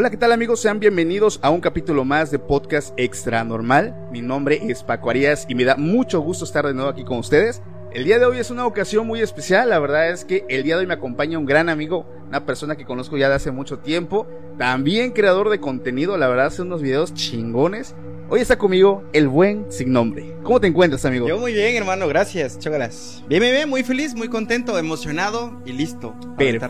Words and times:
Hola, 0.00 0.10
¿qué 0.10 0.16
tal 0.16 0.30
amigos? 0.30 0.60
Sean 0.60 0.78
bienvenidos 0.78 1.40
a 1.42 1.50
un 1.50 1.60
capítulo 1.60 2.04
más 2.04 2.30
de 2.30 2.38
Podcast 2.38 2.94
Extra 2.96 3.42
Normal. 3.42 3.96
Mi 4.12 4.22
nombre 4.22 4.60
es 4.68 4.84
Paco 4.84 5.10
Arias 5.10 5.44
y 5.48 5.56
me 5.56 5.64
da 5.64 5.74
mucho 5.74 6.20
gusto 6.20 6.44
estar 6.44 6.64
de 6.64 6.72
nuevo 6.72 6.88
aquí 6.88 7.02
con 7.02 7.18
ustedes. 7.18 7.60
El 7.90 8.04
día 8.04 8.18
de 8.18 8.26
hoy 8.26 8.38
es 8.38 8.50
una 8.50 8.66
ocasión 8.66 9.06
muy 9.06 9.22
especial, 9.22 9.70
la 9.70 9.78
verdad 9.78 10.10
es 10.10 10.26
que 10.26 10.44
el 10.50 10.62
día 10.62 10.74
de 10.74 10.82
hoy 10.82 10.86
me 10.86 10.92
acompaña 10.92 11.38
un 11.38 11.46
gran 11.46 11.70
amigo, 11.70 12.04
una 12.28 12.44
persona 12.44 12.76
que 12.76 12.84
conozco 12.84 13.16
ya 13.16 13.30
de 13.30 13.36
hace 13.36 13.50
mucho 13.50 13.78
tiempo, 13.78 14.26
también 14.58 15.12
creador 15.12 15.48
de 15.48 15.58
contenido, 15.58 16.18
la 16.18 16.28
verdad 16.28 16.46
hace 16.46 16.60
unos 16.60 16.82
videos 16.82 17.14
chingones. 17.14 17.94
Hoy 18.28 18.40
está 18.40 18.58
conmigo 18.58 19.04
el 19.14 19.26
buen 19.26 19.72
sin 19.72 19.90
nombre. 19.90 20.36
¿Cómo 20.42 20.60
te 20.60 20.66
encuentras, 20.66 21.06
amigo? 21.06 21.26
Yo 21.26 21.38
muy 21.38 21.54
bien, 21.54 21.76
hermano, 21.76 22.06
gracias, 22.08 22.58
chógalas. 22.58 23.24
Bien, 23.26 23.40
bien, 23.40 23.54
bien, 23.54 23.68
muy 23.70 23.82
feliz, 23.82 24.14
muy 24.14 24.28
contento, 24.28 24.78
emocionado 24.78 25.58
y 25.64 25.72
listo 25.72 26.14
Per-. 26.36 26.60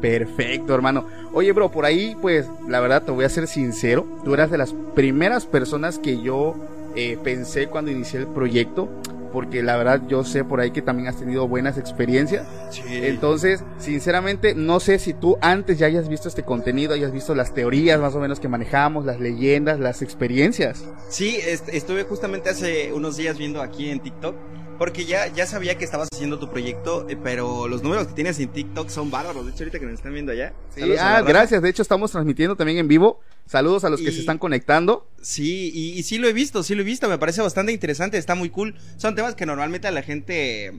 Perfecto, 0.00 0.74
hermano. 0.74 1.06
Oye, 1.34 1.52
bro, 1.52 1.70
por 1.70 1.84
ahí, 1.84 2.16
pues, 2.22 2.46
la 2.66 2.80
verdad, 2.80 3.02
te 3.02 3.10
voy 3.10 3.26
a 3.26 3.28
ser 3.28 3.46
sincero. 3.46 4.06
Tú 4.24 4.32
eras 4.32 4.50
de 4.50 4.56
las 4.56 4.74
primeras 4.94 5.44
personas 5.44 5.98
que 5.98 6.22
yo 6.22 6.54
eh, 6.96 7.18
pensé 7.22 7.66
cuando 7.66 7.90
inicié 7.90 8.20
el 8.20 8.26
proyecto. 8.26 8.88
Porque 9.32 9.62
la 9.62 9.76
verdad, 9.78 10.02
yo 10.08 10.24
sé 10.24 10.44
por 10.44 10.60
ahí 10.60 10.70
que 10.72 10.82
también 10.82 11.08
has 11.08 11.16
tenido 11.16 11.48
buenas 11.48 11.78
experiencias. 11.78 12.46
Sí. 12.70 12.82
Entonces, 12.88 13.64
sinceramente, 13.78 14.54
no 14.54 14.78
sé 14.80 14.98
si 14.98 15.14
tú 15.14 15.38
antes 15.40 15.78
ya 15.78 15.86
hayas 15.86 16.08
visto 16.08 16.28
este 16.28 16.42
contenido, 16.42 16.92
hayas 16.94 17.12
visto 17.12 17.34
las 17.34 17.54
teorías 17.54 17.98
más 18.00 18.14
o 18.14 18.20
menos 18.20 18.40
que 18.40 18.48
manejamos, 18.48 19.04
las 19.06 19.20
leyendas, 19.20 19.80
las 19.80 20.02
experiencias. 20.02 20.84
Sí, 21.08 21.36
est- 21.36 21.68
estuve 21.70 22.04
justamente 22.04 22.50
hace 22.50 22.92
unos 22.92 23.16
días 23.16 23.38
viendo 23.38 23.62
aquí 23.62 23.88
en 23.90 24.00
TikTok, 24.00 24.34
porque 24.78 25.04
ya, 25.04 25.28
ya 25.28 25.46
sabía 25.46 25.76
que 25.78 25.84
estabas 25.84 26.08
haciendo 26.12 26.38
tu 26.38 26.50
proyecto, 26.50 27.06
eh, 27.08 27.16
pero 27.22 27.68
los 27.68 27.82
números 27.82 28.08
que 28.08 28.14
tienes 28.14 28.38
en 28.40 28.48
TikTok 28.48 28.88
son 28.88 29.10
bárbaros. 29.10 29.44
De 29.46 29.52
hecho, 29.52 29.62
ahorita 29.64 29.78
que 29.78 29.84
nos 29.86 29.94
están 29.94 30.12
viendo 30.12 30.32
allá. 30.32 30.52
Sí, 30.74 30.82
ah, 30.98 31.22
gracias. 31.26 31.62
De 31.62 31.68
hecho, 31.68 31.82
estamos 31.82 32.10
transmitiendo 32.10 32.56
también 32.56 32.78
en 32.78 32.88
vivo. 32.88 33.20
Saludos 33.46 33.84
a 33.84 33.90
los 33.90 34.00
que 34.00 34.08
Y- 34.10 34.12
se 34.12 34.20
están 34.20 34.38
conectando. 34.38 35.08
Sí, 35.20 35.70
y, 35.74 35.98
y 35.98 36.02
sí 36.04 36.18
lo 36.18 36.28
he 36.28 36.32
visto, 36.32 36.62
sí 36.62 36.74
lo 36.74 36.82
he 36.82 36.84
visto, 36.84 37.08
me 37.08 37.18
parece 37.18 37.42
bastante 37.42 37.72
interesante, 37.72 38.16
está 38.18 38.34
muy 38.34 38.50
cool. 38.50 38.74
Son 38.96 39.14
temas 39.14 39.34
que 39.34 39.44
normalmente 39.46 39.88
a 39.88 39.90
la 39.90 40.02
gente... 40.02 40.72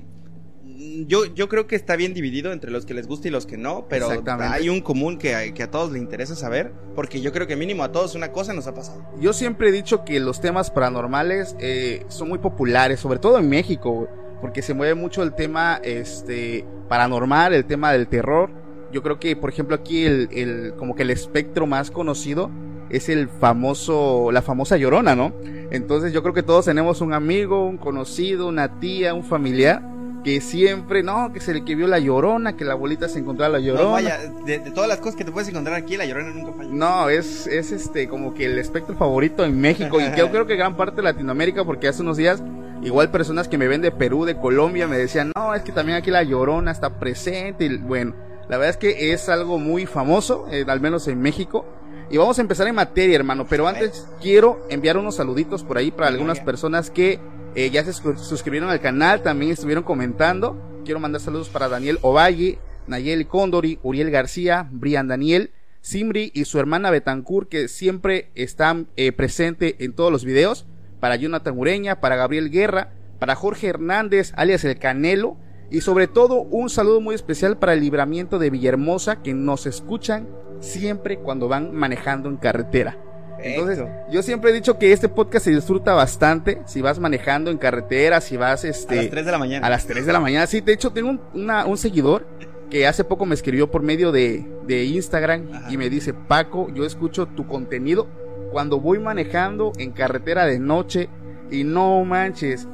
mm, 0.64 1.06
Yo, 1.08 1.26
yo 1.36 1.48
creo 1.50 1.68
que 1.68 1.76
está 1.76 1.96
bien 1.96 2.14
dividido 2.14 2.52
entre 2.52 2.72
los 2.72 2.86
que 2.86 2.94
les 2.94 3.06
gusta 3.08 3.28
y 3.28 3.32
los 3.32 3.46
que 3.46 3.58
no, 3.58 3.86
pero 3.90 4.08
hay 4.40 4.70
un 4.70 4.82
común 4.82 5.18
que, 5.18 5.54
que 5.54 5.64
a 5.64 5.70
todos 5.72 5.92
le 5.92 6.00
interesa 6.00 6.36
saber, 6.36 6.72
porque 6.96 7.22
yo 7.22 7.32
creo 7.32 7.46
que 7.48 7.56
mínimo 7.56 7.84
a 7.84 7.92
todos 7.92 8.16
una 8.16 8.32
cosa 8.32 8.54
nos 8.54 8.66
ha 8.68 8.74
pasado. 8.74 9.04
Yo 9.20 9.34
siempre 9.34 9.70
he 9.70 9.72
dicho 9.72 10.04
que 10.04 10.20
los 10.20 10.42
temas 10.42 10.72
paranormales 10.72 11.56
eh, 11.60 12.06
son 12.08 12.30
muy 12.30 12.40
populares, 12.40 13.00
sobre 13.00 13.20
todo 13.20 13.38
en 13.38 13.50
México, 13.50 14.08
porque 14.42 14.62
se 14.62 14.74
mueve 14.74 14.96
mucho 14.96 15.22
el 15.24 15.34
tema 15.36 15.80
este 15.84 16.66
paranormal, 16.90 17.54
el 17.54 17.66
tema 17.66 17.92
del 17.94 18.08
terror. 18.08 18.63
Yo 18.94 19.02
creo 19.02 19.20
que, 19.20 19.36
por 19.36 19.50
ejemplo, 19.50 19.76
aquí 19.76 20.06
el, 20.06 20.30
el 20.32 20.74
como 20.78 20.96
que 20.96 21.02
el 21.02 21.10
espectro 21.10 21.66
más 21.66 21.92
conocido 21.92 22.52
es 22.90 23.10
el 23.10 23.28
famoso, 23.28 24.32
la 24.32 24.42
famosa 24.44 24.78
llorona, 24.78 25.16
¿no? 25.16 25.34
Entonces 25.72 26.14
yo 26.14 26.22
creo 26.22 26.36
que 26.36 26.44
todos 26.44 26.66
tenemos 26.66 27.02
un 27.02 27.14
amigo, 27.14 27.66
un 27.66 27.78
conocido, 27.78 28.48
una 28.48 28.80
tía, 28.80 29.16
un 29.16 29.24
familiar 29.24 29.82
que 30.24 30.40
siempre, 30.42 31.04
no, 31.04 31.34
que 31.34 31.40
se 31.42 31.54
le 31.54 31.66
que 31.66 31.76
vio 31.76 31.88
la 31.88 32.00
llorona, 32.00 32.56
que 32.56 32.64
la 32.64 32.74
abuelita 32.74 33.10
se 33.10 33.20
encontró 33.20 33.46
a 33.46 33.50
la 33.50 33.60
llorona. 33.60 33.84
No, 33.84 33.92
vaya, 33.92 34.20
de, 34.46 34.60
de 34.60 34.72
todas 34.72 34.88
las 34.88 35.00
cosas 35.00 35.16
que 35.16 35.26
te 35.26 35.32
puedes 35.32 35.50
encontrar 35.50 35.76
aquí, 35.76 35.98
la 35.98 36.06
llorona 36.06 36.30
nunca 36.30 36.54
falla. 36.54 36.70
No, 36.72 37.10
es, 37.10 37.46
es 37.48 37.72
este 37.72 38.08
como 38.08 38.34
que 38.34 38.46
el 38.46 38.58
espectro 38.58 38.96
favorito 38.96 39.44
en 39.44 39.60
México 39.60 40.00
y 40.00 40.06
yo 40.18 40.30
creo 40.32 40.46
que 40.46 40.56
gran 40.56 40.78
parte 40.78 40.98
de 40.98 41.04
Latinoamérica 41.04 41.66
porque 41.66 41.88
hace 41.88 42.02
unos 42.02 42.18
días 42.18 42.42
igual 42.84 43.12
personas 43.12 43.48
que 43.48 43.58
me 43.58 43.68
ven 43.68 43.82
de 43.82 43.92
Perú, 43.92 44.26
de 44.26 44.38
Colombia 44.38 44.88
me 44.88 44.98
decían, 44.98 45.32
no, 45.36 45.54
es 45.54 45.64
que 45.64 45.72
también 45.72 45.98
aquí 45.98 46.12
la 46.12 46.24
Llorona 46.24 46.72
está 46.72 47.00
presente 47.00 47.66
y 47.66 47.78
bueno, 47.78 48.14
la 48.50 48.58
verdad 48.58 48.70
es 48.70 48.78
que 48.78 49.14
es 49.14 49.30
algo 49.30 49.58
muy 49.60 49.86
famoso, 49.86 50.48
eh, 50.52 50.66
al 50.68 50.82
menos 50.82 51.08
en 51.08 51.22
México. 51.22 51.66
Y 52.10 52.18
vamos 52.18 52.38
a 52.38 52.42
empezar 52.42 52.68
en 52.68 52.76
materia, 52.76 53.16
hermano, 53.16 53.48
pero 53.50 53.68
antes 53.68 54.06
quiero 54.22 54.66
enviar 54.70 54.98
unos 54.98 55.16
saluditos 55.16 55.64
por 55.64 55.78
ahí 55.78 55.90
para 55.90 56.08
algunas 56.10 56.40
personas 56.40 56.90
que 56.90 57.20
eh, 57.56 57.70
ya 57.72 57.84
se 57.84 57.92
suscri- 57.92 58.18
suscribieron 58.18 58.70
al 58.70 58.82
canal, 58.82 59.22
también 59.24 59.52
estuvieron 59.52 59.84
comentando. 59.84 60.82
Quiero 60.86 61.00
mandar 61.00 61.22
saludos 61.22 61.50
para 61.50 61.70
Daniel 61.70 61.98
Ovalle, 62.02 62.60
Nayeli 62.88 63.26
Condori, 63.26 63.80
Uriel 63.84 64.12
García, 64.12 64.68
Brian 64.70 65.08
Daniel, 65.08 65.52
Simri 65.82 66.32
y 66.36 66.46
su 66.46 66.60
hermana 66.60 66.92
Betancourt, 66.92 67.50
que 67.50 67.68
siempre 67.68 68.30
están 68.36 68.88
eh, 68.96 69.12
presente 69.12 69.78
en 69.80 69.94
todos 69.94 70.12
los 70.12 70.26
videos. 70.26 70.66
Para 71.00 71.16
Jonathan 71.16 71.58
Ureña, 71.58 72.00
para 72.00 72.16
Gabriel 72.16 72.50
Guerra, 72.50 72.92
para 73.20 73.36
Jorge 73.36 73.68
Hernández, 73.68 74.34
alias 74.36 74.64
El 74.66 74.78
Canelo. 74.78 75.38
Y 75.74 75.82
sobre 75.82 76.08
todo 76.08 76.44
un 76.44 76.70
saludo 76.70 77.02
muy 77.02 77.16
especial 77.16 77.58
para 77.58 77.74
el 77.74 77.82
libramiento 77.82 78.40
de 78.40 78.50
Villahermosa, 78.50 79.22
que 79.22 79.34
nos 79.34 79.66
escuchan 79.66 80.30
siempre 80.60 81.18
cuando 81.20 81.48
van 81.50 81.74
manejando 81.74 82.30
en 82.30 82.38
carretera. 82.38 82.98
Entonces, 83.42 83.80
Perfecto. 83.80 84.12
yo 84.12 84.22
siempre 84.24 84.52
he 84.52 84.54
dicho 84.54 84.78
que 84.78 84.94
este 84.94 85.10
podcast 85.10 85.44
se 85.46 85.52
disfruta 85.52 85.94
bastante 85.94 86.62
si 86.66 86.82
vas 86.82 87.00
manejando 87.00 87.52
en 87.52 87.58
carretera, 87.58 88.22
si 88.22 88.38
vas 88.38 88.64
a 88.64 88.70
este 88.70 88.96
las 88.96 89.10
3 89.10 89.26
de 89.26 89.32
la 89.32 89.38
mañana. 89.40 89.68
a 89.68 89.70
las 89.70 89.86
3 89.86 90.06
de 90.06 90.14
la 90.14 90.20
mañana. 90.22 90.48
Sí, 90.48 90.62
de 90.62 90.72
hecho 90.74 90.92
tengo 90.92 91.10
un, 91.10 91.20
una- 91.34 91.66
un 91.66 91.76
seguidor 91.78 92.26
que 92.70 92.88
hace 92.88 93.04
poco 93.04 93.26
me 93.26 93.34
escribió 93.36 93.70
por 93.70 93.82
medio 93.82 94.12
de, 94.14 94.46
de 94.66 94.86
Instagram 94.86 95.50
Ajá. 95.54 95.72
y 95.74 95.78
me 95.78 95.90
dice, 95.90 96.14
Paco, 96.14 96.70
yo 96.74 96.86
escucho 96.86 97.26
tu 97.26 97.46
contenido 97.48 98.08
cuando 98.52 98.80
voy 98.80 99.00
manejando 99.00 99.74
en 99.78 99.92
carretera 99.92 100.46
de 100.46 100.60
noche 100.60 101.10
y 101.52 101.64
no 101.66 102.06
manches. 102.06 102.68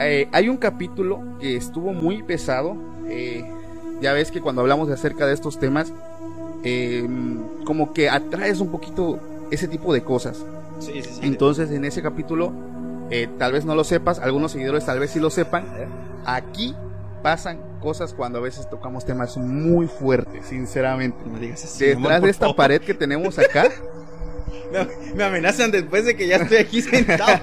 Eh, 0.00 0.28
hay 0.32 0.48
un 0.48 0.56
capítulo 0.56 1.20
que 1.40 1.56
estuvo 1.56 1.92
muy 1.92 2.22
pesado. 2.22 2.76
eh, 3.08 3.44
ya 4.00 4.12
ves 4.12 4.30
que 4.30 4.40
cuando 4.40 4.60
hablamos 4.60 4.86
de 4.86 4.94
acerca 4.94 5.26
de 5.26 5.34
estos 5.34 5.58
temas, 5.58 5.92
eh, 6.62 7.04
como 7.64 7.92
que 7.92 8.08
atraes 8.08 8.60
un 8.60 8.68
poquito 8.68 9.18
ese 9.50 9.66
tipo 9.66 9.92
de 9.92 10.02
cosas. 10.04 10.44
Sí, 10.78 10.92
sí, 11.02 11.10
sí. 11.14 11.20
Entonces, 11.22 11.70
en 11.72 11.84
ese 11.84 12.00
capítulo, 12.00 12.52
eh, 13.10 13.28
tal 13.38 13.52
vez 13.52 13.64
no 13.64 13.74
lo 13.74 13.82
sepas, 13.82 14.20
algunos 14.20 14.52
seguidores 14.52 14.84
tal 14.86 15.00
vez 15.00 15.10
sí 15.10 15.18
lo 15.18 15.30
sepan. 15.30 15.64
Aquí 16.24 16.76
pasan 17.24 17.58
cosas 17.80 18.14
cuando 18.14 18.38
a 18.38 18.42
veces 18.42 18.70
tocamos 18.70 19.04
temas 19.04 19.36
muy 19.36 19.88
fuertes, 19.88 20.46
sinceramente. 20.46 21.18
No 21.26 21.38
digas 21.40 21.64
así, 21.64 21.86
Detrás 21.86 22.22
de 22.22 22.30
esta 22.30 22.44
favor. 22.46 22.56
pared 22.56 22.80
que 22.80 22.94
tenemos 22.94 23.36
acá, 23.38 23.68
Me, 24.72 25.14
me 25.14 25.24
amenazan 25.24 25.70
después 25.70 26.04
de 26.04 26.16
que 26.16 26.26
ya 26.26 26.36
estoy 26.36 26.58
aquí 26.58 26.82
sentado. 26.82 27.40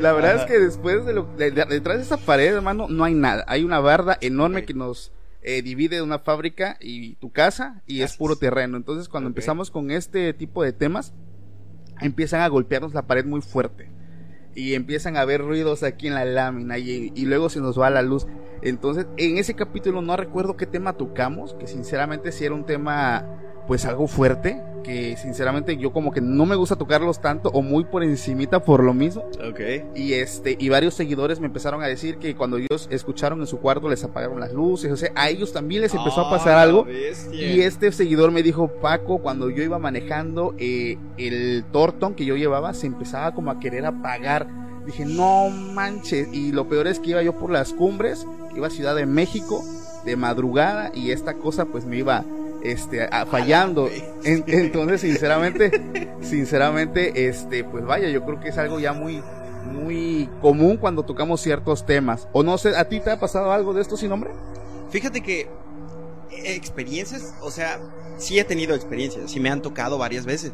La 0.00 0.12
verdad 0.12 0.34
Ajá. 0.36 0.42
es 0.44 0.50
que 0.50 0.58
después 0.58 1.04
de 1.04 1.12
lo 1.12 1.24
de- 1.36 1.50
de- 1.50 1.64
detrás 1.66 1.96
de 1.98 2.02
esta 2.02 2.16
pared, 2.16 2.54
hermano, 2.54 2.86
no 2.88 3.04
hay 3.04 3.14
nada. 3.14 3.44
Hay 3.48 3.64
una 3.64 3.80
barda 3.80 4.18
enorme 4.20 4.64
que 4.64 4.74
nos 4.74 5.12
eh, 5.42 5.62
divide 5.62 5.96
de 5.96 6.02
una 6.02 6.18
fábrica 6.20 6.76
y 6.80 7.14
tu 7.16 7.30
casa 7.32 7.82
y 7.86 8.02
es 8.02 8.16
puro 8.16 8.36
terreno. 8.36 8.76
Entonces, 8.76 9.08
cuando 9.08 9.28
empezamos 9.28 9.70
con 9.70 9.90
este 9.90 10.32
tipo 10.34 10.62
de 10.62 10.72
temas, 10.72 11.14
empiezan 12.00 12.40
a 12.42 12.48
golpearnos 12.48 12.94
la 12.94 13.02
pared 13.06 13.24
muy 13.24 13.40
fuerte. 13.40 13.88
Y 14.54 14.74
empiezan 14.74 15.16
a 15.16 15.22
haber 15.22 15.40
ruidos 15.40 15.82
aquí 15.82 16.08
en 16.08 16.14
la 16.14 16.24
lámina 16.26 16.76
y, 16.78 17.10
y 17.14 17.24
luego 17.24 17.48
se 17.48 17.60
nos 17.60 17.80
va 17.80 17.88
la 17.90 18.02
luz. 18.02 18.26
Entonces, 18.60 19.06
en 19.16 19.38
ese 19.38 19.54
capítulo 19.54 20.02
no 20.02 20.16
recuerdo 20.16 20.56
qué 20.56 20.66
tema 20.66 20.92
tocamos, 20.92 21.54
que 21.54 21.66
sinceramente 21.66 22.30
sí 22.32 22.44
era 22.44 22.54
un 22.54 22.64
tema 22.66 23.26
pues 23.66 23.84
algo 23.84 24.06
fuerte 24.08 24.60
que 24.82 25.16
sinceramente 25.16 25.76
yo 25.76 25.92
como 25.92 26.10
que 26.10 26.20
no 26.20 26.44
me 26.44 26.56
gusta 26.56 26.74
tocarlos 26.74 27.20
tanto 27.20 27.50
o 27.50 27.62
muy 27.62 27.84
por 27.84 28.02
encimita 28.02 28.64
por 28.64 28.82
lo 28.82 28.92
mismo. 28.94 29.22
Ok. 29.48 29.60
Y 29.94 30.14
este, 30.14 30.56
y 30.58 30.68
varios 30.70 30.94
seguidores 30.94 31.38
me 31.38 31.46
empezaron 31.46 31.82
a 31.82 31.86
decir 31.86 32.16
que 32.18 32.34
cuando 32.34 32.56
ellos 32.56 32.88
escucharon 32.90 33.40
en 33.40 33.46
su 33.46 33.58
cuarto 33.60 33.88
les 33.88 34.02
apagaron 34.02 34.40
las 34.40 34.52
luces, 34.52 34.90
o 34.90 34.96
sea, 34.96 35.12
a 35.14 35.28
ellos 35.30 35.52
también 35.52 35.82
les 35.82 35.94
empezó 35.94 36.22
a 36.22 36.30
pasar 36.30 36.54
Ah, 36.58 36.62
algo. 36.62 36.84
bestia. 36.84 37.54
Y 37.54 37.60
este 37.60 37.92
seguidor 37.92 38.32
me 38.32 38.42
dijo, 38.42 38.68
Paco, 38.80 39.18
cuando 39.18 39.50
yo 39.50 39.62
iba 39.62 39.78
manejando 39.78 40.54
eh, 40.58 40.98
el 41.16 41.64
Torton 41.70 42.14
que 42.14 42.24
yo 42.24 42.34
llevaba, 42.36 42.74
se 42.74 42.88
empezaba 42.88 43.32
como 43.34 43.52
a 43.52 43.60
querer 43.60 43.86
apagar. 43.86 44.48
Dije, 44.84 45.04
no 45.06 45.48
manches. 45.48 46.26
Y 46.32 46.50
lo 46.50 46.68
peor 46.68 46.88
es 46.88 46.98
que 46.98 47.10
iba 47.10 47.22
yo 47.22 47.34
por 47.38 47.50
las 47.52 47.72
cumbres, 47.72 48.26
iba 48.56 48.66
a 48.66 48.70
Ciudad 48.70 48.96
de 48.96 49.06
México 49.06 49.62
de 50.04 50.16
madrugada 50.16 50.90
y 50.92 51.12
esta 51.12 51.34
cosa 51.34 51.66
pues 51.66 51.84
me 51.86 51.98
iba 51.98 52.24
este 52.64 53.04
a- 53.04 53.26
fallando. 53.26 53.88
En- 54.24 54.44
entonces, 54.46 55.00
sinceramente, 55.00 55.70
sinceramente, 56.22 57.28
este, 57.28 57.64
pues 57.64 57.84
vaya, 57.84 58.08
yo 58.08 58.24
creo 58.24 58.40
que 58.40 58.48
es 58.50 58.58
algo 58.58 58.80
ya 58.80 58.92
muy, 58.92 59.22
muy 59.72 60.28
común 60.40 60.76
cuando 60.76 61.02
tocamos 61.04 61.40
ciertos 61.40 61.84
temas. 61.86 62.28
O 62.32 62.42
no 62.42 62.58
sé, 62.58 62.76
¿a 62.76 62.88
ti 62.88 63.00
te 63.00 63.10
ha 63.10 63.20
pasado 63.20 63.52
algo 63.52 63.74
de 63.74 63.82
esto 63.82 63.96
sin 63.96 64.08
nombre? 64.10 64.30
Fíjate 64.90 65.20
que 65.22 65.42
eh, 66.30 66.54
experiencias, 66.54 67.34
o 67.40 67.50
sea, 67.50 67.78
sí 68.18 68.38
he 68.38 68.44
tenido 68.44 68.74
experiencias, 68.74 69.30
sí 69.30 69.40
me 69.40 69.50
han 69.50 69.62
tocado 69.62 69.98
varias 69.98 70.24
veces. 70.24 70.52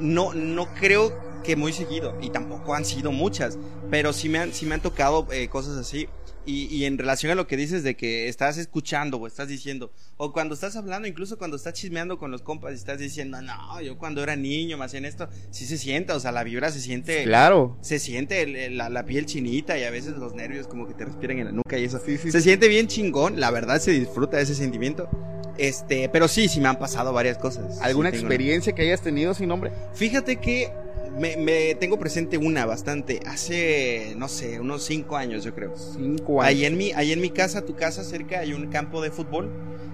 No, 0.00 0.34
no 0.34 0.66
creo 0.74 1.12
que 1.44 1.56
muy 1.56 1.72
seguido, 1.72 2.14
y 2.20 2.30
tampoco 2.30 2.74
han 2.74 2.84
sido 2.86 3.12
muchas, 3.12 3.58
pero 3.90 4.12
sí 4.12 4.28
me 4.30 4.38
han, 4.38 4.52
sí 4.54 4.64
me 4.66 4.74
han 4.74 4.80
tocado 4.80 5.26
eh, 5.30 5.48
cosas 5.48 5.76
así. 5.76 6.08
Y, 6.46 6.66
y 6.66 6.84
en 6.84 6.98
relación 6.98 7.32
a 7.32 7.34
lo 7.34 7.46
que 7.46 7.56
dices 7.56 7.82
de 7.82 7.96
que 7.96 8.28
estás 8.28 8.58
escuchando 8.58 9.16
o 9.16 9.26
estás 9.26 9.48
diciendo, 9.48 9.90
o 10.18 10.30
cuando 10.32 10.54
estás 10.54 10.76
hablando, 10.76 11.08
incluso 11.08 11.38
cuando 11.38 11.56
estás 11.56 11.72
chismeando 11.72 12.18
con 12.18 12.30
los 12.30 12.42
compas 12.42 12.72
y 12.72 12.74
estás 12.74 12.98
diciendo, 12.98 13.40
no, 13.40 13.80
yo 13.80 13.96
cuando 13.96 14.22
era 14.22 14.36
niño 14.36 14.76
me 14.76 14.84
hacían 14.84 15.06
esto, 15.06 15.26
sí 15.50 15.64
se 15.64 15.78
siente, 15.78 16.12
o 16.12 16.20
sea, 16.20 16.32
la 16.32 16.44
vibra 16.44 16.70
se 16.70 16.80
siente 16.80 17.24
Claro. 17.24 17.78
se 17.80 17.98
siente 17.98 18.42
el- 18.42 18.56
el- 18.56 18.76
la, 18.76 18.90
la 18.90 19.06
piel 19.06 19.24
chinita 19.24 19.78
y 19.78 19.84
a 19.84 19.90
veces 19.90 20.18
los 20.18 20.34
nervios 20.34 20.66
como 20.68 20.86
que 20.86 20.92
te 20.92 21.06
respiran 21.06 21.38
en 21.38 21.46
la 21.46 21.52
nuca 21.52 21.78
y 21.78 21.84
eso. 21.84 21.98
Sí, 22.04 22.18
sí, 22.18 22.30
se 22.30 22.40
sí. 22.40 22.44
siente 22.48 22.68
bien 22.68 22.88
chingón, 22.88 23.40
la 23.40 23.50
verdad 23.50 23.80
se 23.80 23.92
disfruta 23.92 24.38
ese 24.38 24.54
sentimiento. 24.54 25.08
Este, 25.56 26.08
pero 26.08 26.26
sí, 26.28 26.48
sí 26.48 26.60
me 26.60 26.68
han 26.68 26.78
pasado 26.78 27.12
varias 27.12 27.38
cosas. 27.38 27.80
¿Alguna 27.80 28.10
Sí 28.10 28.16
tengo- 28.18 28.26
experiencia 28.26 28.74
que 28.74 28.82
hayas 28.82 29.00
tenido 29.02 29.32
sin 29.34 29.48
nombre? 29.48 29.70
Fíjate 29.94 30.36
que 30.40 30.72
me, 31.18 31.36
me 31.36 31.74
tengo 31.74 31.98
presente 31.98 32.38
una 32.38 32.66
bastante. 32.66 33.20
Hace, 33.26 34.14
no 34.16 34.28
sé, 34.28 34.60
unos 34.60 34.82
cinco 34.82 35.16
años 35.16 35.44
yo 35.44 35.54
creo. 35.54 35.72
Cinco 35.76 36.42
años. 36.42 36.48
Ahí 36.48 36.64
en 36.64 36.76
mi, 36.76 36.92
ahí 36.92 37.12
en 37.12 37.20
mi 37.20 37.30
casa, 37.30 37.64
tu 37.64 37.74
casa 37.74 38.04
cerca 38.04 38.40
hay 38.40 38.52
un 38.52 38.68
campo 38.68 39.00
de 39.02 39.10
fútbol. 39.10 39.50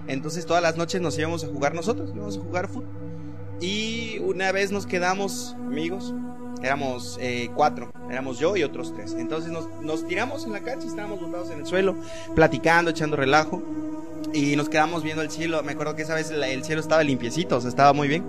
Entonces 0.07 0.45
todas 0.45 0.63
las 0.63 0.77
noches 0.77 1.01
nos 1.01 1.17
íbamos 1.17 1.43
a 1.43 1.47
jugar 1.47 1.73
nosotros, 1.73 2.11
íbamos 2.13 2.37
a 2.37 2.41
jugar 2.41 2.67
fútbol. 2.67 2.89
Y 3.59 4.17
una 4.19 4.51
vez 4.51 4.71
nos 4.71 4.87
quedamos 4.87 5.55
amigos, 5.67 6.15
éramos 6.63 7.19
eh, 7.21 7.49
cuatro, 7.55 7.91
éramos 8.09 8.39
yo 8.39 8.57
y 8.57 8.63
otros 8.63 8.93
tres. 8.93 9.15
Entonces 9.17 9.51
nos, 9.51 9.67
nos 9.81 10.07
tiramos 10.07 10.45
en 10.45 10.53
la 10.53 10.61
cancha 10.61 10.85
y 10.85 10.89
estábamos 10.89 11.21
botados 11.21 11.51
en 11.51 11.59
el 11.59 11.65
suelo, 11.65 11.95
platicando, 12.35 12.89
echando 12.89 13.15
relajo. 13.15 13.61
Y 14.33 14.55
nos 14.55 14.69
quedamos 14.69 15.03
viendo 15.03 15.21
el 15.21 15.29
cielo. 15.29 15.61
Me 15.61 15.73
acuerdo 15.73 15.95
que 15.95 16.01
esa 16.01 16.15
vez 16.15 16.31
el, 16.31 16.43
el 16.43 16.63
cielo 16.63 16.81
estaba 16.81 17.03
limpiecito, 17.03 17.57
o 17.57 17.61
sea, 17.61 17.69
estaba 17.69 17.93
muy 17.93 18.07
bien. 18.07 18.23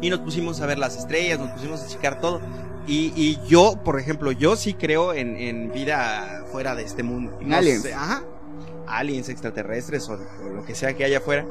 Y 0.00 0.10
nos 0.10 0.20
pusimos 0.20 0.60
a 0.60 0.66
ver 0.66 0.78
las 0.78 0.96
estrellas, 0.96 1.38
nos 1.38 1.50
pusimos 1.50 1.82
a 1.82 1.88
checar 1.88 2.20
todo. 2.20 2.40
Y, 2.86 3.12
y 3.16 3.38
yo, 3.48 3.80
por 3.82 3.98
ejemplo, 3.98 4.32
yo 4.32 4.56
sí 4.56 4.74
creo 4.74 5.14
en, 5.14 5.36
en 5.36 5.72
vida 5.72 6.44
fuera 6.52 6.74
de 6.74 6.82
este 6.82 7.02
mundo. 7.02 7.38
En 7.40 7.54
aliens. 7.54 7.82
sé, 7.82 7.94
ajá. 7.94 8.22
Aliens 8.86 9.28
extraterrestres 9.30 10.08
o, 10.08 10.14
o 10.14 10.48
lo 10.50 10.64
que 10.64 10.74
sea 10.74 10.94
que 10.94 11.04
haya 11.04 11.18
afuera. 11.18 11.46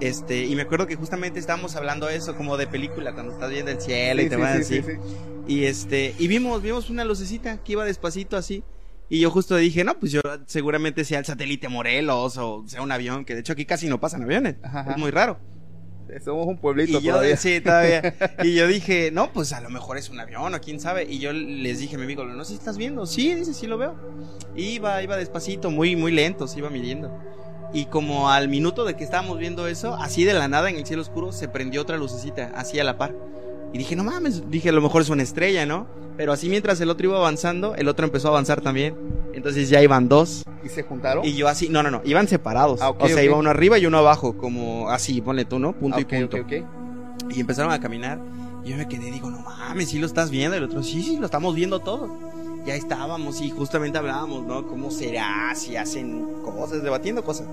Este, 0.00 0.46
y 0.46 0.56
me 0.56 0.62
acuerdo 0.62 0.86
que 0.86 0.96
justamente 0.96 1.38
estábamos 1.38 1.76
hablando 1.76 2.06
de 2.06 2.16
eso 2.16 2.34
como 2.34 2.56
de 2.56 2.66
película, 2.66 3.12
cuando 3.12 3.32
estás 3.32 3.50
viendo 3.50 3.70
el 3.70 3.80
cielo 3.80 4.22
y 4.22 4.30
te 4.30 4.36
sí, 4.36 4.40
van 4.40 4.64
sí, 4.64 4.78
así. 4.78 4.82
sí, 4.82 4.92
sí. 4.94 4.98
Y 5.46 5.64
este, 5.64 6.14
y 6.18 6.26
vimos, 6.28 6.62
vimos 6.62 6.88
una 6.88 7.04
lucecita 7.04 7.58
que 7.58 7.72
iba 7.72 7.84
despacito 7.84 8.36
así. 8.38 8.64
Y 9.10 9.20
yo 9.20 9.30
justo 9.30 9.56
dije, 9.56 9.84
no, 9.84 9.98
pues 9.98 10.12
yo 10.12 10.20
seguramente 10.46 11.04
sea 11.04 11.18
el 11.18 11.24
satélite 11.24 11.68
Morelos 11.68 12.38
o 12.38 12.64
sea 12.66 12.80
un 12.80 12.92
avión, 12.92 13.24
que 13.24 13.34
de 13.34 13.40
hecho 13.40 13.52
aquí 13.52 13.66
casi 13.66 13.88
no 13.88 14.00
pasan 14.00 14.22
aviones. 14.22 14.56
Ajá, 14.62 14.80
ajá. 14.80 14.92
Es 14.92 14.96
muy 14.96 15.10
raro. 15.10 15.38
Somos 16.24 16.46
un 16.46 16.58
pueblito 16.58 16.98
Y 16.98 17.02
yo, 17.02 17.12
todavía. 17.12 17.36
sí, 17.36 17.60
todavía. 17.60 18.14
Y 18.42 18.54
yo 18.54 18.66
dije, 18.66 19.10
no, 19.12 19.32
pues 19.32 19.52
a 19.52 19.60
lo 19.60 19.70
mejor 19.70 19.98
es 19.98 20.08
un 20.10 20.18
avión 20.18 20.54
o 20.54 20.60
quién 20.60 20.80
sabe. 20.80 21.04
Y 21.04 21.18
yo 21.18 21.32
les 21.32 21.78
dije 21.78 21.94
a 21.94 21.98
mi 21.98 22.04
amigo, 22.04 22.24
no 22.24 22.44
sé 22.44 22.52
si 22.52 22.58
estás 22.58 22.76
viendo. 22.76 23.06
Sí, 23.06 23.34
dice, 23.34 23.54
sí 23.54 23.66
lo 23.66 23.78
veo. 23.78 23.94
Iba, 24.56 25.02
iba 25.02 25.16
despacito, 25.16 25.70
muy, 25.70 25.94
muy 25.96 26.12
lento, 26.12 26.48
se 26.48 26.58
iba 26.58 26.70
midiendo. 26.70 27.16
Y 27.72 27.84
como 27.84 28.30
al 28.30 28.48
minuto 28.48 28.84
de 28.84 28.94
que 28.96 29.04
estábamos 29.04 29.38
viendo 29.38 29.68
eso, 29.68 29.94
así 29.94 30.24
de 30.24 30.34
la 30.34 30.48
nada 30.48 30.68
en 30.70 30.76
el 30.76 30.86
cielo 30.86 31.02
oscuro 31.02 31.30
se 31.32 31.48
prendió 31.48 31.82
otra 31.82 31.96
lucecita, 31.96 32.50
así 32.56 32.80
a 32.80 32.84
la 32.84 32.98
par. 32.98 33.14
Y 33.72 33.78
dije, 33.78 33.94
no 33.96 34.04
mames, 34.04 34.50
dije, 34.50 34.70
a 34.70 34.72
lo 34.72 34.80
mejor 34.80 35.02
es 35.02 35.10
una 35.10 35.22
estrella, 35.22 35.64
¿no? 35.64 35.86
Pero 36.16 36.32
así 36.32 36.48
mientras 36.48 36.80
el 36.80 36.90
otro 36.90 37.06
iba 37.06 37.16
avanzando, 37.16 37.74
el 37.76 37.88
otro 37.88 38.04
empezó 38.04 38.28
a 38.28 38.30
avanzar 38.32 38.60
también. 38.60 38.94
Entonces 39.32 39.68
ya 39.68 39.80
iban 39.82 40.08
dos. 40.08 40.44
¿Y 40.64 40.68
se 40.68 40.82
juntaron? 40.82 41.24
Y 41.24 41.34
yo 41.34 41.48
así, 41.48 41.68
no, 41.68 41.82
no, 41.82 41.90
no, 41.90 42.02
iban 42.04 42.28
separados. 42.28 42.82
Ah, 42.82 42.90
ok, 42.90 43.02
o 43.04 43.06
sea, 43.06 43.16
ok. 43.16 43.22
iba 43.22 43.36
uno 43.36 43.50
arriba 43.50 43.78
y 43.78 43.86
uno 43.86 43.98
abajo, 43.98 44.36
como 44.36 44.90
así, 44.90 45.20
ponle 45.20 45.44
tú, 45.44 45.58
¿no? 45.58 45.72
Punto 45.72 45.98
Ah, 45.98 46.00
y 46.00 46.04
ok, 46.04 46.30
punto. 46.30 46.54
Y 47.30 47.40
empezaron 47.40 47.72
a 47.72 47.80
caminar. 47.80 48.20
Y 48.64 48.70
yo 48.70 48.76
me 48.76 48.88
quedé, 48.88 49.10
digo, 49.10 49.30
no 49.30 49.40
mames, 49.40 49.88
¿sí 49.88 49.98
lo 49.98 50.06
estás 50.06 50.30
viendo? 50.30 50.56
Y 50.56 50.58
el 50.58 50.64
otro, 50.64 50.82
sí, 50.82 51.02
sí, 51.02 51.16
lo 51.16 51.26
estamos 51.26 51.54
viendo 51.54 51.78
todo. 51.78 52.10
Ya 52.66 52.74
estábamos 52.74 53.40
y 53.40 53.50
justamente 53.50 53.96
hablábamos, 53.96 54.44
¿no? 54.44 54.66
¿Cómo 54.66 54.90
será? 54.90 55.54
Si 55.54 55.76
hacen 55.76 56.26
cosas, 56.44 56.82
debatiendo 56.82 57.24
cosas. 57.24 57.46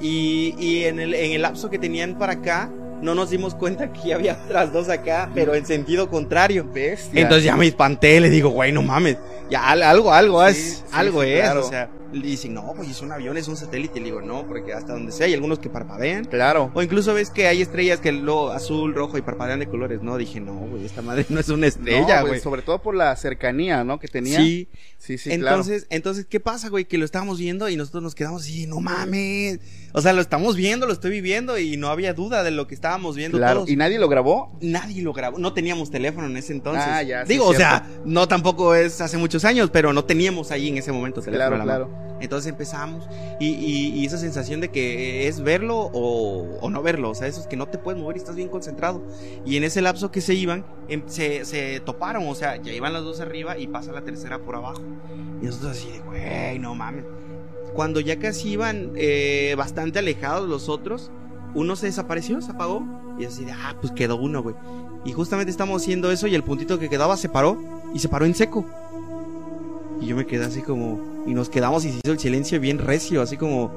Y, 0.00 0.54
y 0.58 0.84
en, 0.84 0.98
el, 0.98 1.14
en 1.14 1.32
el 1.32 1.42
lapso 1.42 1.70
que 1.70 1.78
tenían 1.78 2.18
para 2.18 2.32
acá, 2.32 2.70
no 3.04 3.14
nos 3.14 3.30
dimos 3.30 3.54
cuenta 3.54 3.92
que 3.92 4.08
ya 4.08 4.16
había 4.16 4.40
otras 4.46 4.72
dos 4.72 4.88
acá, 4.88 5.30
pero 5.34 5.54
en 5.54 5.64
sentido 5.66 6.08
contrario. 6.10 6.68
Bestia. 6.72 7.20
Entonces 7.22 7.44
ya 7.44 7.56
me 7.56 7.66
espanté, 7.66 8.20
le 8.20 8.30
digo, 8.30 8.48
güey, 8.48 8.72
no 8.72 8.82
mames, 8.82 9.18
ya 9.50 9.68
al- 9.70 9.82
algo, 9.82 10.12
algo 10.12 10.42
es, 10.44 10.56
sí, 10.56 10.82
algo 10.92 11.22
sí, 11.22 11.28
es, 11.30 11.40
claro. 11.42 11.64
o 11.64 11.68
sea, 11.68 11.90
le 12.12 12.26
dicen, 12.26 12.54
no, 12.54 12.72
pues 12.76 12.88
es 12.88 13.02
un 13.02 13.10
avión, 13.12 13.36
es 13.36 13.48
un 13.48 13.56
satélite, 13.56 13.98
y 13.98 14.02
le 14.02 14.04
digo, 14.06 14.20
no, 14.22 14.46
porque 14.46 14.72
hasta 14.72 14.92
donde 14.92 15.10
sea 15.12 15.26
hay 15.26 15.34
algunos 15.34 15.58
que 15.58 15.68
parpadean, 15.68 16.24
Claro. 16.26 16.70
o 16.72 16.80
incluso 16.82 17.12
ves 17.12 17.30
que 17.30 17.46
hay 17.48 17.60
estrellas 17.60 17.98
que 18.00 18.12
lo 18.12 18.52
azul, 18.52 18.94
rojo 18.94 19.18
y 19.18 19.22
parpadean 19.22 19.58
de 19.58 19.66
colores, 19.66 20.00
no, 20.02 20.16
dije, 20.16 20.40
no, 20.40 20.54
güey, 20.54 20.84
esta 20.86 21.02
madre 21.02 21.26
no 21.28 21.40
es 21.40 21.48
una 21.48 21.66
estrella, 21.66 22.22
güey. 22.22 22.40
sobre 22.40 22.62
todo 22.62 22.80
por 22.80 22.94
la 22.94 23.14
cercanía, 23.16 23.82
¿no? 23.84 23.98
Que 23.98 24.06
tenía. 24.08 24.38
Sí, 24.38 24.68
sí, 24.96 25.18
sí, 25.18 25.28
claro. 25.38 25.56
entonces, 25.56 25.86
entonces, 25.90 26.24
¿qué 26.24 26.38
pasa, 26.40 26.68
güey? 26.68 26.84
Que 26.84 26.98
lo 26.98 27.04
estábamos 27.04 27.38
viendo 27.38 27.68
y 27.68 27.76
nosotros 27.76 28.02
nos 28.02 28.14
quedamos 28.14 28.42
así, 28.42 28.66
no 28.66 28.80
mames. 28.80 29.58
O 29.96 30.00
sea, 30.00 30.12
lo 30.12 30.20
estamos 30.20 30.56
viendo, 30.56 30.86
lo 30.86 30.92
estoy 30.92 31.12
viviendo 31.12 31.56
y 31.56 31.76
no 31.76 31.86
había 31.86 32.14
duda 32.14 32.42
de 32.42 32.50
lo 32.50 32.66
que 32.66 32.74
estábamos 32.74 33.14
viendo 33.14 33.38
Claro. 33.38 33.60
todos. 33.60 33.70
¿Y 33.70 33.76
nadie 33.76 34.00
lo 34.00 34.08
grabó? 34.08 34.50
Nadie 34.60 35.02
lo 35.02 35.12
grabó, 35.12 35.38
no 35.38 35.52
teníamos 35.52 35.88
teléfono 35.92 36.26
en 36.26 36.36
ese 36.36 36.52
entonces. 36.52 36.84
Ah, 36.84 37.02
ya, 37.04 37.24
sí, 37.24 37.32
Digo, 37.34 37.46
o 37.46 37.54
sea, 37.54 37.86
no 38.04 38.26
tampoco 38.26 38.74
es 38.74 39.00
hace 39.00 39.18
muchos 39.18 39.44
años, 39.44 39.70
pero 39.72 39.92
no 39.92 40.04
teníamos 40.04 40.50
ahí 40.50 40.66
en 40.68 40.78
ese 40.78 40.90
momento 40.90 41.20
teléfono. 41.22 41.62
Claro, 41.62 41.64
claro. 41.88 42.04
Entonces 42.20 42.50
empezamos 42.50 43.06
y, 43.38 43.48
y- 43.50 44.00
y 44.00 44.06
esa 44.06 44.18
sensación 44.18 44.60
de 44.60 44.70
que 44.70 45.28
es 45.28 45.40
verlo 45.40 45.76
o, 45.92 46.58
o 46.60 46.70
no 46.70 46.82
verlo, 46.82 47.10
o 47.10 47.14
sea, 47.14 47.28
eso 47.28 47.40
es 47.40 47.46
que 47.46 47.56
no 47.56 47.66
te 47.68 47.78
puedes 47.78 48.00
mover 48.00 48.16
y 48.16 48.18
estás 48.18 48.34
bien 48.34 48.48
concentrado. 48.48 49.00
Y 49.46 49.56
en 49.58 49.62
ese 49.64 49.80
lapso 49.80 50.10
que 50.10 50.20
se 50.20 50.34
iban, 50.34 50.64
em- 50.88 51.02
se, 51.06 51.44
se 51.44 51.78
toparon, 51.80 52.26
o 52.26 52.34
sea, 52.34 52.56
ya 52.60 52.72
iban 52.72 52.92
las 52.92 53.02
dos 53.04 53.20
arriba 53.20 53.58
y 53.58 53.68
pasa 53.68 53.92
la 53.92 54.02
tercera 54.02 54.40
por 54.40 54.56
abajo. 54.56 54.82
Y 55.40 55.46
nosotros 55.46 55.72
así 55.72 55.88
de, 55.90 56.00
güey, 56.00 56.58
no 56.58 56.74
mames. 56.74 57.04
Cuando 57.74 58.00
ya 58.00 58.18
casi 58.18 58.50
iban 58.50 58.92
eh, 58.96 59.54
bastante 59.58 59.98
alejados 59.98 60.48
los 60.48 60.68
otros, 60.68 61.10
uno 61.54 61.76
se 61.76 61.86
desapareció, 61.86 62.40
se 62.40 62.52
apagó. 62.52 62.84
Y 63.18 63.24
así 63.24 63.44
de, 63.44 63.52
ah, 63.52 63.76
pues 63.80 63.92
quedó 63.92 64.16
uno, 64.16 64.42
güey. 64.42 64.56
Y 65.04 65.12
justamente 65.12 65.50
estamos 65.50 65.82
haciendo 65.82 66.10
eso 66.10 66.26
y 66.26 66.34
el 66.34 66.42
puntito 66.42 66.78
que 66.78 66.88
quedaba 66.88 67.16
se 67.16 67.28
paró 67.28 67.60
y 67.92 67.98
se 67.98 68.08
paró 68.08 68.24
en 68.24 68.34
seco. 68.34 68.64
Y 70.00 70.06
yo 70.06 70.16
me 70.16 70.26
quedé 70.26 70.44
así 70.44 70.62
como, 70.62 71.24
y 71.26 71.34
nos 71.34 71.48
quedamos 71.48 71.84
y 71.84 71.90
se 71.90 71.98
hizo 72.02 72.12
el 72.12 72.18
silencio 72.18 72.58
bien 72.60 72.78
recio, 72.78 73.22
así 73.22 73.36
como, 73.36 73.70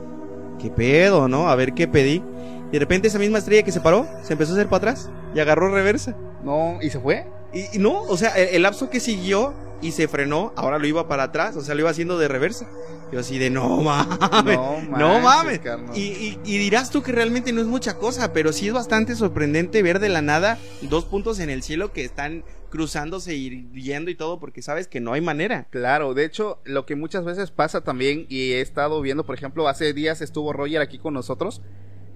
¿qué 0.60 0.70
pedo, 0.70 1.28
no? 1.28 1.50
A 1.50 1.56
ver 1.56 1.74
qué 1.74 1.88
pedí. 1.88 2.24
Y 2.70 2.72
de 2.72 2.80
repente 2.80 3.08
esa 3.08 3.20
misma 3.20 3.38
estrella 3.38 3.64
que 3.64 3.72
se 3.72 3.82
paró, 3.82 4.08
se 4.24 4.34
empezó 4.34 4.52
a 4.52 4.56
hacer 4.56 4.68
para 4.68 4.92
atrás 4.92 5.10
y 5.36 5.40
agarró 5.40 5.70
reversa. 5.70 6.16
No, 6.44 6.80
¿y 6.82 6.90
se 6.90 7.00
fue? 7.00 7.28
Y, 7.54 7.78
y 7.78 7.80
no, 7.80 8.02
o 8.02 8.18
sea, 8.18 8.30
el, 8.32 8.56
el 8.56 8.62
lapso 8.64 8.90
que 8.90 9.00
siguió 9.00 9.54
y 9.82 9.92
se 9.92 10.08
frenó, 10.08 10.54
ahora 10.56 10.80
lo 10.80 10.88
iba 10.88 11.08
para 11.08 11.24
atrás, 11.24 11.56
o 11.56 11.62
sea, 11.62 11.76
lo 11.76 11.82
iba 11.82 11.90
haciendo 11.90 12.18
de 12.18 12.28
reversa. 12.28 12.68
Yo 13.12 13.20
así 13.22 13.38
de, 13.38 13.50
no 13.50 13.82
mames, 13.82 14.58
No 14.58 14.82
no 14.98 15.20
mames. 15.20 15.62
Y, 15.96 16.02
y- 16.02 16.40
y 16.44 16.58
dirás 16.58 16.90
tú 16.90 17.02
que 17.02 17.12
realmente 17.12 17.54
no 17.54 17.62
es 17.62 17.68
mucha 17.68 17.98
cosa, 17.98 18.34
pero 18.34 18.52
sí 18.52 18.68
es 18.68 18.74
bastante 18.74 19.16
sorprendente 19.16 19.82
ver 19.82 20.00
de 20.00 20.10
la 20.10 20.22
nada 20.22 20.58
dos 20.82 21.06
puntos 21.06 21.40
en 21.40 21.50
el 21.50 21.64
cielo 21.64 21.94
que 21.94 22.04
están 22.04 22.44
cruzándose 22.70 23.34
y 23.34 23.70
yendo 23.72 24.12
y 24.12 24.16
todo, 24.16 24.40
porque 24.42 24.62
sabes 24.62 24.88
que 24.88 25.00
no 25.00 25.14
hay 25.14 25.22
manera. 25.22 25.68
Claro, 25.70 26.14
de 26.14 26.26
hecho, 26.26 26.60
lo 26.66 26.86
que 26.86 26.98
muchas 26.98 27.24
veces 27.24 27.50
pasa 27.50 27.82
también, 27.82 28.26
y 28.28 28.52
he 28.52 28.62
estado 28.62 29.02
viendo, 29.02 29.26
por 29.26 29.36
ejemplo, 29.36 29.70
hace 29.70 29.94
días 29.94 30.20
estuvo 30.22 30.52
Roger 30.52 30.82
aquí 30.82 31.00
con 31.00 31.14
nosotros, 31.14 31.62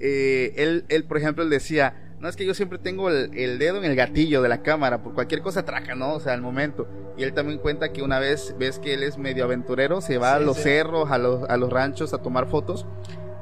eh, 0.01 0.53
él, 0.57 0.83
él, 0.89 1.05
por 1.05 1.17
ejemplo, 1.17 1.43
él 1.45 1.49
decía, 1.49 2.10
no 2.21 2.29
es 2.29 2.35
que 2.35 2.45
yo 2.45 2.53
siempre 2.53 2.77
tengo 2.77 3.09
el, 3.09 3.35
el 3.35 3.57
dedo 3.57 3.77
en 3.77 3.83
el 3.83 3.95
gatillo 3.95 4.43
de 4.43 4.49
la 4.49 4.61
cámara, 4.61 5.01
por 5.01 5.13
cualquier 5.13 5.41
cosa 5.41 5.65
traca, 5.65 5.95
¿no? 5.95 6.13
O 6.13 6.19
sea, 6.19 6.33
al 6.33 6.41
momento. 6.41 6.87
Y 7.17 7.23
él 7.23 7.33
también 7.33 7.57
cuenta 7.57 7.91
que 7.91 8.03
una 8.03 8.19
vez 8.19 8.55
ves 8.59 8.77
que 8.77 8.93
él 8.93 9.01
es 9.01 9.17
medio 9.17 9.43
aventurero, 9.43 10.01
se 10.01 10.19
va 10.19 10.35
a 10.35 10.39
los 10.39 10.57
sí. 10.57 10.63
cerros, 10.63 11.09
a 11.09 11.17
los, 11.17 11.49
a 11.49 11.57
los 11.57 11.71
ranchos 11.71 12.13
a 12.13 12.19
tomar 12.19 12.47
fotos. 12.47 12.85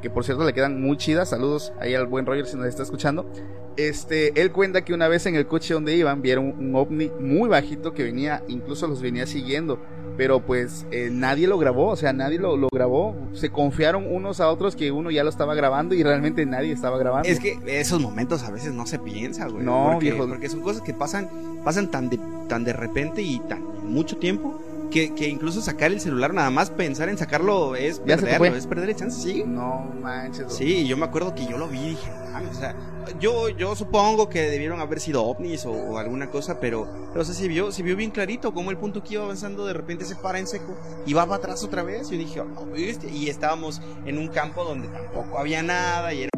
que 0.02 0.10
por 0.10 0.24
cierto 0.24 0.46
le 0.46 0.54
quedan 0.54 0.82
muy 0.82 0.96
chidas. 0.96 1.30
Saludos 1.30 1.74
ahí 1.80 1.94
al 1.94 2.08
buen 2.08 2.26
Roger 2.26 2.46
si 2.46 2.56
nos 2.56 2.68
está 2.68 2.84
escuchando. 2.84 3.30
Este, 3.76 4.40
él 4.42 4.52
cuenta 4.52 4.84
que 4.84 4.94
una 4.94 5.10
vez 5.10 5.26
en 5.26 5.36
el 5.36 5.46
coche 5.46 5.74
donde 5.74 5.96
iban 5.96 6.22
vieron 6.22 6.56
un 6.58 6.76
ovni 6.76 7.12
muy 7.20 7.50
bajito 7.50 7.94
que 7.94 8.04
venía, 8.04 8.44
incluso 8.48 8.88
los 8.88 9.02
venía 9.02 9.28
siguiendo 9.28 9.80
pero 10.20 10.42
pues 10.42 10.86
eh, 10.92 11.08
nadie 11.10 11.48
lo 11.48 11.58
grabó, 11.58 11.88
o 11.88 11.96
sea, 11.96 12.12
nadie 12.12 12.40
lo, 12.40 12.58
lo, 12.58 12.68
grabó. 12.74 13.16
Se 13.32 13.52
confiaron 13.52 14.06
unos 14.06 14.42
a 14.42 14.50
otros 14.50 14.76
que 14.76 14.92
uno 14.92 15.12
ya 15.12 15.24
lo 15.24 15.30
estaba 15.30 15.56
grabando 15.56 15.96
y 15.96 16.04
realmente 16.04 16.46
nadie 16.46 16.74
estaba 16.74 16.98
grabando. 16.98 17.30
Es 17.30 17.40
que 17.40 17.58
esos 17.66 18.02
momentos 18.02 18.44
a 18.44 18.52
veces 18.52 18.74
no 18.74 18.86
se 18.86 19.00
piensa, 19.00 19.48
güey. 19.48 19.64
No, 19.64 19.92
porque, 19.94 20.12
viejo. 20.12 20.28
porque 20.28 20.50
son 20.50 20.60
cosas 20.60 20.82
que 20.82 20.94
pasan, 20.94 21.30
pasan 21.64 21.90
tan 21.90 22.10
de, 22.10 22.20
tan 22.50 22.66
de 22.66 22.74
repente 22.74 23.22
y 23.22 23.40
tan 23.40 23.64
mucho 23.86 24.18
tiempo. 24.18 24.59
Que, 24.92 25.14
que 25.14 25.28
incluso 25.28 25.62
sacar 25.62 25.92
el 25.92 26.00
celular, 26.00 26.34
nada 26.34 26.50
más 26.50 26.72
pensar 26.72 27.10
en 27.10 27.18
sacarlo 27.18 27.76
es 27.76 28.02
Ya 28.06 28.18
perderlo, 28.18 28.56
es 28.56 28.66
perder 28.66 28.90
el 28.90 28.96
chance, 28.96 29.22
sí. 29.22 29.44
No 29.46 29.88
manches. 30.02 30.52
Sí, 30.52 30.88
yo 30.88 30.98
me 30.98 31.06
acuerdo 31.06 31.36
que 31.36 31.46
yo 31.46 31.58
lo 31.58 31.68
vi 31.68 31.80
y 31.80 31.90
dije, 31.90 32.12
o 32.50 32.54
sea, 32.56 32.76
yo, 33.20 33.50
yo 33.50 33.76
supongo 33.76 34.30
que 34.30 34.50
debieron 34.50 34.80
haber 34.80 35.00
sido 35.00 35.24
ovnis 35.24 35.66
o, 35.66 35.72
o 35.72 35.98
alguna 35.98 36.30
cosa, 36.30 36.60
pero, 36.60 36.88
pero 37.10 37.22
o 37.22 37.26
sea, 37.26 37.36
se 37.36 37.48
vio, 37.48 37.72
se 37.72 37.84
vio 37.84 37.96
bien 37.96 38.12
clarito 38.12 38.54
como 38.54 38.72
el 38.72 38.78
punto 38.78 39.04
que 39.04 39.14
iba 39.14 39.24
avanzando 39.24 39.66
de 39.66 39.74
repente 39.74 40.06
se 40.06 40.16
para 40.16 40.40
en 40.40 40.48
seco 40.48 40.76
y 41.06 41.14
va 41.14 41.26
para 41.26 41.38
atrás 41.38 41.64
otra 41.64 41.84
vez. 41.84 42.10
Yo 42.10 42.18
dije, 42.18 42.42
oh, 42.42 42.66
¿viste? 42.74 43.10
Y 43.12 43.30
estábamos 43.30 43.82
en 44.06 44.18
un 44.18 44.28
campo 44.28 44.64
donde 44.64 44.88
tampoco 44.88 45.38
había 45.38 45.62
nada 45.62 46.14
y 46.14 46.24
era 46.24 46.30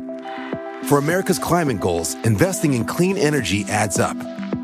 For 0.84 0.98
America's 0.98 1.39
climate 1.39 1.79
goals, 1.79 2.17
investing 2.25 2.74
in 2.74 2.84
clean 2.84 3.15
energy 3.17 3.65
adds 3.70 3.98
up. 3.98 4.17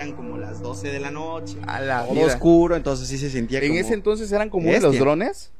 Eran 0.00 0.14
como 0.16 0.38
las 0.38 0.60
12 0.60 0.88
de 0.90 1.00
la 1.00 1.10
noche, 1.10 1.56
A 1.66 1.80
la 1.80 2.02
todo 2.04 2.14
vida. 2.14 2.26
oscuro, 2.26 2.76
entonces 2.76 3.08
sí 3.08 3.18
se 3.18 3.30
sentía 3.30 3.58
En 3.60 3.68
como... 3.68 3.80
ese 3.80 3.94
entonces 3.94 4.30
eran 4.32 4.48
como 4.50 4.70
de 4.70 4.80
los 4.80 4.98
drones. 4.98 5.52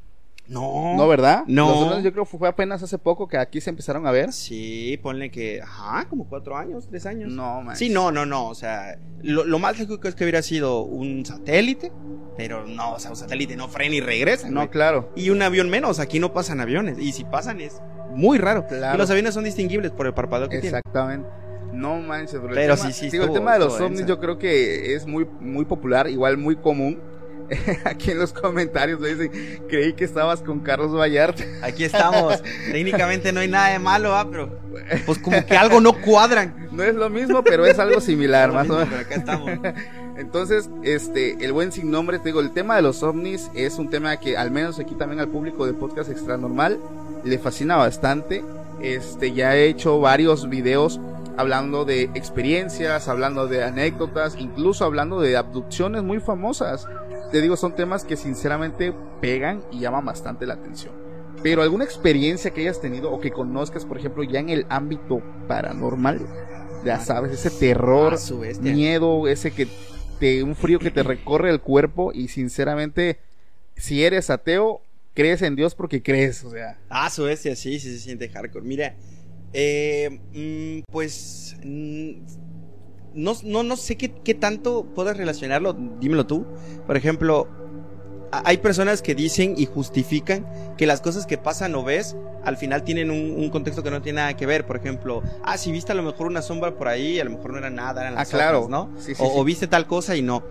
No, 0.49 0.97
No, 0.97 1.07
¿verdad? 1.07 1.45
No. 1.47 1.69
Los 1.69 1.81
drones 1.87 2.05
yo 2.05 2.13
creo 2.13 2.25
que 2.25 2.37
fue 2.37 2.49
apenas 2.49 2.83
hace 2.83 2.99
poco 2.99 3.29
que 3.29 3.37
aquí 3.39 3.61
se 3.61 3.71
empezaron 3.71 4.05
a 4.09 4.11
ver. 4.11 4.33
Sí, 4.33 4.99
ponle 5.01 5.31
que, 5.31 5.63
ajá, 5.63 6.07
como 6.09 6.27
cuatro 6.29 6.57
años, 6.57 6.89
tres 6.89 7.07
años. 7.07 7.33
No, 7.33 7.63
man. 7.63 7.77
Sí, 7.77 7.89
no, 7.89 8.11
no, 8.11 8.27
no, 8.27 8.49
o 8.49 8.55
sea, 8.57 8.99
lo, 9.23 9.45
lo 9.45 9.59
más 9.61 9.79
lógico 9.79 10.09
es 10.09 10.17
que 10.17 10.25
hubiera 10.25 10.43
sido 10.43 10.83
un 10.83 11.25
satélite, 11.25 11.93
pero 12.37 12.67
no, 12.67 12.95
o 12.95 12.99
sea, 12.99 13.11
un 13.13 13.17
satélite 13.17 13.55
no 13.55 13.69
frena 13.69 13.95
y 13.95 14.01
regresa. 14.01 14.51
No, 14.51 14.61
güey. 14.63 14.71
claro. 14.71 15.13
Y 15.15 15.31
un 15.31 15.41
avión 15.41 15.71
menos, 15.71 16.01
aquí 16.01 16.19
no 16.19 16.33
pasan 16.33 16.61
aviones, 16.61 16.99
y 16.99 17.13
si 17.13 17.23
pasan 17.23 17.61
es 17.61 17.81
muy 18.13 18.39
raro. 18.39 18.67
Claro. 18.67 18.97
Y 18.97 18.99
los 18.99 19.09
aviones 19.09 19.35
son 19.35 19.45
distinguibles 19.45 19.93
por 19.93 20.07
el 20.09 20.15
parpadeo 20.15 20.49
que 20.49 20.59
tienen. 20.59 20.79
Exactamente. 20.79 21.29
No 21.73 21.97
manches, 22.01 22.41
bro. 22.41 22.51
El 22.51 22.55
Pero 22.55 22.77
tema- 22.77 22.91
sí, 22.91 22.93
sí, 22.93 23.11
digo, 23.11 23.25
el 23.25 23.33
tema 23.33 23.53
de 23.55 23.61
los 23.61 23.75
ovnis 23.81 23.99
densa. 24.01 24.07
yo 24.07 24.19
creo 24.21 24.39
que 24.39 24.95
es 24.95 25.07
muy, 25.07 25.27
muy 25.41 25.65
popular, 25.65 26.09
igual 26.09 26.37
muy 26.37 26.57
común. 26.57 26.99
Aquí 27.85 28.13
en 28.13 28.19
los 28.21 28.33
comentarios 28.33 29.01
me 29.01 29.09
dicen, 29.09 29.31
creí 29.69 29.93
que 29.95 30.05
estabas 30.05 30.41
con 30.41 30.61
Carlos 30.61 30.93
Vallarta. 30.97 31.43
Aquí 31.63 31.83
estamos, 31.85 32.41
técnicamente 32.71 33.33
no 33.33 33.41
hay 33.41 33.49
nada 33.49 33.71
de 33.71 33.79
malo, 33.81 34.15
¿ah? 34.15 34.27
pero 34.31 34.57
pues 35.07 35.19
como 35.19 35.45
que 35.45 35.57
algo 35.57 35.81
no 35.81 35.93
cuadran. 36.01 36.69
No 36.71 36.85
es 36.85 36.95
lo 36.95 37.11
mismo, 37.11 37.43
pero 37.43 37.67
es 37.67 37.79
algo 37.81 38.01
similar, 38.01 38.53
más 38.53 38.71
o 38.71 38.75
menos. 38.75 38.89
Pero 38.89 39.01
acá 39.03 39.15
estamos. 39.17 39.51
Entonces, 40.17 40.69
este, 40.85 41.45
el 41.45 41.53
buen 41.53 41.73
sin 41.73 41.91
nombre, 41.91 42.19
te 42.19 42.27
digo, 42.27 42.41
el 42.41 42.53
tema 42.53 42.77
de 42.77 42.83
los 42.83 43.03
ovnis 43.03 43.51
es 43.55 43.79
un 43.79 43.91
tema 43.91 44.19
que 44.19 44.37
al 44.37 44.51
menos 44.51 44.79
aquí 44.79 44.95
también 44.95 45.19
al 45.19 45.29
público 45.29 45.67
de 45.67 45.73
Podcast 45.73 46.11
Extra 46.11 46.37
Normal 46.37 46.79
le 47.25 47.39
fascina 47.39 47.77
bastante. 47.77 48.45
Este, 48.83 49.33
ya 49.33 49.57
he 49.57 49.67
hecho 49.67 49.99
varios 49.99 50.49
videos 50.49 51.01
hablando 51.41 51.85
de 51.85 52.05
experiencias, 52.15 53.09
hablando 53.09 53.49
de 53.49 53.65
anécdotas, 53.65 54.37
incluso 54.39 54.85
hablando 54.85 55.21
de 55.21 55.37
abducciones 55.37 56.03
muy 56.03 56.21
famosas. 56.21 56.87
Te 57.33 57.41
digo, 57.41 57.57
son 57.57 57.75
temas 57.75 58.05
que 58.05 58.17
sinceramente 58.17 58.93
pegan 59.21 59.63
y 59.71 59.81
llaman 59.81 60.05
bastante 60.05 60.47
la 60.47 60.55
atención. 60.55 60.93
Pero 61.43 61.63
alguna 61.63 61.85
experiencia 61.85 62.51
que 62.51 62.63
hayas 62.63 62.81
tenido 62.81 63.11
o 63.11 63.21
que 63.21 63.31
conozcas, 63.31 63.85
por 63.85 63.99
ejemplo, 63.99 64.23
ya 64.23 64.41
en 64.41 64.51
el 64.51 64.67
ámbito 64.69 65.23
paranormal, 65.49 66.21
ya 66.85 67.01
sabes, 67.01 67.33
ese 67.33 67.51
terror, 67.51 68.15
Ah, 68.15 68.61
miedo, 68.61 69.27
ese 69.27 69.51
que 69.51 69.67
te, 70.19 70.43
un 70.43 70.55
frío 70.55 70.79
que 70.79 70.91
te 70.91 71.03
recorre 71.03 71.51
el 71.51 71.61
cuerpo 71.61 72.13
y 72.13 72.29
sinceramente, 72.29 73.19
si 73.77 74.05
eres 74.05 74.29
ateo, 74.29 74.83
crees 75.15 75.41
en 75.43 75.57
Dios 75.57 75.75
porque 75.75 76.03
crees, 76.03 76.45
o 76.45 76.51
sea. 76.51 76.77
Ah, 76.91 77.09
su 77.09 77.25
bestia, 77.25 77.57
sí, 77.57 77.79
sí 77.81 77.93
se 77.93 77.99
siente 77.99 78.29
hardcore. 78.29 78.65
Mira, 78.65 78.95
eh, 79.53 80.21
mm, 80.33 80.83
pues 80.91 81.57
mm, 81.65 82.11
no, 83.15 83.33
no, 83.45 83.63
no 83.63 83.77
sé 83.77 83.97
qué, 83.97 84.13
qué 84.13 84.35
tanto 84.35 84.85
puedes 84.95 85.17
relacionarlo, 85.17 85.73
dímelo 86.01 86.27
tú. 86.27 86.47
Por 86.87 86.97
ejemplo, 86.97 87.49
hay 88.33 88.59
personas 88.59 89.03
que 89.03 89.15
dicen 89.15 89.55
y 89.57 89.67
justifican 89.67 90.47
que 90.79 90.87
las 90.87 91.01
cosas 91.01 91.27
que 91.27 91.37
pasan 91.37 91.75
o 91.75 91.83
ves 91.83 92.17
al 92.45 92.57
final 92.57 92.85
tienen 92.85 93.11
un, 93.11 93.33
un 93.37 93.51
contexto 93.51 93.83
que 93.83 93.91
no 93.91 94.01
tiene 94.01 94.21
nada 94.21 94.37
que 94.37 94.47
ver. 94.47 94.65
Por 94.67 94.77
ejemplo, 94.77 95.23
ah, 95.43 95.59
si 95.59 95.73
viste 95.73 95.93
a 95.93 95.95
lo 95.97 96.03
mejor 96.05 96.29
una 96.29 96.41
sombra 96.43 96.77
por 96.77 96.87
ahí, 96.89 97.19
a 97.19 97.25
lo 97.25 97.31
mejor 97.31 97.53
no 97.53 97.59
era 97.59 97.71
nada, 97.71 98.01
eran 98.03 98.15
Ah, 98.15 98.21
las 98.21 98.31
claro. 98.31 98.59
hojas, 98.61 98.71
¿no? 98.71 98.91
Sí, 98.99 99.15
sí, 99.15 99.23
o, 99.23 99.27
sí. 99.27 99.33
o 99.35 99.45
viste 99.45 99.67
tal 99.67 99.87
cosa 99.87 100.17
y 100.17 100.23
no. 100.23 100.45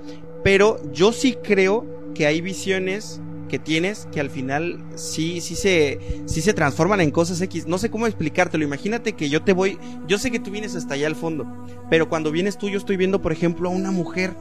Pero 0.43 0.79
yo 0.91 1.11
sí 1.13 1.35
creo 1.41 1.85
que 2.13 2.25
hay 2.27 2.41
visiones 2.41 3.21
que 3.49 3.59
tienes 3.59 4.07
que 4.13 4.21
al 4.21 4.29
final 4.29 4.79
sí, 4.95 5.41
sí 5.41 5.55
se, 5.55 5.99
sí 6.25 6.41
se 6.41 6.53
transforman 6.53 7.01
en 7.01 7.11
cosas 7.11 7.41
X. 7.41 7.67
No 7.67 7.77
sé 7.77 7.89
cómo 7.89 8.07
explicártelo. 8.07 8.63
Imagínate 8.63 9.13
que 9.13 9.27
yo 9.29 9.41
te 9.43 9.51
voy, 9.51 9.77
yo 10.07 10.17
sé 10.17 10.31
que 10.31 10.39
tú 10.39 10.51
vienes 10.51 10.75
hasta 10.75 10.93
allá 10.93 11.07
al 11.07 11.15
fondo, 11.17 11.45
pero 11.89 12.07
cuando 12.07 12.31
vienes 12.31 12.57
tú 12.57 12.69
yo 12.69 12.77
estoy 12.77 12.95
viendo, 12.95 13.21
por 13.21 13.33
ejemplo, 13.33 13.67
a 13.67 13.71
una 13.73 13.91
mujer 13.91 14.31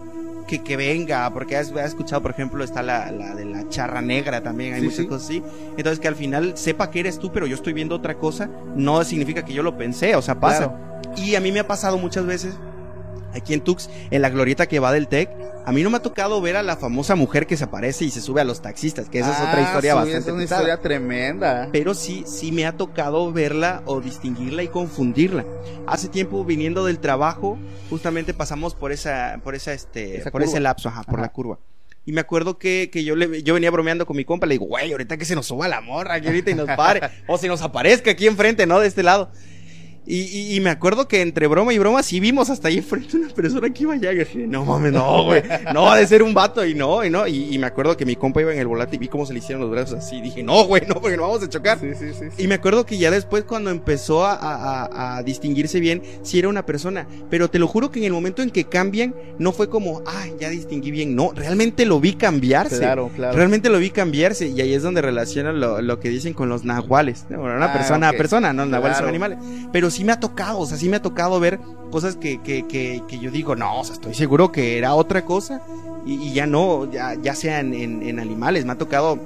que, 0.47 0.63
que 0.63 0.77
venga, 0.77 1.31
porque 1.35 1.57
has, 1.57 1.73
has 1.73 1.89
escuchado, 1.89 2.23
por 2.23 2.31
ejemplo, 2.31 2.63
está 2.65 2.83
la, 2.83 3.11
la 3.11 3.35
de 3.35 3.45
la 3.45 3.69
charra 3.69 4.01
negra 4.01 4.43
también, 4.43 4.75
hay 4.75 4.81
Sí, 4.81 4.87
muchas 4.87 5.01
sí. 5.01 5.07
cosas 5.07 5.25
así. 5.25 5.43
Entonces 5.77 5.99
que 5.99 6.09
al 6.09 6.15
final 6.17 6.53
sepa 6.57 6.91
que 6.91 7.01
eres 7.01 7.19
tú, 7.19 7.33
pero 7.33 7.47
yo 7.47 7.55
estoy 7.55 7.73
viendo 7.73 7.95
otra 7.97 8.17
cosa, 8.17 8.49
no 8.77 9.03
significa 9.05 9.45
que 9.45 9.53
yo 9.53 9.63
lo 9.63 9.77
pensé, 9.77 10.15
o 10.17 10.23
sea, 10.23 10.39
pasa. 10.41 10.75
Y 11.17 11.35
a 11.35 11.41
mí 11.41 11.53
me 11.53 11.61
ha 11.61 11.67
pasado 11.67 11.99
muchas 11.99 12.25
veces 12.25 12.55
aquí 13.35 13.53
en 13.53 13.61
Tux, 13.61 13.91
en 14.11 14.23
la 14.23 14.31
glorieta 14.31 14.67
que 14.67 14.79
va 14.79 14.91
del 14.93 15.07
TEC, 15.07 15.29
a 15.69 15.73
mí 15.73 15.83
no 15.83 15.91
me 15.91 15.99
ha 15.99 16.03
tocado 16.03 16.41
ver 16.41 16.57
a 16.57 16.63
la 16.63 16.77
famosa 16.79 17.15
mujer 17.15 17.47
que 17.47 17.57
se 17.59 17.65
aparece 17.65 18.07
y 18.07 18.11
se 18.11 18.23
sube 18.23 18.41
a 18.41 18.45
los 18.45 18.63
taxistas, 18.63 19.09
que 19.11 19.19
esa 19.19 19.33
es 19.33 19.37
otra 19.39 19.59
Ah, 19.59 19.63
historia 19.67 19.93
sí, 19.93 19.97
bastante 19.97 20.19
es 20.19 20.27
una 20.35 20.43
pesada. 20.43 20.61
historia 20.63 20.81
tremenda. 20.81 21.69
Pero 21.73 21.93
sí, 21.95 22.25
sí 22.27 22.53
me 22.53 22.65
ha 22.65 22.77
tocado 22.77 23.31
verla 23.33 23.83
o 23.85 24.01
distinguirla 24.01 24.63
y 24.63 24.69
confundirla. 24.69 25.45
Hace 25.87 26.09
tiempo 26.09 26.43
viniendo 26.45 26.87
del 26.87 26.99
trabajo, 27.01 27.59
justamente 27.91 28.33
pasamos 28.33 28.75
por 28.75 28.93
esa, 28.93 29.41
por 29.45 29.55
esa, 29.55 29.75
este, 29.75 30.17
Esa 30.17 30.31
por 30.31 30.41
curva. 30.41 30.47
ese 30.53 30.61
lapso, 30.61 30.89
ajá, 30.89 31.03
por 31.03 31.21
la 31.21 31.29
curva. 31.29 31.59
Y 32.07 32.13
me 32.13 32.23
acuerdo 32.23 32.57
que, 32.59 32.89
que 32.91 33.05
yo 33.05 33.15
le, 33.15 33.43
yo 33.43 33.53
venía 33.53 33.71
bromeando 33.71 34.07
con 34.07 34.17
mi 34.17 34.25
compa, 34.25 34.47
le 34.47 34.55
digo, 34.55 34.65
güey, 34.65 34.91
ahorita 34.93 35.19
que 35.19 35.27
se 35.27 35.35
nos 35.35 35.45
suba 35.47 35.69
la 35.69 35.83
morra, 35.83 36.19
que 36.23 36.29
ahorita 36.29 36.51
y 36.51 36.55
nos 36.55 36.67
pare, 36.69 37.03
o 37.27 37.37
se 37.37 37.49
nos 37.49 37.61
aparezca 37.61 38.13
aquí 38.13 38.27
enfrente, 38.27 38.65
¿no? 38.67 38.81
De 38.81 38.89
este 38.89 39.03
lado. 39.03 39.31
Y, 40.11 40.21
y, 40.23 40.57
y 40.57 40.61
me 40.61 40.71
acuerdo 40.71 41.07
que 41.07 41.21
entre 41.21 41.47
broma 41.49 41.75
y 41.75 41.79
broma 41.79 42.03
sí 42.03 42.19
vimos 42.19 42.49
hasta 42.49 42.69
ahí 42.69 42.79
enfrente 42.79 43.19
una 43.19 43.29
persona 43.29 43.69
que 43.69 43.83
iba 43.83 43.93
allá. 43.93 44.11
Y 44.13 44.17
dije, 44.21 44.47
no 44.47 44.65
mames, 44.65 44.93
no, 44.95 45.25
güey. 45.25 45.43
No, 45.75 45.91
ha 45.91 45.99
de 45.99 46.07
ser 46.07 46.23
un 46.23 46.33
vato. 46.33 46.65
Y 46.65 46.75
no, 46.75 47.05
y 47.05 47.11
no. 47.11 47.27
Y, 47.27 47.55
y 47.55 47.59
me 47.59 47.67
acuerdo 47.67 47.95
que 47.95 48.07
mi 48.07 48.17
compa 48.17 48.41
iba 48.41 48.51
en 48.53 48.59
el 48.59 48.67
volante 48.67 48.97
y 48.97 48.99
vi 48.99 49.09
cómo 49.09 49.27
se 49.27 49.35
le 49.35 49.41
hicieron 49.41 49.61
los 49.61 49.71
brazos 49.71 49.99
así. 49.99 50.23
Dije, 50.23 50.43
no, 50.43 50.65
güey, 50.65 50.83
no, 50.89 50.95
porque 50.95 51.19
nos 51.19 51.27
vamos 51.29 51.43
a 51.43 51.49
chocar. 51.51 51.79
Sí, 51.79 51.89
sí, 51.99 52.07
sí. 52.19 52.43
Y 52.43 52.47
me 52.49 52.55
acuerdo 52.55 52.87
que 52.87 52.97
ya 52.97 53.11
después 53.11 53.45
cuando 53.45 53.69
empezó 53.71 54.25
a, 54.25 54.33
a- 54.33 54.85
a- 54.87 55.17
a 55.19 55.23
distinguirse 55.23 55.79
bien, 55.79 56.01
sí 56.23 56.39
era 56.39 56.49
una 56.49 56.65
persona. 56.65 57.07
Pero 57.29 57.51
te 57.51 57.59
lo 57.59 57.67
juro 57.69 57.91
que 57.91 57.99
en 57.99 58.07
el 58.07 58.13
momento 58.13 58.41
en 58.41 58.49
que 58.51 58.65
cambian, 58.65 59.15
no 59.39 59.53
fue 59.53 59.69
como, 59.69 60.03
ay, 60.07 60.33
ya 60.41 60.49
distinguí 60.49 60.91
bien. 60.91 61.15
No, 61.17 61.33
realmente 61.35 61.85
lo 61.85 62.01
vi 62.01 62.15
cambiarse. 62.15 62.79
Claro, 62.79 63.11
claro. 63.15 63.37
Realmente 63.37 63.69
lo 63.69 63.79
vi 63.79 63.91
cambiarse. 63.91 64.47
Y 64.49 64.59
ahí 64.63 64.73
es 64.73 64.83
donde 64.83 65.03
relacionan 65.03 65.61
lo, 65.61 65.83
lo 65.83 66.01
que 66.01 66.09
dicen 66.09 66.33
con 66.33 66.49
los 66.49 66.65
nahuales. 66.65 67.27
¿no? 67.29 67.41
Bueno, 67.41 67.57
una 67.57 67.67
Ah, 67.67 67.73
persona 67.75 68.09
ok. 68.09 68.15
a 68.15 68.17
persona, 68.17 68.53
no, 68.55 68.63
los 68.63 68.71
nahuales 68.71 68.97
son 68.97 69.09
animales. 69.09 69.39
Pero 69.71 69.91
sí 69.91 69.98
sí 69.99 70.05
me 70.05 70.13
ha 70.13 70.21
tocado, 70.21 70.61
o 70.61 70.67
sea, 70.67 70.79
sí 70.79 70.89
me 70.89 70.99
ha 70.99 71.03
tocado 71.03 71.41
ver 71.41 71.59
cosas 71.91 72.15
que, 72.15 72.41
que, 72.41 72.69
que, 72.69 73.03
que 73.09 73.19
yo 73.19 73.33
digo, 73.33 73.57
no, 73.57 73.81
o 73.81 73.85
sea, 73.85 73.95
estoy 73.95 74.15
seguro 74.15 74.53
que 74.53 74.79
era 74.79 74.95
otra 74.95 75.25
cosa 75.25 75.61
y, 76.07 76.15
y 76.23 76.33
ya 76.33 76.47
no, 76.47 76.89
ya, 76.89 77.15
ya 77.15 77.35
sean 77.35 77.75
en, 77.75 78.05
en 78.05 78.21
animales. 78.21 78.65
Me 78.65 78.71
ha 78.71 78.79
tocado 78.79 79.19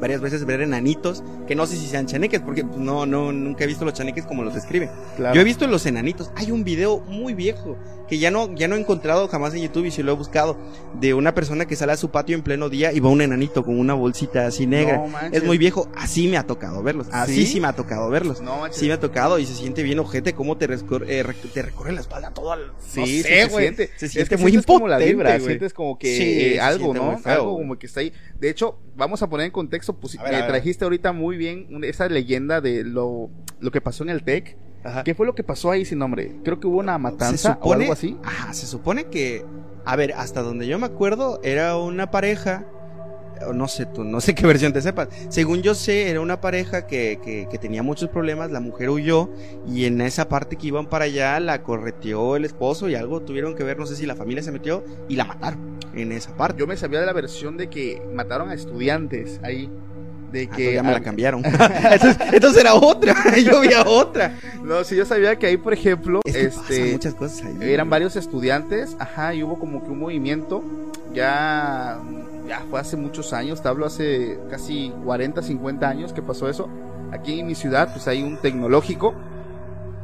varias 0.00 0.20
veces 0.20 0.44
ver 0.44 0.60
enanitos, 0.60 1.22
que 1.46 1.54
no 1.54 1.66
sé 1.66 1.76
si 1.76 1.86
sean 1.86 2.06
chaneques, 2.06 2.40
porque 2.40 2.62
no, 2.64 3.06
no, 3.06 3.32
nunca 3.32 3.64
he 3.64 3.66
visto 3.66 3.84
los 3.84 3.94
chaneques 3.94 4.24
como 4.26 4.42
los 4.42 4.54
describen. 4.54 4.90
Claro. 5.16 5.34
Yo 5.34 5.40
he 5.40 5.44
visto 5.44 5.66
los 5.66 5.84
enanitos. 5.86 6.30
Hay 6.36 6.50
un 6.50 6.64
video 6.64 7.00
muy 7.00 7.34
viejo 7.34 7.76
que 8.08 8.18
ya 8.18 8.30
no, 8.30 8.54
ya 8.54 8.68
no 8.68 8.76
he 8.76 8.80
encontrado 8.80 9.28
jamás 9.28 9.52
en 9.54 9.60
YouTube 9.62 9.84
y 9.84 9.90
si 9.90 10.02
lo 10.02 10.12
he 10.12 10.14
buscado 10.14 10.56
de 10.98 11.12
una 11.12 11.34
persona 11.34 11.66
que 11.66 11.76
sale 11.76 11.92
a 11.92 11.96
su 11.98 12.10
patio 12.10 12.36
en 12.36 12.42
pleno 12.42 12.70
día 12.70 12.90
y 12.92 13.00
va 13.00 13.10
un 13.10 13.20
enanito 13.20 13.62
con 13.64 13.78
una 13.78 13.92
bolsita 13.92 14.46
así 14.46 14.66
negra. 14.66 14.96
No 15.06 15.18
es 15.30 15.44
muy 15.44 15.58
viejo. 15.58 15.90
Así 15.94 16.26
me 16.28 16.38
ha 16.38 16.44
tocado 16.46 16.82
verlos. 16.82 17.08
Así 17.12 17.34
¿Sí? 17.34 17.46
sí, 17.46 17.60
me 17.60 17.68
ha 17.68 17.74
tocado 17.74 18.08
verlos. 18.08 18.40
No, 18.40 18.60
manches. 18.60 18.80
Sí 18.80 18.86
me 18.86 18.94
ha 18.94 19.00
tocado 19.00 19.38
y 19.38 19.44
se 19.44 19.54
siente 19.54 19.82
bien 19.82 19.98
ojete 19.98 20.32
cómo 20.32 20.56
te, 20.56 20.66
rescor- 20.68 21.04
eh, 21.06 21.22
te 21.52 21.60
recorre 21.62 21.92
la 21.92 22.00
espalda 22.00 22.30
todo 22.32 22.52
al... 22.52 22.72
Sí, 22.78 23.00
no 23.00 23.06
sé, 23.06 23.22
se 23.22 23.48
siente. 23.50 23.90
Se 23.98 24.06
Es 24.06 24.12
siente 24.12 24.36
que 24.36 24.42
muy 24.42 24.50
sientes 24.52 24.66
como 24.66 24.88
la 24.88 24.94
impotente, 24.94 25.12
vibra, 25.14 25.40
sientes 25.40 25.74
como 25.74 25.98
que 25.98 26.16
Sí, 26.16 26.22
eh, 26.54 26.60
algo, 26.60 26.94
¿no? 26.94 27.20
algo 27.24 27.58
como 27.58 27.78
que 27.78 27.86
está 27.88 28.00
ahí. 28.00 28.12
De 28.40 28.50
hecho, 28.50 28.78
vamos 28.96 29.22
a 29.22 29.28
poner 29.28 29.46
en 29.46 29.52
contexto, 29.52 29.98
pues, 29.98 30.16
ver, 30.22 30.34
eh, 30.34 30.42
trajiste 30.46 30.84
ahorita 30.84 31.12
muy 31.12 31.36
bien 31.36 31.66
esa 31.84 32.08
leyenda 32.08 32.60
de 32.60 32.84
lo, 32.84 33.30
lo 33.60 33.70
que 33.70 33.80
pasó 33.80 34.04
en 34.04 34.10
el 34.10 34.22
TEC. 34.22 34.56
¿Qué 35.04 35.14
fue 35.14 35.26
lo 35.26 35.34
que 35.34 35.42
pasó 35.42 35.70
ahí 35.70 35.84
sin 35.84 35.98
nombre? 35.98 36.36
Creo 36.44 36.60
que 36.60 36.66
hubo 36.66 36.78
una 36.78 36.96
matanza 36.98 37.58
o 37.60 37.72
algo 37.72 37.92
así. 37.92 38.16
Ajá, 38.22 38.54
se 38.54 38.66
supone 38.66 39.06
que, 39.06 39.44
a 39.84 39.96
ver, 39.96 40.12
hasta 40.14 40.40
donde 40.42 40.66
yo 40.66 40.78
me 40.78 40.86
acuerdo, 40.86 41.40
era 41.42 41.76
una 41.76 42.10
pareja, 42.10 42.66
o 43.46 43.52
no 43.52 43.68
sé 43.68 43.86
tú, 43.86 44.04
no 44.04 44.20
sé 44.20 44.34
qué 44.36 44.46
versión 44.46 44.72
te 44.72 44.80
sepas. 44.80 45.08
Según 45.28 45.62
yo 45.62 45.74
sé, 45.74 46.10
era 46.10 46.20
una 46.20 46.40
pareja 46.40 46.86
que, 46.86 47.18
que, 47.22 47.48
que 47.50 47.58
tenía 47.58 47.82
muchos 47.82 48.08
problemas, 48.08 48.50
la 48.50 48.60
mujer 48.60 48.90
huyó 48.90 49.30
y 49.66 49.84
en 49.84 50.00
esa 50.00 50.28
parte 50.28 50.56
que 50.56 50.68
iban 50.68 50.88
para 50.88 51.06
allá 51.06 51.38
la 51.40 51.62
correteó 51.62 52.36
el 52.36 52.44
esposo 52.44 52.88
y 52.88 52.94
algo 52.94 53.20
tuvieron 53.20 53.54
que 53.54 53.64
ver, 53.64 53.78
no 53.78 53.86
sé 53.86 53.96
si 53.96 54.06
la 54.06 54.16
familia 54.16 54.42
se 54.42 54.52
metió 54.52 54.84
y 55.08 55.16
la 55.16 55.24
mataron 55.24 55.78
en 55.94 56.12
esa 56.12 56.36
parte. 56.36 56.60
Yo 56.60 56.66
me 56.66 56.76
sabía 56.76 57.00
de 57.00 57.06
la 57.06 57.12
versión 57.12 57.56
de 57.56 57.68
que 57.68 58.02
mataron 58.12 58.50
a 58.50 58.54
estudiantes 58.54 59.40
ahí. 59.42 59.70
De 60.32 60.48
Ah, 60.50 60.56
que 60.56 60.70
entonces 60.70 60.74
ya 60.74 60.82
me 60.82 60.88
ah, 60.90 60.92
la 60.92 61.00
cambiaron. 61.00 61.42
entonces, 61.90 62.16
entonces 62.32 62.60
era 62.60 62.74
otra, 62.74 63.14
yo 63.44 63.60
vi 63.60 63.72
a 63.72 63.82
otra. 63.88 64.34
No, 64.62 64.84
sí, 64.84 64.94
yo 64.96 65.06
sabía 65.06 65.36
que 65.36 65.46
ahí, 65.46 65.56
por 65.56 65.72
ejemplo, 65.72 66.20
Es 66.24 66.34
que 66.34 66.44
este, 66.46 66.92
muchas 66.92 67.14
cosas 67.14 67.42
ahí. 67.46 67.56
eran 67.72 67.88
varios 67.88 68.14
estudiantes, 68.16 68.94
ajá, 68.98 69.34
y 69.34 69.42
hubo 69.42 69.58
como 69.58 69.82
que 69.82 69.90
un 69.90 69.98
movimiento, 70.00 70.62
ya, 71.14 71.98
ya 72.46 72.62
fue 72.70 72.78
hace 72.80 72.96
muchos 72.96 73.32
años, 73.32 73.62
te 73.62 73.68
hablo 73.68 73.86
hace 73.86 74.38
casi 74.50 74.92
40, 75.04 75.42
50 75.42 75.88
años 75.88 76.12
que 76.12 76.20
pasó 76.22 76.48
eso. 76.48 76.68
Aquí 77.10 77.40
en 77.40 77.46
mi 77.46 77.54
ciudad, 77.54 77.90
pues 77.92 78.06
hay 78.06 78.22
un 78.22 78.36
tecnológico, 78.38 79.14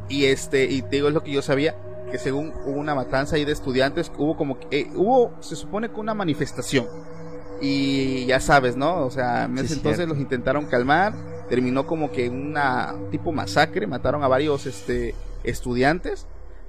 y 0.08 0.24
este, 0.26 0.64
y 0.64 0.82
te 0.82 0.88
digo, 0.96 1.08
es 1.08 1.14
lo 1.14 1.22
que 1.22 1.32
yo 1.32 1.42
sabía, 1.42 1.74
que 2.10 2.18
según 2.18 2.52
hubo 2.64 2.78
una 2.78 2.94
matanza 2.94 3.36
ahí 3.36 3.44
de 3.44 3.52
estudiantes, 3.52 4.10
hubo 4.16 4.36
como 4.36 4.58
que, 4.58 4.66
eh, 4.80 4.90
hubo, 4.94 5.32
se 5.40 5.56
supone 5.56 5.90
que 5.90 6.00
una 6.00 6.14
manifestación, 6.14 6.86
y 7.60 8.26
ya 8.26 8.40
sabes, 8.40 8.76
¿no? 8.76 9.04
O 9.04 9.10
sea, 9.10 9.44
en 9.44 9.54
ese 9.54 9.66
es 9.66 9.72
entonces 9.72 9.96
cierto. 9.96 10.14
los 10.14 10.22
intentaron 10.22 10.66
calmar, 10.66 11.14
terminó 11.48 11.86
como 11.86 12.10
que 12.10 12.28
una 12.28 12.94
tipo 13.10 13.32
masacre, 13.32 13.86
mataron 13.86 14.22
a 14.22 14.28
varios, 14.28 14.66
este, 14.66 15.14
estudiantes, 15.44 16.26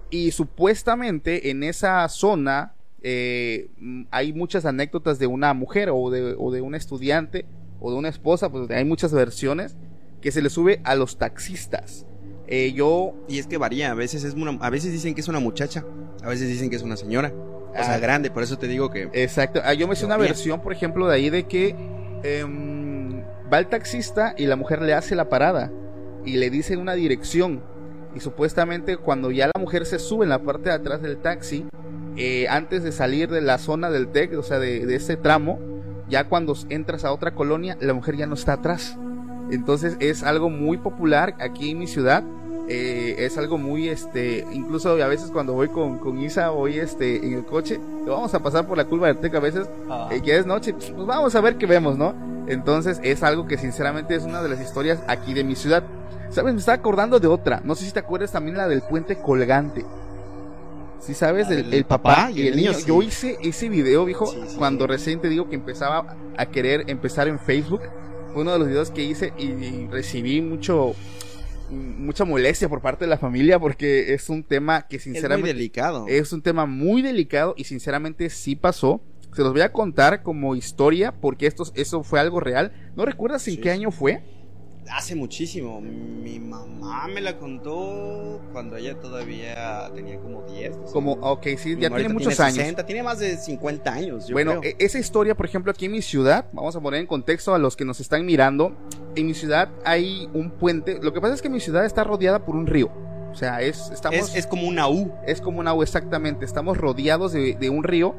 y 0.09 0.31
supuestamente 0.31 1.49
en 1.49 1.63
esa 1.63 2.07
zona 2.09 2.75
eh, 3.01 3.69
hay 4.11 4.33
muchas 4.33 4.65
anécdotas 4.65 5.19
de 5.19 5.27
una 5.27 5.53
mujer 5.53 5.89
o 5.91 6.09
de, 6.09 6.35
o 6.37 6.51
de 6.51 6.61
una 6.61 6.77
estudiante 6.77 7.45
o 7.79 7.91
de 7.91 7.97
una 7.97 8.09
esposa, 8.09 8.49
pues 8.49 8.69
hay 8.71 8.85
muchas 8.85 9.13
versiones 9.13 9.75
que 10.21 10.31
se 10.31 10.41
le 10.41 10.49
sube 10.49 10.81
a 10.83 10.95
los 10.95 11.17
taxistas. 11.17 12.05
Eh, 12.47 12.73
yo, 12.73 13.13
Y 13.27 13.39
es 13.39 13.47
que 13.47 13.57
varía, 13.57 13.91
a 13.91 13.95
veces 13.95 14.23
es 14.23 14.33
una, 14.33 14.51
a 14.61 14.69
veces 14.69 14.91
dicen 14.91 15.15
que 15.15 15.21
es 15.21 15.27
una 15.27 15.39
muchacha, 15.39 15.83
a 16.23 16.29
veces 16.29 16.47
dicen 16.47 16.69
que 16.69 16.75
es 16.75 16.83
una 16.83 16.95
señora, 16.95 17.33
o 17.77 17.83
sea, 17.83 17.95
Ah. 17.95 17.99
grande, 17.99 18.31
por 18.31 18.43
eso 18.43 18.57
te 18.57 18.67
digo 18.67 18.89
que 18.89 19.09
exacto, 19.13 19.61
ah, 19.63 19.73
yo 19.73 19.87
me 19.87 19.95
sé 19.95 20.05
una 20.05 20.17
versión, 20.17 20.61
por 20.61 20.71
ejemplo, 20.73 21.07
de 21.07 21.15
ahí 21.15 21.29
de 21.29 21.43
que 21.43 21.75
em, 22.23 23.21
va 23.51 23.59
el 23.59 23.67
taxista 23.67 24.33
y 24.37 24.45
la 24.47 24.55
mujer 24.55 24.81
le 24.81 24.93
hace 24.93 25.15
la 25.15 25.29
parada 25.29 25.71
y 26.25 26.37
le 26.37 26.49
dice 26.49 26.77
una 26.77 26.93
dirección. 26.93 27.61
Y 28.15 28.19
supuestamente 28.19 28.97
cuando 28.97 29.29
ya 29.31 29.47
la 29.47 29.59
mujer 29.59 29.85
se 29.85 29.99
sube 29.99 30.23
en 30.23 30.29
la 30.29 30.39
parte 30.39 30.69
de 30.69 30.75
atrás 30.75 31.01
del 31.01 31.17
taxi, 31.17 31.65
eh, 32.17 32.47
antes 32.49 32.83
de 32.83 32.91
salir 32.91 33.29
de 33.29 33.41
la 33.41 33.57
zona 33.57 33.89
del 33.91 34.07
TEC, 34.07 34.37
o 34.37 34.43
sea, 34.43 34.57
de, 34.57 34.85
de 34.85 34.95
ese 34.95 35.17
tramo, 35.17 35.59
ya 36.07 36.23
cuando 36.29 36.55
entras 36.69 37.03
a 37.03 37.11
otra 37.11 37.35
colonia, 37.35 37.77
la 37.81 37.93
mujer 37.93 38.15
ya 38.15 38.25
no 38.25 38.35
está 38.35 38.53
atrás. 38.53 38.97
Entonces 39.51 39.97
es 39.99 40.23
algo 40.23 40.49
muy 40.49 40.77
popular 40.77 41.35
aquí 41.39 41.71
en 41.71 41.79
mi 41.79 41.87
ciudad. 41.87 42.23
Eh, 42.67 43.15
es 43.19 43.37
algo 43.37 43.57
muy, 43.57 43.89
este, 43.89 44.45
incluso 44.51 44.91
a 44.91 45.07
veces 45.07 45.29
cuando 45.31 45.53
voy 45.53 45.69
con, 45.69 45.99
con 45.99 46.19
Isa, 46.19 46.49
voy 46.49 46.79
este, 46.79 47.17
en 47.17 47.33
el 47.33 47.45
coche, 47.45 47.79
vamos 48.07 48.33
a 48.33 48.39
pasar 48.39 48.67
por 48.67 48.77
la 48.77 48.85
curva 48.85 49.07
del 49.07 49.17
TEC 49.17 49.35
a 49.35 49.39
veces, 49.39 49.67
eh, 50.11 50.21
ya 50.23 50.35
es 50.35 50.45
noche, 50.45 50.73
pues 50.73 50.93
vamos 51.05 51.35
a 51.35 51.41
ver 51.41 51.57
qué 51.57 51.67
vemos, 51.67 51.97
¿no? 51.97 52.15
Entonces 52.47 52.99
es 53.03 53.23
algo 53.23 53.47
que 53.47 53.57
sinceramente 53.57 54.15
es 54.15 54.23
una 54.23 54.41
de 54.41 54.49
las 54.49 54.61
historias 54.61 54.99
aquí 55.07 55.33
de 55.33 55.43
mi 55.43 55.55
ciudad. 55.55 55.83
¿Sabes? 56.29 56.53
Me 56.53 56.59
estaba 56.59 56.77
acordando 56.77 57.19
de 57.19 57.27
otra. 57.27 57.61
No 57.63 57.75
sé 57.75 57.85
si 57.85 57.91
te 57.91 57.99
acuerdas 57.99 58.31
también 58.31 58.57
la 58.57 58.67
del 58.67 58.81
puente 58.81 59.15
colgante. 59.17 59.85
¿Sí 60.99 61.13
sabes? 61.13 61.49
El, 61.49 61.85
papá 61.85 62.31
y 62.31 62.47
el 62.47 62.55
niño. 62.55 62.73
sí. 62.73 62.85
Yo 62.87 63.01
hice 63.01 63.37
ese 63.41 63.69
video, 63.69 64.05
viejo, 64.05 64.25
Sí, 64.25 64.39
cuando 64.57 64.87
recién 64.87 65.21
te 65.21 65.29
digo 65.29 65.49
que 65.49 65.55
empezaba 65.55 66.15
a 66.35 66.45
querer 66.47 66.83
empezar 66.87 67.27
en 67.27 67.39
Facebook. 67.39 67.81
Fue 68.33 68.41
uno 68.41 68.53
de 68.53 68.59
los 68.59 68.67
videos 68.67 68.91
que 68.91 69.03
hice 69.03 69.33
y, 69.37 69.51
y 69.51 69.87
recibí 69.87 70.41
mucho 70.41 70.93
mucha 71.69 72.25
molestia 72.25 72.69
por 72.69 72.81
parte 72.81 73.05
de 73.05 73.09
la 73.09 73.17
familia 73.17 73.59
porque 73.59 74.13
es 74.13 74.29
un 74.29 74.43
tema 74.43 74.87
que 74.87 74.97
es 74.97 75.05
muy 75.05 75.13
sinceramente 75.13 75.53
delicado. 75.53 76.05
es 76.07 76.31
un 76.33 76.41
tema 76.41 76.65
muy 76.65 77.01
delicado 77.01 77.53
y 77.57 77.63
sinceramente 77.63 78.29
sí 78.29 78.55
pasó. 78.55 79.01
Se 79.33 79.41
los 79.41 79.51
voy 79.51 79.61
a 79.61 79.71
contar 79.73 80.23
como 80.23 80.55
historia 80.55 81.13
porque 81.13 81.47
esto, 81.47 81.65
eso 81.75 82.03
fue 82.03 82.19
algo 82.19 82.39
real. 82.39 82.71
¿No 82.95 83.05
recuerdas 83.05 83.45
en 83.47 83.55
Sí, 83.55 83.61
qué 83.61 83.71
año 83.71 83.91
fue? 83.91 84.23
Hace 84.91 85.15
muchísimo. 85.15 85.81
Mi 85.81 86.39
mamá 86.39 87.07
me 87.07 87.19
la 87.21 87.37
contó 87.37 88.39
cuando 88.51 88.75
ella 88.77 88.99
todavía 88.99 89.89
tenía 89.95 90.19
como 90.19 90.43
10. 90.43 90.77
no 90.77 90.87
sé. 90.87 90.93
Como, 90.93 91.13
ok, 91.13 91.47
sí, 91.57 91.75
ya 91.79 91.89
tiene 91.89 92.09
muchos 92.09 92.35
tiene 92.35 92.43
años. 92.49 92.57
60, 92.57 92.85
tiene 92.85 93.03
más 93.03 93.19
de 93.19 93.37
50 93.37 93.91
años. 93.93 94.27
yo 94.27 94.33
Bueno, 94.33 94.59
creo. 94.61 94.73
e- 94.79 94.85
esa 94.85 94.99
historia, 94.99 95.35
por 95.35 95.45
ejemplo, 95.45 95.71
aquí 95.71 95.85
en 95.85 95.91
mi 95.93 96.01
ciudad, 96.01 96.45
vamos 96.53 96.75
a 96.75 96.81
poner 96.81 96.99
en 96.99 97.07
contexto 97.07 97.53
a 97.55 97.59
los 97.59 97.75
que 97.75 97.83
nos 97.85 97.99
están 97.99 98.25
mirando. 98.25 98.75
En 99.15 99.27
mi 99.27 99.33
ciudad 99.33 99.69
hay 99.83 100.29
un 100.33 100.51
puente. 100.51 100.99
Lo 101.01 101.13
que 101.13 101.21
pasa 101.21 101.33
es 101.33 101.41
que 101.41 101.49
mi 101.49 101.59
ciudad 101.59 101.85
está 101.85 102.03
rodeada 102.03 102.45
por 102.45 102.55
un 102.55 102.67
río. 102.67 102.91
O 103.31 103.35
sea, 103.37 103.61
es, 103.61 103.89
estamos, 103.91 104.29
es, 104.29 104.35
es 104.35 104.47
como 104.47 104.67
una 104.67 104.87
U. 104.87 105.11
es 105.27 105.41
como 105.41 105.59
un 105.59 105.67
agua 105.67 105.83
exactamente. 105.83 106.45
Estamos 106.45 106.77
rodeados 106.77 107.33
de, 107.33 107.55
de 107.55 107.69
un 107.69 107.83
río 107.83 108.15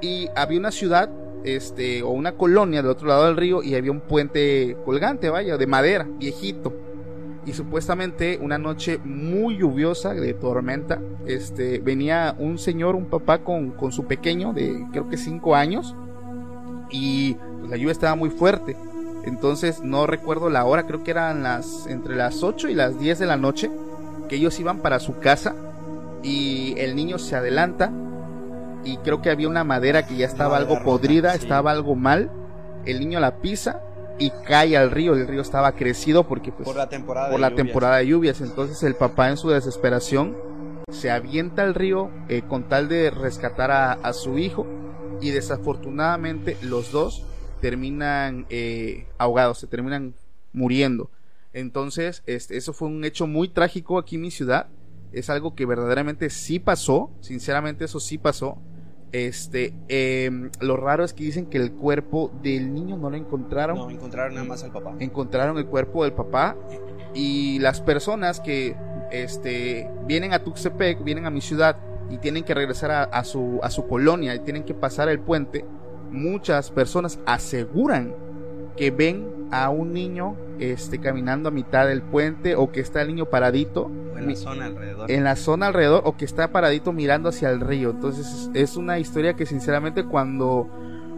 y 0.00 0.28
había 0.36 0.58
una 0.58 0.70
ciudad, 0.70 1.10
este, 1.44 2.02
o 2.02 2.10
una 2.10 2.32
colonia 2.32 2.82
del 2.82 2.90
otro 2.90 3.08
lado 3.08 3.26
del 3.26 3.36
río 3.36 3.62
y 3.62 3.74
había 3.74 3.90
un 3.90 4.00
puente 4.00 4.76
colgante, 4.84 5.30
vaya, 5.30 5.56
de 5.56 5.66
madera, 5.66 6.06
viejito. 6.18 6.72
Y 7.44 7.54
supuestamente 7.54 8.38
una 8.40 8.58
noche 8.58 8.98
muy 9.04 9.58
lluviosa 9.58 10.14
de 10.14 10.32
tormenta, 10.34 11.00
este, 11.26 11.80
venía 11.80 12.36
un 12.38 12.58
señor, 12.58 12.94
un 12.94 13.06
papá 13.06 13.38
con, 13.38 13.72
con 13.72 13.90
su 13.90 14.04
pequeño 14.04 14.52
de 14.52 14.86
creo 14.92 15.08
que 15.08 15.16
5 15.16 15.56
años 15.56 15.96
y 16.90 17.34
pues, 17.34 17.70
la 17.70 17.76
lluvia 17.76 17.92
estaba 17.92 18.14
muy 18.14 18.30
fuerte. 18.30 18.76
Entonces 19.24 19.80
no 19.82 20.06
recuerdo 20.06 20.50
la 20.50 20.64
hora, 20.64 20.86
creo 20.86 21.02
que 21.02 21.10
eran 21.10 21.42
las 21.42 21.86
entre 21.86 22.14
las 22.14 22.42
8 22.42 22.68
y 22.68 22.74
las 22.74 22.98
10 22.98 23.18
de 23.18 23.26
la 23.26 23.36
noche 23.36 23.70
que 24.28 24.36
ellos 24.36 24.58
iban 24.60 24.78
para 24.78 25.00
su 25.00 25.18
casa 25.18 25.54
y 26.22 26.74
el 26.78 26.94
niño 26.94 27.18
se 27.18 27.34
adelanta 27.34 27.92
y 28.84 28.96
creo 28.98 29.22
que 29.22 29.30
había 29.30 29.48
una 29.48 29.64
madera 29.64 30.06
que 30.06 30.16
ya 30.16 30.26
estaba 30.26 30.56
algo 30.56 30.74
rota, 30.74 30.84
podrida, 30.84 31.32
sí. 31.32 31.38
estaba 31.38 31.70
algo 31.70 31.94
mal. 31.94 32.30
El 32.84 33.00
niño 33.00 33.20
la 33.20 33.36
pisa 33.40 33.80
y 34.18 34.30
cae 34.46 34.76
al 34.76 34.90
río, 34.90 35.14
el 35.14 35.26
río 35.26 35.40
estaba 35.40 35.72
crecido 35.72 36.26
porque 36.26 36.52
pues 36.52 36.66
por 36.66 36.76
la 36.76 36.88
temporada 36.88 37.28
por 37.28 37.36
de 37.36 37.40
la 37.40 37.48
lluvias. 37.50 37.66
temporada 37.66 37.96
de 37.98 38.06
lluvias. 38.06 38.40
Entonces 38.40 38.82
el 38.82 38.94
papá 38.94 39.30
en 39.30 39.36
su 39.36 39.50
desesperación 39.50 40.36
se 40.90 41.10
avienta 41.10 41.62
al 41.62 41.74
río 41.74 42.10
eh, 42.28 42.42
con 42.48 42.68
tal 42.68 42.88
de 42.88 43.10
rescatar 43.10 43.70
a, 43.70 43.92
a 43.92 44.12
su 44.12 44.38
hijo 44.38 44.66
y 45.20 45.30
desafortunadamente 45.30 46.56
los 46.62 46.90
dos 46.90 47.24
terminan 47.60 48.46
eh, 48.50 49.06
ahogados, 49.18 49.58
se 49.58 49.66
terminan 49.68 50.14
muriendo. 50.52 51.10
Entonces 51.52 52.22
este, 52.26 52.56
eso 52.56 52.72
fue 52.72 52.88
un 52.88 53.04
hecho 53.04 53.26
muy 53.26 53.48
trágico 53.48 53.98
aquí 53.98 54.16
en 54.16 54.22
mi 54.22 54.30
ciudad. 54.30 54.66
Es 55.12 55.30
algo 55.30 55.54
que 55.54 55.66
verdaderamente 55.66 56.30
sí 56.30 56.58
pasó, 56.58 57.10
sinceramente 57.20 57.84
eso 57.84 58.00
sí 58.00 58.18
pasó. 58.18 58.58
Este, 59.12 59.74
em, 59.88 60.50
lo 60.60 60.78
raro 60.78 61.04
es 61.04 61.12
que 61.12 61.22
dicen 61.22 61.44
que 61.46 61.58
el 61.58 61.72
cuerpo 61.72 62.32
del 62.42 62.72
niño 62.72 62.96
no 62.96 63.10
lo 63.10 63.16
encontraron 63.16 63.76
No, 63.76 63.90
encontraron 63.90 64.34
nada 64.34 64.46
más 64.46 64.64
al 64.64 64.72
papá. 64.72 64.94
encontraron 65.00 65.58
el 65.58 65.66
cuerpo 65.66 66.04
del 66.04 66.14
papá 66.14 66.56
y 67.14 67.58
las 67.58 67.82
personas 67.82 68.40
que 68.40 68.74
este 69.10 69.90
vienen 70.06 70.32
a 70.32 70.38
Tuxtepec, 70.38 71.04
vienen 71.04 71.26
a 71.26 71.30
mi 71.30 71.42
ciudad 71.42 71.76
y 72.08 72.16
tienen 72.18 72.42
que 72.42 72.54
regresar 72.54 72.90
a, 72.90 73.02
a 73.02 73.24
su 73.24 73.60
a 73.62 73.70
su 73.70 73.86
colonia 73.86 74.34
y 74.34 74.38
tienen 74.38 74.64
que 74.64 74.72
pasar 74.72 75.10
el 75.10 75.20
puente, 75.20 75.66
muchas 76.10 76.70
personas 76.70 77.18
aseguran 77.26 78.14
que 78.76 78.90
ven 78.90 79.48
a 79.50 79.68
un 79.68 79.92
niño 79.92 80.36
este 80.58 80.98
caminando 80.98 81.50
a 81.50 81.52
mitad 81.52 81.86
del 81.86 82.00
puente 82.00 82.56
o 82.56 82.72
que 82.72 82.80
está 82.80 83.02
el 83.02 83.08
niño 83.08 83.26
paradito 83.26 83.90
en 84.22 84.30
la 84.30 84.36
zona 84.36 84.66
alrededor. 84.66 85.10
En 85.10 85.24
la 85.24 85.36
zona 85.36 85.66
alrededor 85.68 86.02
o 86.04 86.16
que 86.16 86.24
está 86.24 86.52
paradito 86.52 86.92
mirando 86.92 87.28
hacia 87.28 87.50
el 87.50 87.60
río. 87.60 87.90
Entonces 87.90 88.50
es 88.54 88.76
una 88.76 88.98
historia 88.98 89.34
que 89.34 89.46
sinceramente 89.46 90.04
cuando 90.04 90.68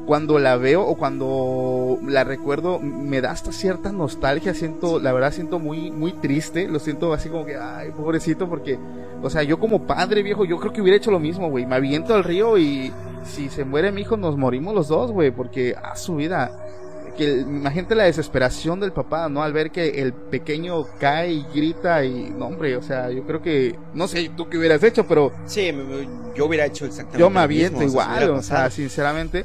cuando 0.07 0.38
la 0.38 0.57
veo 0.59 0.83
o 0.83 0.97
cuando 0.97 1.99
la 2.07 2.25
recuerdo 2.25 2.79
me 2.79 3.23
da 3.23 3.31
hasta 3.31 3.53
cierta 3.53 3.90
nostalgia, 3.90 4.53
siento, 4.53 5.01
la 5.01 5.12
verdad 5.12 5.33
siento 5.33 5.59
muy 5.59 5.90
muy 5.90 6.12
triste, 6.12 6.69
lo 6.69 6.79
siento 6.79 7.14
así 7.14 7.31
como 7.31 7.47
que 7.47 7.57
ay, 7.57 7.90
pobrecito 7.90 8.49
porque 8.49 8.79
o 9.23 9.31
sea, 9.31 9.43
yo 9.43 9.59
como 9.59 9.87
padre 9.87 10.23
viejo, 10.23 10.45
yo 10.45 10.59
creo 10.59 10.73
que 10.73 10.83
hubiera 10.83 10.99
hecho 10.99 11.11
lo 11.11 11.19
mismo, 11.19 11.49
güey, 11.49 11.64
me 11.64 11.77
aviento 11.77 12.14
al 12.14 12.25
río 12.25 12.59
y 12.59 12.93
si 13.25 13.49
se 13.49 13.64
muere 13.64 13.90
mi 13.90 14.03
hijo 14.03 14.19
nos 14.19 14.37
morimos 14.37 14.75
los 14.75 14.88
dos, 14.88 15.11
güey, 15.11 15.31
porque 15.31 15.75
a 15.83 15.97
su 15.97 16.17
vida 16.17 16.53
que 17.14 17.40
imagínate 17.40 17.94
la 17.94 18.05
desesperación 18.05 18.81
del 18.81 18.92
papá, 18.92 19.29
¿no? 19.29 19.42
Al 19.42 19.53
ver 19.53 19.70
que 19.70 20.03
el 20.03 20.12
pequeño 20.12 20.85
cae 20.98 21.33
y 21.33 21.46
grita 21.55 22.05
y, 22.05 22.31
no, 22.31 22.46
hombre, 22.46 22.77
o 22.77 22.83
sea, 22.83 23.11
yo 23.11 23.24
creo 23.24 23.42
que, 23.42 23.79
no 23.94 24.09
sé 24.09 24.31
tú 24.37 24.48
qué 24.48 24.59
hubieras 24.59 24.83
hecho, 24.83 25.07
pero... 25.07 25.33
Sí, 25.46 25.72
yo 26.35 26.46
hubiera 26.46 26.66
hecho 26.66 26.87
exactamente 26.87 27.20
Yo 27.20 27.31
me 27.31 27.40
aviento 27.40 27.83
igual, 27.83 28.31
o 28.31 28.42
sea, 28.42 28.70
sinceramente, 28.70 29.44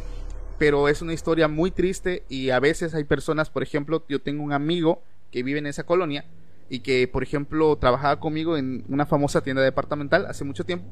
pero 0.57 0.89
es 0.89 1.01
una 1.01 1.13
historia 1.13 1.47
muy 1.47 1.71
triste 1.71 2.23
y 2.29 2.49
a 2.49 2.59
veces 2.59 2.93
hay 2.93 3.03
personas, 3.03 3.49
por 3.49 3.63
ejemplo, 3.63 4.03
yo 4.09 4.21
tengo 4.21 4.43
un 4.43 4.53
amigo 4.53 5.01
que 5.31 5.43
vive 5.43 5.59
en 5.59 5.67
esa 5.67 5.83
colonia 5.83 6.25
y 6.69 6.79
que, 6.79 7.07
por 7.07 7.23
ejemplo, 7.23 7.77
trabajaba 7.77 8.19
conmigo 8.19 8.57
en 8.57 8.83
una 8.89 9.05
famosa 9.05 9.41
tienda 9.41 9.61
departamental 9.61 10.25
hace 10.27 10.43
mucho 10.43 10.65
tiempo 10.65 10.85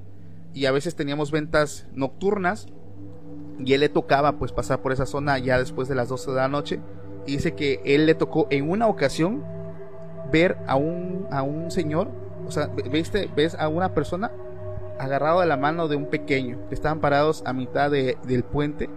y 0.53 0.65
a 0.65 0.71
veces 0.71 0.95
teníamos 0.95 1.31
ventas 1.31 1.85
nocturnas 1.93 2.67
y 3.59 3.73
él 3.73 3.81
le 3.81 3.89
tocaba 3.89 4.33
pues 4.33 4.51
pasar 4.51 4.81
por 4.81 4.91
esa 4.91 5.05
zona 5.05 5.37
ya 5.39 5.57
después 5.57 5.87
de 5.87 5.95
las 5.95 6.09
12 6.09 6.31
de 6.31 6.37
la 6.37 6.47
noche 6.47 6.79
y 7.25 7.33
dice 7.33 7.55
que 7.55 7.81
él 7.85 8.05
le 8.05 8.15
tocó 8.15 8.47
en 8.49 8.69
una 8.69 8.87
ocasión 8.87 9.43
ver 10.31 10.57
a 10.67 10.75
un, 10.75 11.27
a 11.31 11.43
un 11.43 11.71
señor, 11.71 12.09
o 12.45 12.51
sea, 12.51 12.67
¿viste? 12.67 13.29
ves 13.35 13.55
a 13.55 13.67
una 13.67 13.93
persona 13.93 14.31
agarrado 14.99 15.41
de 15.41 15.45
la 15.45 15.57
mano 15.57 15.87
de 15.87 15.95
un 15.95 16.07
pequeño, 16.07 16.57
que 16.69 16.75
estaban 16.75 16.99
parados 16.99 17.43
a 17.45 17.53
mitad 17.53 17.91
de, 17.91 18.17
del 18.25 18.43
puente 18.43 18.89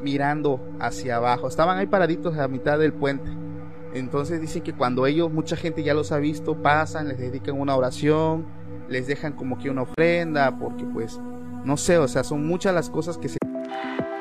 mirando 0.00 0.60
hacia 0.80 1.16
abajo, 1.16 1.48
estaban 1.48 1.78
ahí 1.78 1.86
paraditos 1.86 2.36
a 2.36 2.48
mitad 2.48 2.78
del 2.78 2.92
puente. 2.92 3.30
Entonces 3.94 4.40
dicen 4.40 4.62
que 4.62 4.74
cuando 4.74 5.06
ellos, 5.06 5.32
mucha 5.32 5.56
gente 5.56 5.82
ya 5.82 5.94
los 5.94 6.12
ha 6.12 6.18
visto, 6.18 6.60
pasan, 6.60 7.08
les 7.08 7.18
dedican 7.18 7.58
una 7.58 7.74
oración, 7.76 8.46
les 8.88 9.06
dejan 9.06 9.32
como 9.32 9.58
que 9.58 9.70
una 9.70 9.82
ofrenda, 9.82 10.58
porque 10.58 10.84
pues, 10.84 11.18
no 11.64 11.76
sé, 11.76 11.96
o 11.98 12.06
sea, 12.06 12.22
son 12.22 12.46
muchas 12.46 12.74
las 12.74 12.90
cosas 12.90 13.16
que 13.16 13.28
se... 13.28 13.38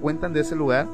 Cuentan 0.00 0.32
de 0.32 0.40
ese 0.40 0.56
lugar 0.56 0.86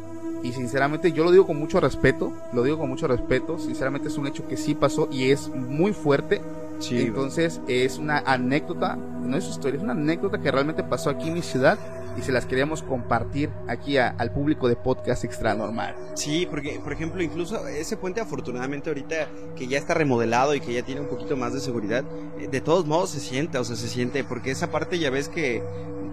y 0.42 0.52
sinceramente 0.52 1.12
yo 1.12 1.24
lo 1.24 1.30
digo 1.32 1.46
con 1.46 1.56
mucho 1.58 1.80
respeto, 1.80 2.32
lo 2.52 2.62
digo 2.62 2.78
con 2.78 2.88
mucho 2.88 3.06
respeto, 3.08 3.58
sinceramente 3.58 4.08
es 4.08 4.16
un 4.18 4.26
hecho 4.26 4.46
que 4.46 4.56
sí 4.56 4.74
pasó 4.74 5.08
y 5.10 5.30
es 5.30 5.48
muy 5.48 5.92
fuerte. 5.92 6.40
Sí, 6.78 7.00
Entonces 7.00 7.60
es 7.68 7.96
una 7.96 8.18
anécdota, 8.18 8.96
no 8.96 9.36
es 9.38 9.46
historia, 9.48 9.78
es 9.78 9.82
una 9.82 9.92
anécdota 9.92 10.38
que 10.38 10.50
realmente 10.50 10.84
pasó 10.84 11.08
aquí 11.08 11.28
en 11.28 11.34
mi 11.34 11.42
ciudad 11.42 11.78
y 12.18 12.22
se 12.22 12.32
las 12.32 12.44
queríamos 12.44 12.82
compartir 12.82 13.48
aquí 13.66 13.96
a- 13.96 14.08
al 14.18 14.30
público 14.30 14.68
de 14.68 14.76
Podcast 14.76 15.24
Extra 15.24 15.54
Normal. 15.54 15.94
Sí, 16.14 16.46
porque, 16.50 16.78
por 16.82 16.92
ejemplo, 16.92 17.22
incluso 17.22 17.66
ese 17.66 17.96
puente 17.96 18.20
afortunadamente 18.20 18.90
ahorita 18.90 19.26
que 19.56 19.66
ya 19.68 19.78
está 19.78 19.94
remodelado 19.94 20.54
y 20.54 20.60
que 20.60 20.74
ya 20.74 20.82
tiene 20.82 21.00
un 21.00 21.08
poquito 21.08 21.34
más 21.36 21.54
de 21.54 21.60
seguridad, 21.60 22.04
eh, 22.38 22.48
de 22.48 22.60
todos 22.60 22.84
modos 22.86 23.08
se 23.10 23.20
siente, 23.20 23.56
o 23.56 23.64
sea, 23.64 23.76
se 23.76 23.88
siente, 23.88 24.22
porque 24.22 24.50
esa 24.50 24.70
parte 24.70 24.98
ya 24.98 25.08
ves 25.10 25.28
que, 25.30 25.62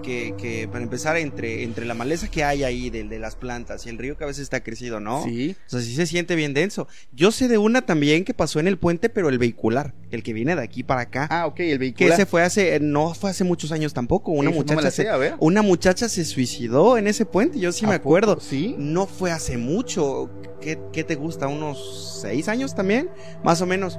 que, 0.04 0.36
que 0.38 0.68
para 0.68 0.84
empezar, 0.84 1.18
entre, 1.18 1.64
entre 1.64 1.86
la 1.86 1.96
maleza 1.96 2.30
que 2.30 2.44
hay 2.44 2.64
ahí 2.64 2.92
de, 2.92 3.04
de 3.06 3.18
las 3.18 3.36
plantas 3.36 3.88
y 3.88 3.90
el 3.90 3.98
río 3.98 4.16
que 4.18 4.24
a 4.24 4.28
veces 4.28 4.44
está 4.44 4.62
crecido, 4.62 5.00
¿no? 5.00 5.24
Sí. 5.24 5.56
O 5.66 5.70
sea, 5.72 5.82
sí 5.82 5.96
se 5.96 6.06
siente 6.06 6.36
bien 6.36 6.54
denso. 6.54 6.88
Yo 7.14 7.32
sé 7.32 7.48
de 7.48 7.58
una 7.58 7.82
también 7.84 8.24
que 8.26 8.36
pasó 8.36 8.60
en 8.60 8.68
el 8.68 8.78
puente, 8.78 9.10
pero 9.10 9.30
el 9.30 9.40
vehicular, 9.40 9.96
el 10.12 10.22
que 10.22 10.34
viene 10.34 10.56
de 10.56 10.62
aquí 10.62 10.84
para 10.84 11.02
acá. 11.02 11.28
Ah, 11.32 11.48
ok, 11.48 11.60
el 11.62 11.68
que 11.72 11.78
vehículo. 11.80 12.14
ese 12.14 12.26
fue 12.28 12.44
hace, 12.44 12.80
no 12.80 13.16
fue 13.16 13.32
hace 13.32 13.44
muchos 13.44 13.72
años 13.72 13.94
tampoco. 13.94 14.32
Una 14.32 14.52
Eso 14.52 14.60
muchacha 14.60 14.92
se, 14.92 15.04
sé, 15.04 15.34
una 15.40 15.62
muchacha 15.64 16.08
se 16.08 16.24
suicidó 16.26 16.98
en 17.00 17.08
ese 17.08 17.26
puente, 17.26 17.58
yo 17.60 17.72
sí 17.72 17.86
¿A 17.86 17.90
me 17.90 17.96
acuerdo. 17.96 18.36
poco? 18.36 18.46
Sí. 18.46 18.76
No 18.78 19.08
fue 19.08 19.32
hace 19.32 19.58
mucho. 19.58 20.30
¿Qué, 20.62 20.80
qué 20.94 21.04
te 21.04 21.16
gusta? 21.16 21.48
¿Unos 21.48 22.20
seis 22.22 22.48
años 22.48 22.76
también? 22.76 23.10
Más 23.44 23.62
o 23.62 23.66
menos. 23.66 23.98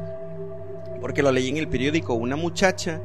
Porque 1.00 1.22
lo 1.22 1.30
leí 1.32 1.48
en 1.48 1.56
el 1.58 1.68
periódico. 1.68 2.14
Una 2.14 2.36
muchacha, 2.36 3.00
se- 3.00 3.02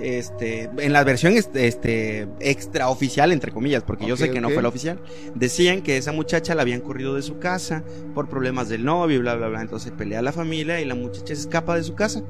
este, 0.00 0.70
en 0.78 0.92
la 0.92 1.04
versión 1.04 1.34
este, 1.34 1.66
este, 1.66 2.28
extraoficial, 2.40 3.32
entre 3.32 3.52
comillas, 3.52 3.82
porque 3.82 4.06
yo 4.06 4.16
sé 4.16 4.30
que 4.30 4.40
no 4.40 4.50
fue 4.50 4.62
la 4.62 4.68
oficial, 4.68 4.98
decían 5.34 5.82
que 5.82 5.96
esa 5.96 6.12
muchacha 6.12 6.54
la 6.54 6.62
habían 6.62 6.80
corrido 6.80 7.14
de 7.14 7.22
su 7.22 7.38
casa 7.38 7.84
por 8.14 8.28
problemas 8.28 8.68
del 8.68 8.84
novio, 8.84 9.20
bla, 9.20 9.34
bla, 9.34 9.48
bla. 9.48 9.60
Entonces 9.60 9.92
pelea 9.92 10.22
la 10.22 10.32
familia 10.32 10.80
y 10.80 10.84
la 10.84 10.94
muchacha 10.94 11.26
se 11.26 11.34
escapa 11.34 11.76
de 11.76 11.82
su 11.82 11.94
casa. 11.94 12.22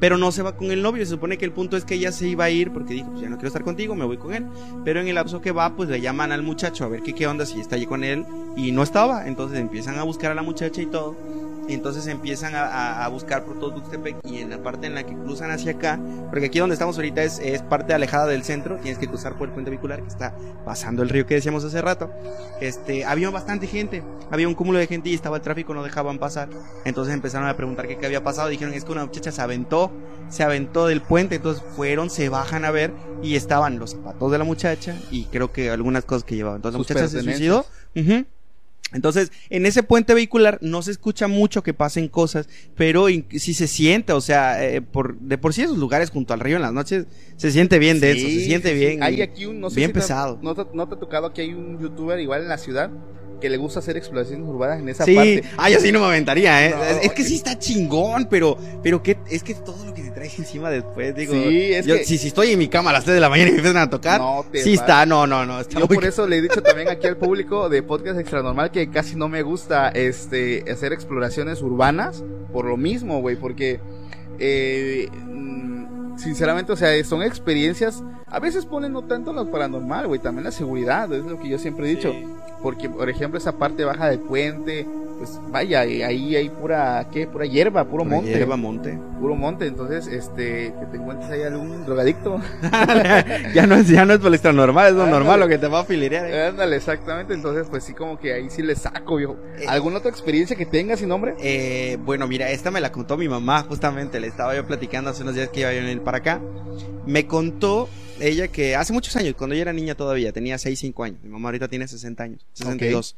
Pero 0.00 0.18
no 0.18 0.32
se 0.32 0.42
va 0.42 0.56
con 0.56 0.70
el 0.70 0.82
novio. 0.82 1.04
Se 1.04 1.10
supone 1.10 1.38
que 1.38 1.44
el 1.44 1.52
punto 1.52 1.76
es 1.76 1.84
que 1.84 1.94
ella 1.94 2.12
se 2.12 2.28
iba 2.28 2.44
a 2.44 2.50
ir 2.50 2.72
porque 2.72 2.94
dijo, 2.94 3.10
pues 3.10 3.22
ya 3.22 3.28
no 3.28 3.36
quiero 3.36 3.48
estar 3.48 3.64
contigo, 3.64 3.94
me 3.94 4.04
voy 4.04 4.16
con 4.16 4.34
él. 4.34 4.46
Pero 4.84 5.00
en 5.00 5.08
el 5.08 5.14
lapso 5.14 5.40
que 5.40 5.52
va, 5.52 5.74
pues 5.76 5.88
le 5.88 6.00
llaman 6.00 6.32
al 6.32 6.42
muchacho 6.42 6.84
a 6.84 6.88
ver 6.88 7.02
qué, 7.02 7.14
qué 7.14 7.26
onda, 7.26 7.46
si 7.46 7.60
está 7.60 7.76
allí 7.76 7.86
con 7.86 8.04
él. 8.04 8.24
Y 8.56 8.72
no 8.72 8.82
estaba. 8.82 9.26
Entonces 9.26 9.58
empiezan 9.58 9.98
a 9.98 10.02
buscar 10.02 10.32
a 10.32 10.34
la 10.34 10.42
muchacha 10.42 10.80
y 10.80 10.86
todo. 10.86 11.16
Entonces 11.68 12.06
empiezan 12.06 12.54
a, 12.54 13.06
buscar 13.08 13.44
por 13.44 13.58
todo 13.58 13.74
Tuxtepec 13.74 14.16
y 14.24 14.38
en 14.38 14.50
la 14.50 14.62
parte 14.62 14.86
en 14.86 14.94
la 14.94 15.04
que 15.04 15.14
cruzan 15.14 15.50
hacia 15.50 15.72
acá, 15.72 16.00
porque 16.30 16.46
aquí 16.46 16.58
donde 16.58 16.74
estamos 16.74 16.96
ahorita 16.96 17.22
es, 17.22 17.38
es 17.38 17.62
parte 17.62 17.92
alejada 17.94 18.26
del 18.26 18.42
centro, 18.42 18.76
tienes 18.76 18.98
que 18.98 19.06
cruzar 19.06 19.36
por 19.36 19.48
el 19.48 19.54
puente 19.54 19.70
vehicular 19.70 20.02
que 20.02 20.08
está 20.08 20.34
pasando 20.64 21.02
el 21.02 21.08
río 21.08 21.26
que 21.26 21.34
decíamos 21.34 21.64
hace 21.64 21.80
rato. 21.82 22.10
Este, 22.60 23.04
había 23.04 23.30
bastante 23.30 23.66
gente, 23.66 24.02
había 24.30 24.48
un 24.48 24.54
cúmulo 24.54 24.78
de 24.78 24.86
gente 24.86 25.08
y 25.10 25.14
estaba 25.14 25.36
el 25.36 25.42
tráfico, 25.42 25.74
no 25.74 25.82
dejaban 25.82 26.18
pasar. 26.18 26.48
Entonces 26.84 27.14
empezaron 27.14 27.48
a 27.48 27.56
preguntar 27.56 27.86
qué, 27.86 27.98
qué 27.98 28.06
había 28.06 28.24
pasado, 28.24 28.48
dijeron 28.48 28.74
es 28.74 28.84
que 28.84 28.92
una 28.92 29.04
muchacha 29.04 29.30
se 29.30 29.42
aventó, 29.42 29.90
se 30.28 30.42
aventó 30.42 30.86
del 30.86 31.00
puente, 31.00 31.36
entonces 31.36 31.62
fueron, 31.76 32.10
se 32.10 32.28
bajan 32.28 32.64
a 32.64 32.70
ver 32.70 32.92
y 33.22 33.36
estaban 33.36 33.78
los 33.78 33.92
zapatos 33.92 34.32
de 34.32 34.38
la 34.38 34.44
muchacha 34.44 34.96
y 35.10 35.24
creo 35.26 35.52
que 35.52 35.70
algunas 35.70 36.04
cosas 36.04 36.24
que 36.24 36.36
llevaba. 36.36 36.56
Entonces 36.56 36.74
la 36.74 36.78
muchacha 36.78 37.08
se 37.08 37.22
suicidó. 37.22 37.66
Entonces, 38.92 39.32
en 39.50 39.66
ese 39.66 39.82
puente 39.82 40.14
vehicular 40.14 40.58
no 40.60 40.82
se 40.82 40.90
escucha 40.90 41.28
mucho 41.28 41.62
que 41.62 41.74
pasen 41.74 42.08
cosas, 42.08 42.48
pero 42.76 43.06
sí 43.08 43.54
se 43.54 43.66
siente, 43.66 44.12
o 44.12 44.20
sea, 44.20 44.64
eh, 44.64 44.82
por, 44.82 45.18
de 45.18 45.38
por 45.38 45.54
sí 45.54 45.62
esos 45.62 45.78
lugares 45.78 46.10
junto 46.10 46.34
al 46.34 46.40
río 46.40 46.56
en 46.56 46.62
las 46.62 46.72
noches 46.72 47.06
se 47.36 47.50
siente 47.50 47.78
bien 47.78 48.00
denso, 48.00 48.26
se 48.26 48.32
Sí, 48.32 48.44
siente 48.44 48.70
sí, 48.70 48.74
bien. 48.74 49.02
Hay 49.02 49.22
aquí 49.22 49.46
un, 49.46 49.60
no 49.60 49.70
sé 49.70 49.76
bien 49.76 49.90
si 49.90 49.94
te 49.94 50.00
pesado. 50.00 50.38
no, 50.42 50.54
te, 50.54 50.64
no 50.74 50.88
te 50.88 50.94
ha 50.94 50.98
tocado 50.98 51.32
que 51.32 51.42
hay 51.42 51.52
un 51.54 51.78
youtuber 51.80 52.18
igual 52.20 52.42
en 52.42 52.48
la 52.48 52.58
ciudad 52.58 52.90
que 53.42 53.50
le 53.50 53.58
gusta 53.58 53.80
hacer 53.80 53.98
exploraciones 53.98 54.46
urbanas 54.48 54.78
en 54.80 54.88
esa 54.88 55.04
sí, 55.04 55.14
parte. 55.14 55.42
ay, 55.58 55.74
así 55.74 55.92
no 55.92 56.00
me 56.00 56.06
aventaría, 56.06 56.66
¿eh? 56.66 56.70
No, 56.74 56.82
es, 56.82 57.04
es 57.06 57.12
que 57.12 57.24
sí 57.24 57.34
está 57.34 57.58
chingón, 57.58 58.26
pero, 58.30 58.56
pero 58.82 59.02
que, 59.02 59.18
es 59.28 59.42
que 59.42 59.52
todo 59.54 59.84
lo 59.84 59.92
que 59.92 60.00
te 60.02 60.10
traes 60.12 60.38
encima 60.38 60.70
después, 60.70 61.14
digo. 61.14 61.34
Sí, 61.34 61.72
es 61.74 61.84
yo- 61.84 61.96
que- 61.96 62.04
si, 62.04 62.16
si 62.16 62.28
estoy 62.28 62.52
en 62.52 62.58
mi 62.58 62.68
cama 62.68 62.88
a 62.90 62.92
las 62.94 63.04
3 63.04 63.14
de 63.16 63.20
la 63.20 63.28
mañana 63.28 63.50
y 63.50 63.52
me 63.52 63.58
empiezan 63.58 63.82
a 63.82 63.90
tocar, 63.90 64.20
No 64.20 64.46
te 64.50 64.62
sí 64.62 64.74
está, 64.74 65.04
no, 65.04 65.26
no, 65.26 65.44
no, 65.44 65.60
está 65.60 65.78
Yo 65.80 65.86
muy 65.86 65.96
por 65.96 66.04
eso 66.06 66.26
le 66.26 66.38
he 66.38 66.40
dicho 66.42 66.62
también 66.62 66.88
aquí 66.88 67.06
al 67.06 67.16
público 67.18 67.68
de 67.68 67.82
Podcast 67.82 68.18
Extra 68.18 68.42
Normal 68.42 68.70
que 68.70 68.88
casi 68.90 69.16
no 69.16 69.28
me 69.28 69.42
gusta 69.42 69.88
este 69.90 70.64
hacer 70.70 70.92
exploraciones 70.92 71.60
urbanas 71.60 72.22
por 72.52 72.64
lo 72.64 72.76
mismo, 72.76 73.20
güey, 73.20 73.36
porque 73.36 73.80
eh, 74.38 75.08
sinceramente, 76.16 76.72
o 76.72 76.76
sea, 76.76 77.02
son 77.04 77.22
experiencias, 77.22 78.02
a 78.26 78.38
veces 78.40 78.64
ponen 78.66 78.92
no 78.92 79.02
tanto 79.02 79.32
lo 79.32 79.50
paranormal, 79.50 80.06
güey, 80.06 80.20
también 80.20 80.44
la 80.44 80.52
seguridad, 80.52 81.12
es 81.12 81.24
lo 81.24 81.38
que 81.38 81.48
yo 81.48 81.58
siempre 81.58 81.86
he 81.90 81.94
dicho, 81.96 82.12
Sí. 82.12 82.26
porque 82.62 82.88
por 82.88 83.08
ejemplo 83.10 83.38
esa 83.38 83.52
parte 83.52 83.84
baja 83.84 84.08
del 84.08 84.20
puente, 84.20 84.86
pues 85.22 85.38
vaya, 85.52 85.86
y 85.86 86.02
ahí 86.02 86.34
hay 86.34 86.48
pura, 86.48 87.06
¿qué? 87.12 87.28
Pura 87.28 87.46
hierba, 87.46 87.84
puro 87.84 88.02
Pura 88.02 88.16
monte. 88.16 88.30
hierba, 88.32 88.56
monte. 88.56 88.98
Puro 89.20 89.36
monte, 89.36 89.66
entonces, 89.68 90.08
este, 90.08 90.74
que 90.80 90.86
te 90.90 90.96
encuentres 90.96 91.30
ahí 91.30 91.42
algún 91.42 91.84
drogadicto. 91.84 92.40
ya 93.54 93.66
no 93.68 93.76
es, 93.76 93.86
ya 93.88 94.04
no 94.04 94.14
es 94.14 94.18
por 94.18 94.32
extra 94.32 94.52
normal, 94.52 94.88
es 94.88 94.94
lo 94.94 95.02
Ándale. 95.04 95.18
normal 95.20 95.40
lo 95.40 95.46
que 95.48 95.58
te 95.58 95.68
va 95.68 95.80
a 95.80 95.84
filerear. 95.84 96.26
eh. 96.26 96.46
Ándale, 96.48 96.74
exactamente, 96.74 97.34
entonces, 97.34 97.68
pues 97.70 97.84
sí, 97.84 97.92
como 97.94 98.18
que 98.18 98.32
ahí 98.32 98.50
sí 98.50 98.62
le 98.62 98.74
saco, 98.74 99.14
viejo. 99.16 99.36
Eh. 99.60 99.66
¿Alguna 99.68 99.98
otra 99.98 100.10
experiencia 100.10 100.56
que 100.56 100.66
tengas 100.66 100.98
sin 100.98 101.08
nombre? 101.08 101.34
Eh, 101.40 101.98
bueno, 102.04 102.26
mira, 102.26 102.50
esta 102.50 102.72
me 102.72 102.80
la 102.80 102.90
contó 102.90 103.16
mi 103.16 103.28
mamá, 103.28 103.62
justamente, 103.62 104.18
le 104.18 104.26
estaba 104.26 104.56
yo 104.56 104.66
platicando 104.66 105.10
hace 105.10 105.22
unos 105.22 105.36
días 105.36 105.50
que 105.50 105.60
iba 105.60 105.68
a 105.68 105.72
venir 105.72 106.00
para 106.02 106.18
acá. 106.18 106.40
Me 107.06 107.28
contó 107.28 107.88
ella 108.20 108.48
que 108.48 108.74
hace 108.74 108.92
muchos 108.92 109.14
años, 109.14 109.34
cuando 109.38 109.54
ella 109.54 109.62
era 109.62 109.72
niña 109.72 109.94
todavía, 109.94 110.32
tenía 110.32 110.58
6, 110.58 110.78
5 110.80 111.04
años. 111.04 111.18
Mi 111.22 111.28
mamá 111.30 111.48
ahorita 111.48 111.68
tiene 111.68 111.86
60 111.86 112.24
años, 112.24 112.44
62. 112.54 113.14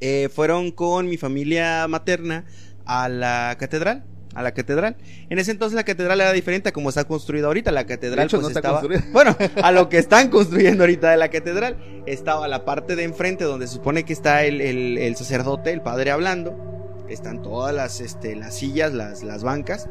Eh, 0.00 0.28
fueron 0.34 0.70
con 0.72 1.08
mi 1.08 1.16
familia 1.16 1.86
materna 1.88 2.44
a 2.84 3.08
la 3.08 3.56
catedral. 3.58 4.04
A 4.34 4.42
la 4.42 4.52
catedral. 4.52 4.96
En 5.30 5.38
ese 5.38 5.50
entonces 5.50 5.74
la 5.76 5.84
catedral 5.84 6.20
era 6.20 6.30
diferente 6.32 6.68
a 6.68 6.72
como 6.72 6.90
está 6.90 7.04
construida 7.04 7.46
ahorita. 7.46 7.72
La 7.72 7.86
catedral 7.86 8.18
De 8.18 8.24
hecho, 8.24 8.36
pues, 8.36 8.42
no 8.42 8.48
está 8.48 8.58
estaba. 8.60 8.80
construida. 8.80 9.04
Bueno, 9.12 9.34
a 9.62 9.72
lo 9.72 9.88
que 9.88 9.96
están 9.96 10.28
construyendo 10.28 10.82
ahorita 10.82 11.10
de 11.10 11.16
la 11.16 11.30
catedral. 11.30 11.78
Estaba 12.04 12.46
la 12.46 12.66
parte 12.66 12.96
de 12.96 13.04
enfrente 13.04 13.44
donde 13.44 13.66
se 13.66 13.74
supone 13.74 14.04
que 14.04 14.12
está 14.12 14.44
el, 14.44 14.60
el- 14.60 14.98
el 14.98 15.16
sacerdote, 15.16 15.72
el 15.72 15.80
padre 15.80 16.10
hablando. 16.10 17.04
Están 17.08 17.40
todas 17.40 17.74
las, 17.74 18.00
este, 18.00 18.36
las 18.36 18.54
sillas, 18.56 18.92
las, 18.92 19.22
las 19.22 19.42
bancas. 19.42 19.88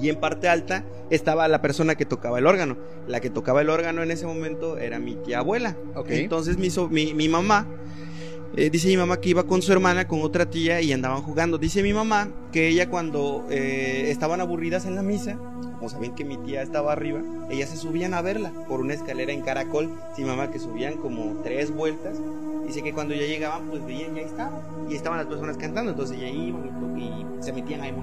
Y 0.00 0.08
en 0.10 0.16
parte 0.16 0.48
alta 0.48 0.84
estaba 1.10 1.48
la 1.48 1.62
persona 1.62 1.94
que 1.94 2.04
tocaba 2.04 2.38
el 2.38 2.46
órgano. 2.46 2.76
La 3.06 3.20
que 3.20 3.30
tocaba 3.30 3.62
el 3.62 3.70
órgano 3.70 4.02
en 4.02 4.10
ese 4.10 4.26
momento 4.26 4.76
era 4.78 4.98
mi 4.98 5.14
tía 5.16 5.38
abuela. 5.38 5.76
Ok. 5.94 6.10
Entonces 6.10 6.58
mi, 6.58 6.68
so- 6.70 6.88
mi, 6.90 7.14
mi 7.14 7.28
mamá, 7.28 7.66
eh, 8.54 8.68
dice 8.68 8.88
mi 8.88 8.98
mamá 8.98 9.18
que 9.18 9.30
iba 9.30 9.44
con 9.44 9.62
su 9.62 9.72
hermana, 9.72 10.06
con 10.06 10.20
otra 10.22 10.50
tía 10.50 10.80
y 10.82 10.92
andaban 10.92 11.22
jugando. 11.22 11.56
Dice 11.56 11.82
mi 11.82 11.92
mamá 11.92 12.28
que 12.52 12.68
ella 12.68 12.90
cuando 12.90 13.46
eh, 13.50 14.10
estaban 14.10 14.40
aburridas 14.40 14.84
en 14.84 14.94
la 14.94 15.02
misa, 15.02 15.38
como 15.78 15.88
sabían 15.88 16.14
que 16.14 16.24
mi 16.24 16.36
tía 16.36 16.62
estaba 16.62 16.92
arriba, 16.92 17.22
ellas 17.50 17.70
se 17.70 17.76
subían 17.76 18.12
a 18.14 18.20
verla 18.20 18.52
por 18.68 18.80
una 18.80 18.94
escalera 18.94 19.32
en 19.32 19.40
caracol. 19.40 19.90
Dice 20.10 20.22
mi 20.22 20.28
mamá 20.28 20.50
que 20.50 20.58
subían 20.58 20.98
como 20.98 21.40
tres 21.42 21.74
vueltas. 21.74 22.18
Dice 22.66 22.82
que 22.82 22.92
cuando 22.92 23.14
ya 23.14 23.26
llegaban, 23.26 23.68
pues 23.68 23.84
veían, 23.84 24.14
ya 24.14 24.22
estaba. 24.22 24.60
Y 24.88 24.94
estaban 24.94 25.18
las 25.18 25.26
personas 25.26 25.56
cantando, 25.56 25.90
entonces 25.90 26.20
ya 26.20 26.28
iban 26.28 26.98
y, 26.98 27.42
se 27.42 27.52
metían 27.52 27.80
ahí. 27.80 27.94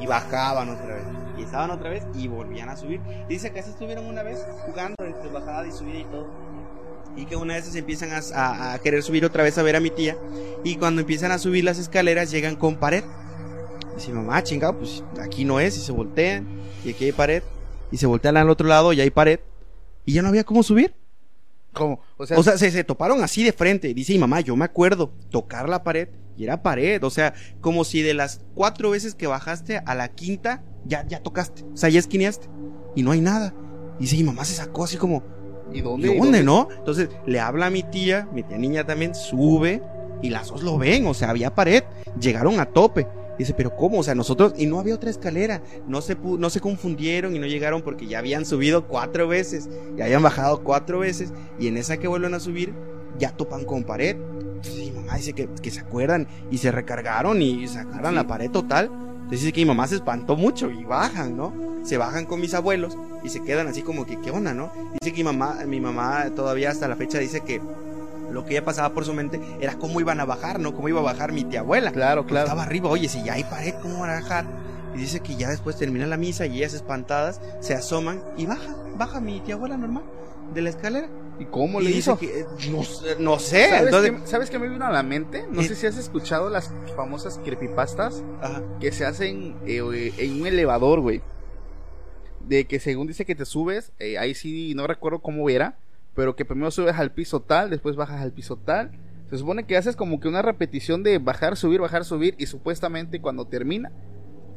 Y 0.00 0.06
bajaban 0.06 0.70
otra 0.70 0.94
vez. 0.94 1.04
Y 1.38 1.42
estaban 1.42 1.70
otra 1.70 1.90
vez 1.90 2.04
y 2.14 2.28
volvían 2.28 2.70
a 2.70 2.76
subir. 2.76 3.00
Dice 3.28 3.52
que 3.52 3.60
así 3.60 3.70
estuvieron 3.70 4.06
una 4.06 4.22
vez 4.22 4.44
jugando 4.64 4.96
entre 5.04 5.30
bajada 5.30 5.66
y 5.66 5.72
subida 5.72 5.98
y 5.98 6.04
todo. 6.04 6.45
Y 7.16 7.24
que 7.26 7.36
una 7.36 7.54
vez 7.54 7.64
se 7.64 7.78
empiezan 7.78 8.10
a, 8.12 8.18
a- 8.34 8.74
a 8.74 8.78
querer 8.78 9.02
subir 9.02 9.24
otra 9.24 9.42
vez 9.42 9.56
a 9.58 9.62
ver 9.62 9.76
a 9.76 9.80
mi 9.80 9.90
tía. 9.90 10.16
Y 10.64 10.76
cuando 10.76 11.00
empiezan 11.00 11.32
a 11.32 11.38
subir 11.38 11.64
las 11.64 11.78
escaleras 11.78 12.30
llegan 12.30 12.56
con 12.56 12.76
pared. 12.76 13.04
Dice 13.96 14.12
mamá, 14.12 14.42
chingado, 14.42 14.78
pues 14.78 15.02
aquí 15.20 15.44
no 15.44 15.58
es. 15.60 15.76
Y 15.78 15.80
se 15.80 15.92
voltean. 15.92 16.46
Y 16.84 16.90
aquí 16.90 17.06
hay 17.06 17.12
pared. 17.12 17.42
Y 17.90 17.96
se 17.96 18.06
voltean 18.06 18.36
al 18.36 18.50
otro 18.50 18.68
lado 18.68 18.92
y 18.92 19.00
hay 19.00 19.10
pared. 19.10 19.40
Y 20.04 20.12
ya 20.12 20.22
no 20.22 20.28
había 20.28 20.44
cómo 20.44 20.62
subir. 20.62 20.94
¿Cómo? 21.72 22.00
O 22.16 22.26
sea, 22.26 22.38
O 22.38 22.42
sea, 22.42 22.58
se, 22.58 22.70
se 22.70 22.84
toparon 22.84 23.22
así 23.22 23.42
de 23.44 23.52
frente. 23.52 23.92
Dice 23.94 24.12
mi 24.12 24.18
mamá, 24.18 24.40
yo 24.40 24.56
me 24.56 24.64
acuerdo, 24.64 25.12
tocar 25.30 25.68
la 25.68 25.82
pared 25.82 26.08
y 26.36 26.44
era 26.44 26.62
pared. 26.62 27.02
O 27.04 27.10
sea, 27.10 27.34
como 27.60 27.84
si 27.84 28.02
de 28.02 28.14
las 28.14 28.40
cuatro 28.54 28.90
veces 28.90 29.14
que 29.14 29.26
bajaste 29.26 29.78
a 29.84 29.94
la 29.94 30.08
quinta, 30.08 30.62
ya, 30.84 31.06
ya 31.06 31.20
tocaste. 31.22 31.64
O 31.72 31.76
sea, 31.76 31.88
ya 31.88 31.98
esquineaste. 31.98 32.48
Y 32.94 33.02
no 33.02 33.10
hay 33.12 33.20
nada. 33.20 33.54
Dice 33.98 34.16
mi 34.16 34.24
mamá 34.24 34.44
se 34.44 34.54
sacó 34.54 34.84
así 34.84 34.96
como, 34.98 35.22
¿y 35.72 35.78
¿y 35.78 35.80
dónde? 35.80 36.16
dónde, 36.16 36.42
no? 36.42 36.68
Entonces 36.76 37.08
le 37.26 37.40
habla 37.40 37.66
a 37.66 37.70
mi 37.70 37.82
tía, 37.82 38.28
mi 38.32 38.42
tía 38.42 38.58
niña 38.58 38.84
también, 38.84 39.14
sube 39.14 39.82
y 40.22 40.30
las 40.30 40.48
dos 40.48 40.62
lo 40.62 40.78
ven. 40.78 41.06
O 41.06 41.14
sea, 41.14 41.30
había 41.30 41.54
pared. 41.54 41.82
Llegaron 42.18 42.60
a 42.60 42.66
tope. 42.66 43.06
Dice, 43.38 43.52
pero 43.54 43.76
¿cómo? 43.76 43.98
O 43.98 44.02
sea, 44.02 44.14
nosotros, 44.14 44.54
y 44.56 44.66
no 44.66 44.78
había 44.78 44.94
otra 44.94 45.10
escalera, 45.10 45.62
no 45.86 46.00
se, 46.00 46.16
no 46.16 46.48
se 46.48 46.60
confundieron 46.60 47.36
y 47.36 47.38
no 47.38 47.46
llegaron 47.46 47.82
porque 47.82 48.06
ya 48.06 48.20
habían 48.20 48.46
subido 48.46 48.86
cuatro 48.86 49.28
veces, 49.28 49.68
ya 49.94 50.06
habían 50.06 50.22
bajado 50.22 50.62
cuatro 50.62 51.00
veces, 51.00 51.34
y 51.58 51.68
en 51.68 51.76
esa 51.76 51.98
que 51.98 52.08
vuelven 52.08 52.32
a 52.32 52.40
subir, 52.40 52.72
ya 53.18 53.32
topan 53.32 53.64
con 53.64 53.84
pared. 53.84 54.16
Entonces 54.54 54.76
mi 54.76 54.90
mamá 54.90 55.16
dice 55.16 55.34
que, 55.34 55.48
que 55.60 55.70
se 55.70 55.80
acuerdan 55.80 56.26
y 56.50 56.58
se 56.58 56.72
recargaron 56.72 57.42
y 57.42 57.68
sacaron 57.68 58.14
la 58.14 58.26
pared 58.26 58.50
total. 58.50 58.90
Entonces 59.26 59.40
dice 59.40 59.52
que 59.52 59.62
mi 59.62 59.66
mamá 59.66 59.88
se 59.88 59.96
espantó 59.96 60.36
mucho 60.36 60.70
y 60.70 60.84
bajan, 60.84 61.36
¿no? 61.36 61.52
Se 61.82 61.98
bajan 61.98 62.26
con 62.26 62.40
mis 62.40 62.54
abuelos 62.54 62.96
y 63.24 63.28
se 63.28 63.42
quedan 63.42 63.66
así 63.66 63.82
como 63.82 64.06
que, 64.06 64.20
¿qué 64.20 64.30
onda, 64.30 64.54
no? 64.54 64.70
Dice 65.00 65.12
que 65.12 65.24
mi 65.24 65.24
mamá, 65.24 65.64
mi 65.66 65.80
mamá 65.80 66.26
todavía 66.36 66.70
hasta 66.70 66.86
la 66.86 66.94
fecha 66.94 67.18
dice 67.18 67.40
que 67.40 67.60
lo 68.30 68.44
que 68.44 68.54
ya 68.54 68.64
pasaba 68.64 68.94
por 68.94 69.04
su 69.04 69.12
mente 69.14 69.40
era 69.60 69.74
cómo 69.74 70.00
iban 70.00 70.20
a 70.20 70.24
bajar, 70.26 70.60
¿no? 70.60 70.76
Cómo 70.76 70.88
iba 70.88 71.00
a 71.00 71.02
bajar 71.02 71.32
mi 71.32 71.42
tía 71.42 71.58
abuela. 71.58 71.90
Claro, 71.90 72.24
claro. 72.24 72.46
Estaba 72.46 72.62
arriba, 72.62 72.88
oye, 72.88 73.08
si 73.08 73.24
ya 73.24 73.32
hay 73.32 73.42
pared, 73.42 73.74
¿cómo 73.82 73.98
van 73.98 74.10
a 74.10 74.20
bajar? 74.20 74.44
Y 74.96 75.00
dice 75.00 75.20
que 75.20 75.36
ya 75.36 75.50
después 75.50 75.76
termina 75.76 76.06
la 76.06 76.16
misa 76.16 76.46
y 76.46 76.56
ellas 76.56 76.72
espantadas 76.72 77.40
se 77.60 77.74
asoman 77.74 78.22
y 78.38 78.46
baja, 78.46 78.74
baja 78.96 79.20
mi 79.20 79.40
tía 79.40 79.54
abuela 79.56 79.76
normal 79.76 80.04
de 80.54 80.62
la 80.62 80.70
escalera. 80.70 81.08
¿Y 81.38 81.44
cómo 81.44 81.82
Y 81.82 81.84
le 81.84 81.88
dice 81.90 81.98
hizo? 82.12 82.18
que, 82.18 82.40
eh, 82.40 82.46
no, 82.70 82.82
sé- 82.82 83.16
no 83.18 83.38
sé, 83.38 83.68
¿Sabes, 83.68 83.82
entonces... 83.84 84.10
qué, 84.22 84.26
¿Sabes 84.26 84.48
qué 84.50 84.58
me 84.58 84.68
vino 84.70 84.86
a 84.86 84.90
la 84.90 85.02
mente? 85.02 85.44
No 85.50 85.60
Eh. 85.60 85.64
sé 85.68 85.74
si 85.74 85.86
has 85.86 85.98
escuchado 85.98 86.48
las 86.48 86.72
famosas 86.96 87.38
creepypastas 87.44 88.24
Ajá. 88.40 88.62
que 88.80 88.90
se 88.90 89.04
hacen 89.04 89.54
eh, 89.66 90.12
en 90.16 90.40
un 90.40 90.46
elevador, 90.46 91.00
güey. 91.00 91.20
De 92.48 92.66
que 92.66 92.80
según 92.80 93.06
dice 93.06 93.26
que 93.26 93.34
te 93.34 93.44
subes, 93.44 93.92
eh, 93.98 94.16
ahí 94.18 94.34
sí 94.34 94.72
no 94.74 94.86
recuerdo 94.86 95.18
cómo 95.18 95.50
era, 95.50 95.76
pero 96.14 96.36
que 96.36 96.46
primero 96.46 96.70
subes 96.70 96.96
al 96.96 97.10
piso 97.12 97.40
tal, 97.40 97.68
después 97.68 97.96
bajas 97.96 98.22
al 98.22 98.32
piso 98.32 98.56
tal. 98.56 98.92
Se 99.28 99.36
supone 99.36 99.64
que 99.66 99.76
haces 99.76 99.96
como 99.96 100.20
que 100.20 100.28
una 100.28 100.40
repetición 100.40 101.02
de 101.02 101.18
bajar, 101.18 101.56
subir, 101.56 101.80
bajar, 101.80 102.04
subir 102.06 102.34
y 102.38 102.46
supuestamente 102.46 103.20
cuando 103.20 103.46
termina 103.46 103.90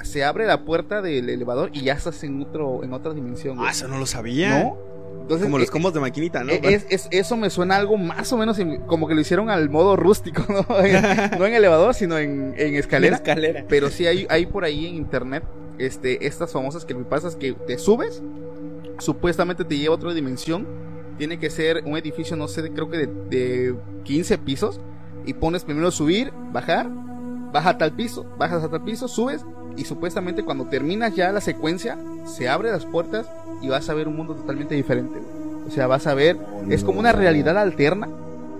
se 0.03 0.23
abre 0.23 0.45
la 0.45 0.63
puerta 0.65 1.01
del 1.01 1.29
elevador 1.29 1.69
y 1.73 1.81
ya 1.81 1.93
estás 1.93 2.23
en 2.23 2.41
otro 2.41 2.83
en 2.83 2.93
otra 2.93 3.13
dimensión. 3.13 3.55
güey. 3.57 3.67
Ah, 3.67 3.71
eso 3.71 3.87
no 3.87 3.97
lo 3.97 4.05
sabía. 4.05 4.63
¿No? 4.63 4.77
Entonces, 5.21 5.45
Como 5.45 5.57
eh, 5.57 5.61
los 5.61 5.69
combos 5.71 5.93
de 5.93 5.99
maquinita, 5.99 6.43
¿no? 6.43 6.51
eh, 6.51 6.59
es- 6.63 6.85
es- 6.89 7.07
eso 7.11 7.37
me 7.37 7.51
suena 7.51 7.75
algo 7.75 7.97
más 7.97 8.33
o 8.33 8.37
menos 8.37 8.57
en- 8.57 8.81
como 8.87 9.07
que 9.07 9.13
lo 9.13 9.21
hicieron 9.21 9.49
al 9.51 9.69
modo 9.69 9.95
rústico, 9.95 10.43
¿no? 10.49 10.79
En- 10.83 11.37
no 11.37 11.45
en 11.45 11.53
elevador, 11.53 11.93
sino 11.93 12.17
en, 12.17 12.55
en 12.57 12.75
escalera. 12.75 13.17
escalera. 13.17 13.63
Pero 13.69 13.89
sí 13.91 14.07
hay, 14.07 14.25
hay 14.29 14.47
por 14.47 14.63
ahí 14.63 14.87
en 14.87 14.95
internet 14.95 15.43
este, 15.77 16.25
estas 16.25 16.51
famosas 16.51 16.83
creepypastas 16.85 17.35
que 17.35 17.53
te 17.53 17.77
subes, 17.77 18.23
supuestamente 18.97 19.63
te 19.65 19.77
lleva 19.77 19.93
a 19.93 19.97
otra 19.97 20.13
dimensión. 20.13 20.67
Tiene 21.17 21.37
que 21.37 21.49
ser 21.49 21.83
un 21.85 21.97
edificio, 21.97 22.35
no 22.37 22.47
sé, 22.47 22.71
creo 22.71 22.89
que 22.89 22.97
de, 22.97 23.07
de 23.29 23.75
15 24.05 24.37
pisos. 24.39 24.79
Y 25.25 25.33
pones 25.33 25.63
primero 25.63 25.91
subir, 25.91 26.31
bajar, 26.51 26.89
baja 27.51 27.71
a 27.71 27.77
tal 27.77 27.93
piso, 27.93 28.25
bajas 28.37 28.63
a 28.63 28.69
tal 28.69 28.83
piso, 28.83 29.07
subes. 29.07 29.45
Y 29.77 29.85
supuestamente 29.85 30.43
cuando 30.43 30.65
terminas 30.65 31.15
ya 31.15 31.31
la 31.31 31.41
secuencia, 31.41 31.97
se 32.25 32.49
abren 32.49 32.73
las 32.73 32.85
puertas 32.85 33.27
y 33.61 33.69
vas 33.69 33.89
a 33.89 33.93
ver 33.93 34.07
un 34.07 34.15
mundo 34.15 34.35
totalmente 34.35 34.75
diferente. 34.75 35.19
güey. 35.19 35.67
O 35.67 35.71
sea, 35.71 35.87
vas 35.87 36.07
a 36.07 36.13
ver, 36.13 36.37
es 36.69 36.83
como 36.83 36.99
una 36.99 37.11
realidad 37.11 37.57
alterna, 37.57 38.09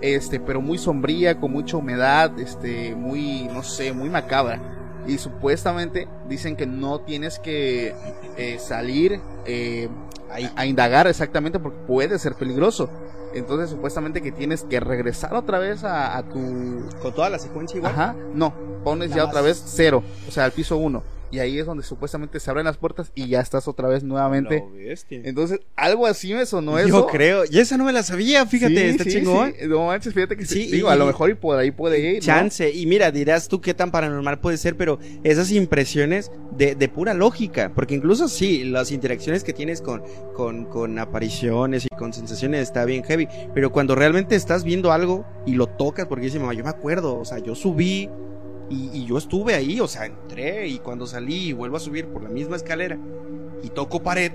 este, 0.00 0.38
pero 0.38 0.60
muy 0.60 0.78
sombría, 0.78 1.40
con 1.40 1.52
mucha 1.52 1.76
humedad, 1.76 2.38
este, 2.38 2.94
muy, 2.94 3.48
no 3.52 3.62
sé, 3.62 3.92
muy 3.92 4.08
macabra. 4.08 4.60
Y 5.06 5.18
supuestamente 5.18 6.06
dicen 6.28 6.56
que 6.56 6.66
no 6.66 7.00
tienes 7.00 7.38
que 7.38 7.94
eh, 8.36 8.58
salir 8.58 9.20
eh, 9.46 9.88
a 10.56 10.66
indagar 10.66 11.06
exactamente 11.06 11.58
porque 11.58 11.78
puede 11.86 12.18
ser 12.18 12.34
peligroso. 12.34 12.88
Entonces 13.34 13.70
supuestamente 13.70 14.22
que 14.22 14.32
tienes 14.32 14.64
que 14.64 14.80
regresar 14.80 15.34
otra 15.34 15.58
vez 15.58 15.84
a, 15.84 16.16
a 16.16 16.22
tu... 16.24 16.82
Con 17.00 17.14
toda 17.14 17.30
la 17.30 17.38
secuencia 17.38 17.76
igual. 17.78 17.92
Ajá, 17.92 18.14
no, 18.34 18.52
pones 18.84 19.10
ya 19.10 19.18
más- 19.18 19.28
otra 19.28 19.40
vez 19.40 19.62
cero, 19.66 20.02
o 20.28 20.30
sea, 20.30 20.44
al 20.44 20.52
piso 20.52 20.76
uno. 20.76 21.02
Y 21.32 21.38
ahí 21.38 21.58
es 21.58 21.66
donde 21.66 21.84
supuestamente 21.84 22.40
se 22.40 22.50
abren 22.50 22.64
las 22.66 22.76
puertas 22.76 23.12
y 23.14 23.28
ya 23.28 23.40
estás 23.40 23.68
otra 23.68 23.86
vez 23.88 24.02
nuevamente. 24.02 24.64
Bestia. 24.74 25.20
Entonces, 25.24 25.60
algo 25.76 26.06
así 26.06 26.34
me 26.34 26.44
sonó 26.44 26.78
eso. 26.78 26.88
Yo 26.88 27.06
creo. 27.06 27.44
Y 27.48 27.58
esa 27.60 27.76
no 27.76 27.84
me 27.84 27.92
la 27.92 28.02
sabía, 28.02 28.44
fíjate, 28.46 28.74
Sí, 28.74 28.80
está 28.88 29.04
sí, 29.04 29.10
chingón. 29.10 29.54
sí. 29.58 29.66
No 29.68 29.86
manches, 29.86 30.12
fíjate 30.12 30.36
que 30.36 30.44
sí. 30.44 30.66
Digo, 30.66 30.88
y- 30.88 30.92
a 30.92 30.96
lo 30.96 31.06
mejor 31.06 31.30
y 31.30 31.34
por 31.34 31.56
ahí 31.58 31.70
puede 31.70 32.00
ir. 32.00 32.14
¿no? 32.14 32.20
Chance. 32.20 32.70
Y 32.72 32.86
mira, 32.86 33.10
dirás 33.12 33.46
tú 33.48 33.60
qué 33.60 33.74
tan 33.74 33.90
paranormal 33.92 34.40
puede 34.40 34.56
ser, 34.56 34.76
pero 34.76 34.98
esas 35.22 35.52
impresiones 35.52 36.32
de, 36.56 36.74
de 36.74 36.88
pura 36.88 37.14
lógica. 37.14 37.70
Porque 37.74 37.94
incluso 37.94 38.26
sí, 38.28 38.64
las 38.64 38.90
interacciones 38.90 39.44
que 39.44 39.52
tienes 39.52 39.80
con, 39.82 40.02
con, 40.34 40.64
con 40.64 40.98
apariciones 40.98 41.84
y 41.86 41.88
con 41.96 42.12
sensaciones 42.12 42.62
está 42.62 42.84
bien 42.84 43.04
heavy. 43.04 43.28
Pero 43.54 43.70
cuando 43.70 43.94
realmente 43.94 44.34
estás 44.34 44.64
viendo 44.64 44.90
algo 44.90 45.24
y 45.46 45.54
lo 45.54 45.68
tocas, 45.68 46.06
porque 46.06 46.24
dice 46.24 46.40
mamá, 46.40 46.54
yo 46.54 46.64
me 46.64 46.70
acuerdo, 46.70 47.18
o 47.18 47.24
sea, 47.24 47.38
yo 47.38 47.54
subí 47.54 48.08
y, 48.70 48.90
y 48.94 49.04
yo 49.06 49.18
estuve 49.18 49.54
ahí, 49.54 49.80
o 49.80 49.88
sea, 49.88 50.06
entré 50.06 50.68
y 50.68 50.78
cuando 50.78 51.06
salí 51.06 51.48
y 51.48 51.52
vuelvo 51.52 51.76
a 51.76 51.80
subir 51.80 52.06
por 52.06 52.22
la 52.22 52.28
misma 52.30 52.56
escalera 52.56 52.98
y 53.62 53.68
toco 53.68 54.02
pared. 54.02 54.32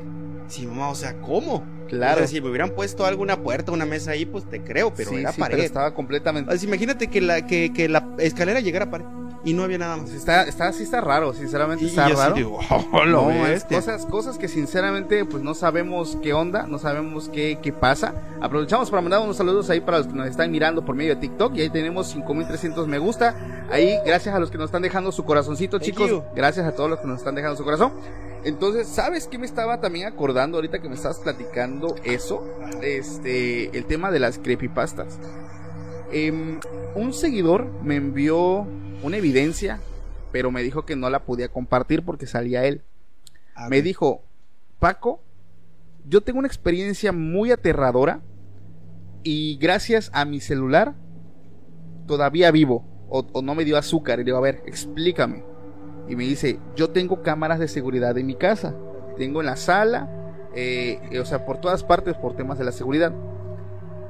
Sí, 0.48 0.68
mamá, 0.68 0.90
o 0.90 0.96
sea, 0.96 1.20
¿cómo? 1.22 1.64
Claro. 1.88 2.16
O 2.16 2.18
sea, 2.20 2.28
si 2.28 2.40
me 2.42 2.50
hubieran 2.50 2.70
puesto 2.72 3.06
alguna 3.06 3.42
puerta, 3.42 3.72
una 3.72 3.86
mesa 3.86 4.12
ahí, 4.12 4.26
pues 4.26 4.48
te 4.48 4.62
creo, 4.64 4.94
pero 4.94 5.10
Sí, 5.12 5.18
era 5.18 5.32
sí, 5.32 5.40
pared. 5.40 5.56
pero 5.56 5.66
estaba 5.66 5.94
completamente. 5.96 6.56
Imagínate 6.64 7.08
que 7.08 7.22
la, 7.22 7.48
que, 7.48 7.74
que 7.74 7.90
la 7.90 8.08
escalera 8.20 8.60
llegara 8.60 8.86
a 8.86 8.92
pared. 8.92 9.06
Y 9.46 9.54
no 9.54 9.64
había 9.64 9.78
nada 9.78 9.96
más. 9.98 10.12
Está, 10.12 10.44
está, 10.44 10.74
sí 10.74 10.84
está 10.84 11.00
raro, 11.00 11.34
sinceramente 11.34 11.86
Y 11.86 11.88
está 11.88 12.08
sí 12.08 12.14
raro. 12.14 12.36
digo, 12.36 12.60
"Oh, 12.92 13.06
lo 13.06 13.22
No, 13.24 13.32
es 13.32 13.50
bestia". 13.50 13.78
cosas, 13.78 14.06
cosas 14.06 14.38
que 14.38 14.48
sinceramente 14.48 15.24
pues 15.24 15.42
no 15.44 15.54
sabemos 15.54 16.18
qué 16.22 16.34
onda, 16.34 16.66
no 16.68 16.80
sabemos 16.80 17.30
qué, 17.30 17.60
qué 17.62 17.72
pasa. 17.72 18.14
Aprovechamos 18.42 18.90
para 18.90 19.02
mandar 19.02 19.22
unos 19.22 19.38
saludos 19.38 19.70
ahí 19.70 19.80
para 19.82 20.00
los 20.00 20.08
que 20.08 20.14
nos 20.14 20.28
están 20.28 20.52
mirando 20.52 20.84
por 20.84 20.96
medio 20.96 21.16
de 21.16 21.22
TikTok 21.22 21.56
y 21.56 21.62
ahí 21.62 21.70
tenemos 21.70 22.08
5300 22.08 22.88
me 22.88 22.98
gusta. 22.98 23.66
Ahí 23.72 23.96
gracias 24.06 24.36
a 24.36 24.40
los 24.40 24.52
que 24.52 24.58
nos 24.58 24.66
están 24.66 24.82
dejando 24.82 25.12
su 25.12 25.24
corazoncito, 25.24 25.80
chicos. 25.80 26.24
Gracias 26.36 26.66
a 26.66 26.74
todos 26.74 26.90
los 26.90 27.00
que 27.00 27.08
nos 27.08 27.20
están 27.20 27.36
dejando 27.36 27.56
su 27.56 27.64
corazón. 27.64 27.94
Entonces, 28.44 28.88
¿sabes 28.88 29.28
qué 29.28 29.40
me 29.40 29.46
estaba 29.48 29.82
también 29.82 30.06
acordando 30.08 30.58
ahorita 30.58 30.80
que 30.80 30.88
me 30.88 30.94
estabas 30.96 31.18
platicando 31.20 31.96
eso? 32.04 32.44
Este, 32.82 33.76
el 33.76 33.86
tema 33.86 34.12
de 34.12 34.20
las 34.20 34.38
creepypastas. 34.38 35.18
Em, 36.12 36.60
un 36.94 37.14
seguidor 37.14 37.66
me 37.84 37.96
envió 37.96 38.68
una 39.06 39.18
evidencia, 39.18 39.80
pero 40.32 40.52
me 40.52 40.64
dijo 40.64 40.86
que 40.86 40.96
no 40.96 41.10
la 41.10 41.24
podía 41.24 41.50
compartir 41.50 42.04
porque 42.04 42.28
salía 42.28 42.66
él. 42.66 42.82
Ah, 43.56 43.70
Me 43.70 43.82
dijo, 43.82 44.24
Paco, 44.80 45.22
yo 46.08 46.22
tengo 46.22 46.40
una 46.40 46.48
experiencia 46.48 47.12
muy 47.12 47.52
aterradora 47.52 48.22
y 49.24 49.58
gracias 49.58 50.10
a 50.14 50.26
mi 50.26 50.40
celular 50.40 50.96
todavía 52.06 52.52
vivo 52.52 52.86
o, 53.10 53.26
o 53.32 53.42
no 53.42 53.56
me 53.56 53.66
dio 53.66 53.78
azúcar. 53.78 54.20
Y 54.20 54.24
le 54.24 54.26
digo, 54.26 54.38
a 54.38 54.42
ver, 54.42 54.62
explícame. 54.66 55.44
Y 56.08 56.16
me 56.16 56.24
dice, 56.26 56.60
yo 56.76 56.90
tengo 56.90 57.22
cámaras 57.22 57.60
de 57.60 57.68
seguridad 57.68 58.18
en 58.18 58.28
mi 58.28 58.36
casa. 58.36 58.76
Tengo 59.18 59.40
en 59.40 59.48
la 59.48 59.56
sala, 59.56 60.10
eh, 60.56 61.20
o 61.20 61.26
sea, 61.26 61.46
por 61.46 61.60
todas 61.60 61.84
partes 61.84 62.16
por 62.16 62.36
temas 62.36 62.58
de 62.58 62.66
la 62.66 62.72
seguridad. 62.72 63.14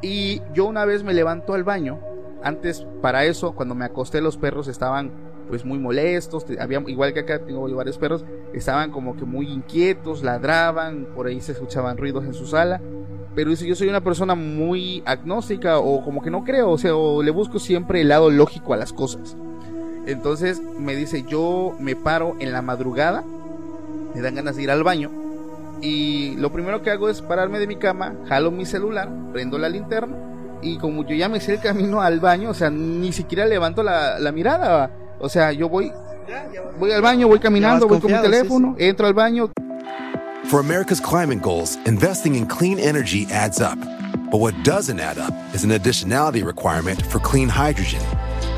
Y 0.02 0.42
yo 0.54 0.66
una 0.66 0.86
vez 0.86 1.04
me 1.04 1.14
levanto 1.14 1.54
al 1.54 1.64
baño. 1.64 2.00
Antes, 2.46 2.86
para 3.02 3.26
eso, 3.26 3.54
cuando 3.56 3.74
me 3.74 3.86
acosté, 3.86 4.22
los 4.22 4.38
perros 4.38 4.68
estaban 4.68 5.12
pues 5.50 5.66
muy 5.66 5.80
molestos. 5.80 6.46
Había, 6.60 6.80
igual 6.86 7.12
que 7.12 7.22
acá 7.22 7.40
tengo 7.40 7.68
varios 7.76 7.98
perros, 7.98 8.24
estaban 8.54 8.92
como 8.92 9.18
que 9.18 9.26
muy 9.26 9.48
inquietos, 9.52 10.22
ladraban, 10.22 11.08
por 11.16 11.26
ahí 11.26 11.42
se 11.42 11.54
escuchaban 11.54 11.98
ruidos 11.98 12.24
en 12.24 12.36
su 12.36 12.46
sala. 12.46 12.80
Pero 13.34 13.50
dice, 13.50 13.66
yo 13.66 13.74
soy 13.76 13.90
una 13.90 14.02
persona 14.02 14.36
muy 14.36 15.02
agnóstica 15.08 15.80
o 15.80 16.04
como 16.04 16.22
que 16.22 16.30
no 16.30 16.44
creo, 16.44 16.70
o 16.70 16.78
sea, 16.78 16.96
o 16.96 17.24
le 17.24 17.32
busco 17.32 17.58
siempre 17.58 18.02
el 18.02 18.10
lado 18.10 18.30
lógico 18.30 18.76
a 18.76 18.78
las 18.78 18.94
cosas. 18.94 19.36
Entonces 20.06 20.62
me 20.80 20.96
dice, 20.96 21.26
yo 21.28 21.76
me 21.80 21.96
paro 21.96 22.36
en 22.40 22.52
la 22.52 22.62
madrugada, 22.62 23.24
me 24.14 24.22
dan 24.22 24.36
ganas 24.36 24.56
de 24.56 24.62
ir 24.62 24.70
al 24.70 24.84
baño 24.84 25.10
y 25.82 26.36
lo 26.36 26.52
primero 26.52 26.84
que 26.84 26.92
hago 26.92 27.10
es 27.10 27.24
pararme 27.24 27.58
de 27.58 27.66
mi 27.66 27.78
cama, 27.78 28.14
jalo 28.28 28.52
mi 28.52 28.68
celular, 28.68 29.10
prendo 29.34 29.58
la 29.58 29.68
linterna 29.68 30.25
y 30.66 30.78
como 30.78 31.06
yo 31.06 31.16
ya 31.16 31.30
me 31.30 31.40
sé 31.40 31.54
el 31.54 31.60
camino 31.60 32.02
al 32.02 32.20
baño, 32.20 32.50
o 32.50 32.54
sea, 32.54 32.70
ni 32.70 33.14
siquiera 33.14 33.46
levanto 33.46 33.84
la, 33.84 34.20
la 34.20 34.32
mirada, 34.32 34.92
o 35.20 35.30
sea, 35.30 35.52
yo 35.52 35.70
voy, 35.70 35.92
voy 36.80 36.92
al 36.92 37.02
baño, 37.02 37.28
voy 37.28 37.40
caminando, 37.40 37.88
voy 37.88 38.00
con 38.00 38.12
mi 38.12 38.18
confiado, 38.18 38.26
sí, 38.26 38.32
teléfono, 38.32 38.76
entro 38.80 39.08
al 39.08 39.14
baño, 39.14 39.52
For 40.46 40.60
America's 40.60 41.00
climate 41.00 41.42
goals, 41.42 41.76
investing 41.88 42.36
in 42.36 42.46
clean 42.46 42.78
energy 42.78 43.26
adds 43.32 43.60
up. 43.60 43.80
But 44.30 44.40
what 44.40 44.54
doesn't 44.64 45.00
add 45.00 45.18
up 45.18 45.34
is 45.56 45.64
an 45.64 45.72
additionality 45.72 46.46
requirement 46.46 47.02
for 47.02 47.20
clean 47.20 47.50
hydrogen. 47.50 48.02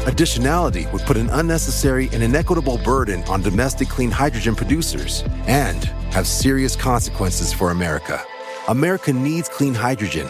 Additionality 0.05 0.91
would 0.91 1.03
put 1.03 1.15
an 1.15 1.29
unnecessary 1.29 2.09
and 2.11 2.21
inequitable 2.21 2.77
burden 2.79 3.23
on 3.29 3.41
domestic 3.41 3.87
clean 3.87 4.11
hydrogen 4.11 4.53
producers 4.53 5.23
and 5.47 5.85
have 6.11 6.27
serious 6.27 6.75
consequences 6.75 7.53
for 7.53 7.71
America. 7.71 8.21
America 8.67 9.13
needs 9.13 9.47
clean 9.47 9.73
hydrogen, 9.73 10.29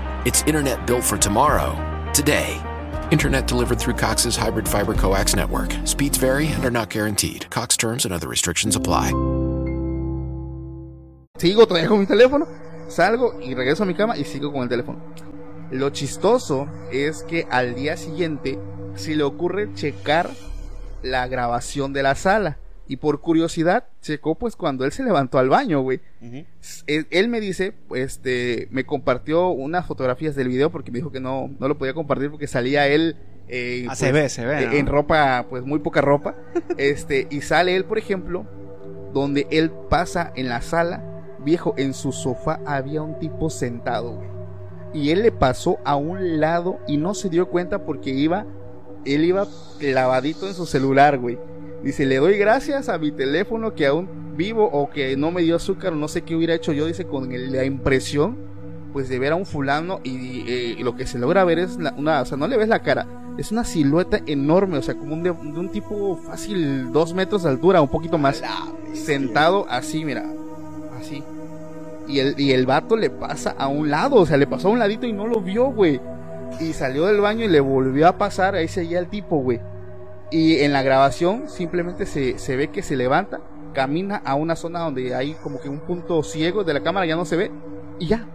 It's 0.23 0.43
internet 0.43 0.85
built 0.85 1.03
for 1.03 1.17
tomorrow, 1.17 1.73
today. 2.13 2.61
Internet 3.09 3.47
delivered 3.47 3.79
through 3.79 3.95
Cox's 3.95 4.37
hybrid 4.37 4.67
fiber 4.67 4.93
coax 4.93 5.35
network. 5.35 5.73
Speeds 5.85 6.19
vary 6.19 6.45
and 6.53 6.63
are 6.63 6.69
not 6.69 6.91
guaranteed. 6.91 7.49
Cox 7.49 7.75
terms 7.75 8.05
and 8.05 8.13
other 8.13 8.27
restrictions 8.27 8.75
apply. 8.75 9.13
sigo 11.39 11.65
todavía 11.65 11.87
con 11.87 12.01
mi 12.01 12.05
teléfono, 12.05 12.47
salgo 12.87 13.41
y 13.41 13.55
regreso 13.55 13.81
a 13.81 13.87
mi 13.87 13.95
cama 13.95 14.15
y 14.15 14.23
sigo 14.23 14.53
con 14.53 14.61
el 14.61 14.69
teléfono. 14.69 15.01
Lo 15.71 15.89
chistoso 15.89 16.67
es 16.91 17.23
que 17.23 17.47
al 17.49 17.73
día 17.73 17.97
siguiente 17.97 18.59
se 18.93 19.15
le 19.15 19.23
ocurre 19.23 19.73
checar 19.73 20.29
la 21.01 21.27
grabación 21.27 21.93
de 21.93 22.03
la 22.03 22.13
sala. 22.13 22.59
Y 22.91 22.97
por 22.97 23.21
curiosidad, 23.21 23.85
checó 24.01 24.35
pues 24.35 24.57
cuando 24.57 24.83
él 24.83 24.91
se 24.91 25.01
levantó 25.01 25.39
al 25.39 25.47
baño, 25.47 25.79
güey. 25.79 26.01
Él, 26.87 27.07
él 27.09 27.29
me 27.29 27.39
dice, 27.39 27.73
este, 27.95 28.67
me 28.69 28.83
compartió 28.83 29.47
unas 29.47 29.85
fotografías 29.85 30.35
del 30.35 30.49
video 30.49 30.71
porque 30.71 30.91
me 30.91 30.97
dijo 30.97 31.09
que 31.09 31.21
no, 31.21 31.49
no 31.57 31.69
lo 31.69 31.77
podía 31.77 31.93
compartir 31.93 32.29
porque 32.29 32.47
salía 32.47 32.87
él 32.87 33.15
eh, 33.47 33.85
Ah, 33.87 33.95
se 33.95 34.11
ve, 34.11 34.27
se 34.27 34.45
ve, 34.45 34.63
eh, 34.63 34.65
¿no? 34.65 34.73
en 34.73 34.87
ropa, 34.87 35.45
pues 35.49 35.63
muy 35.63 35.79
poca 35.79 36.01
ropa. 36.01 36.35
este, 36.77 37.29
y 37.31 37.39
sale 37.39 37.77
él, 37.77 37.85
por 37.85 37.97
ejemplo, 37.97 38.45
donde 39.13 39.47
él 39.51 39.71
pasa 39.89 40.33
en 40.35 40.49
la 40.49 40.61
sala, 40.61 41.01
viejo, 41.45 41.73
en 41.77 41.93
su 41.93 42.11
sofá 42.11 42.59
había 42.65 43.01
un 43.01 43.19
tipo 43.19 43.49
sentado, 43.49 44.15
güey. 44.15 44.29
Y 44.93 45.11
él 45.11 45.21
le 45.21 45.31
pasó 45.31 45.77
a 45.85 45.95
un 45.95 46.41
lado 46.41 46.79
y 46.89 46.97
no 46.97 47.13
se 47.13 47.29
dio 47.29 47.47
cuenta 47.47 47.85
porque 47.85 48.09
iba, 48.09 48.45
él 49.05 49.23
iba 49.23 49.47
clavadito 49.79 50.45
en 50.45 50.55
su 50.55 50.65
celular, 50.65 51.17
güey. 51.19 51.39
Dice, 51.83 52.05
le 52.05 52.17
doy 52.17 52.37
gracias 52.37 52.89
a 52.89 52.97
mi 52.97 53.11
teléfono 53.11 53.73
que 53.73 53.87
aún 53.87 54.07
vivo 54.35 54.65
o 54.71 54.89
que 54.89 55.17
no 55.17 55.31
me 55.31 55.41
dio 55.41 55.55
azúcar 55.55 55.93
o 55.93 55.95
no 55.95 56.07
sé 56.07 56.21
qué 56.21 56.35
hubiera 56.35 56.53
hecho 56.53 56.73
yo, 56.73 56.85
dice, 56.85 57.05
con 57.05 57.31
el- 57.31 57.51
la 57.51 57.65
impresión, 57.65 58.37
pues 58.93 59.09
de 59.09 59.19
ver 59.19 59.31
a 59.33 59.35
un 59.35 59.45
fulano 59.45 59.99
y, 60.03 60.43
eh, 60.47 60.75
lo 60.81 60.95
que 60.95 61.05
se 61.07 61.17
logra 61.17 61.43
ver 61.43 61.59
es 61.59 61.77
la- 61.77 61.93
una, 61.97 62.21
o 62.21 62.25
sea, 62.25 62.37
no 62.37 62.47
le 62.47 62.57
ves 62.57 62.67
la 62.67 62.79
cara, 62.81 63.07
es 63.37 63.51
una 63.51 63.63
silueta 63.63 64.19
enorme, 64.27 64.77
o 64.77 64.81
sea, 64.81 64.95
como 64.95 65.13
un 65.13 65.23
de, 65.23 65.31
de 65.31 65.59
un 65.59 65.69
tipo 65.69 66.17
fácil 66.17 66.91
dos 66.91 67.13
metros 67.13 67.43
de 67.43 67.49
altura, 67.49 67.81
un 67.81 67.89
poquito 67.89 68.17
más, 68.17 68.41
sentado 68.93 69.65
así, 69.69 70.05
mira, 70.05 70.25
así. 70.99 71.23
Y 72.07 72.19
el, 72.19 72.39
y 72.39 72.51
el 72.51 72.65
vato 72.65 72.95
le 72.97 73.09
pasa 73.09 73.55
a 73.57 73.67
un 73.67 73.89
lado, 73.89 74.17
o 74.17 74.25
sea, 74.25 74.37
le 74.37 74.47
pasó 74.47 74.67
a 74.67 74.71
un 74.71 74.79
ladito 74.79 75.05
y 75.07 75.13
no 75.13 75.27
lo 75.27 75.41
vio, 75.41 75.65
güey. 75.71 75.99
Y 76.59 76.73
salió 76.73 77.05
del 77.05 77.21
baño 77.21 77.45
y 77.45 77.47
le 77.47 77.59
volvió 77.61 78.07
a 78.07 78.17
pasar, 78.17 78.55
ahí 78.55 78.67
seguía 78.67 78.99
el 78.99 79.07
tipo, 79.07 79.37
güey. 79.37 79.59
Y 80.31 80.59
en 80.59 80.71
la 80.71 80.81
grabación 80.81 81.49
simplemente 81.49 82.05
se, 82.05 82.39
se 82.39 82.55
ve 82.55 82.69
que 82.69 82.81
se 82.81 82.95
levanta, 82.95 83.41
camina 83.73 84.15
a 84.15 84.35
una 84.35 84.55
zona 84.55 84.79
donde 84.79 85.13
hay 85.13 85.33
como 85.35 85.59
que 85.59 85.69
un 85.69 85.79
punto 85.81 86.23
ciego 86.23 86.63
de 86.63 86.73
la 86.73 86.81
cámara, 86.81 87.05
ya 87.05 87.15
no 87.15 87.25
se 87.25 87.35
ve, 87.35 87.51
y 87.99 88.07
ya. 88.07 88.27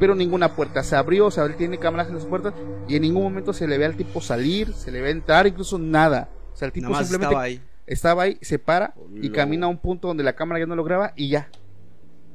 Pero 0.00 0.14
ninguna 0.14 0.54
puerta 0.54 0.82
se 0.82 0.96
abrió, 0.96 1.26
o 1.26 1.30
sea, 1.30 1.44
él 1.44 1.56
tiene 1.56 1.78
cámaras 1.78 2.08
en 2.08 2.14
las 2.14 2.24
puertas, 2.24 2.54
y 2.88 2.96
en 2.96 3.02
ningún 3.02 3.22
momento 3.22 3.52
se 3.52 3.66
le 3.66 3.76
ve 3.76 3.84
al 3.84 3.96
tipo 3.96 4.20
salir, 4.20 4.72
se 4.72 4.90
le 4.90 5.00
ve 5.00 5.10
entrar, 5.10 5.46
incluso 5.46 5.78
nada. 5.78 6.30
O 6.52 6.56
sea, 6.56 6.66
el 6.66 6.72
tipo 6.72 6.88
Nada 6.88 7.00
más 7.00 7.08
simplemente 7.08 7.34
estaba 7.34 7.44
ahí. 7.44 7.62
estaba 7.86 8.22
ahí, 8.22 8.38
se 8.40 8.58
para 8.58 8.94
y 9.20 9.30
camina 9.30 9.66
a 9.66 9.68
un 9.68 9.78
punto 9.78 10.08
donde 10.08 10.24
la 10.24 10.34
cámara 10.34 10.60
ya 10.60 10.66
no 10.66 10.76
lo 10.76 10.84
graba 10.84 11.12
y 11.14 11.28
ya. 11.28 11.48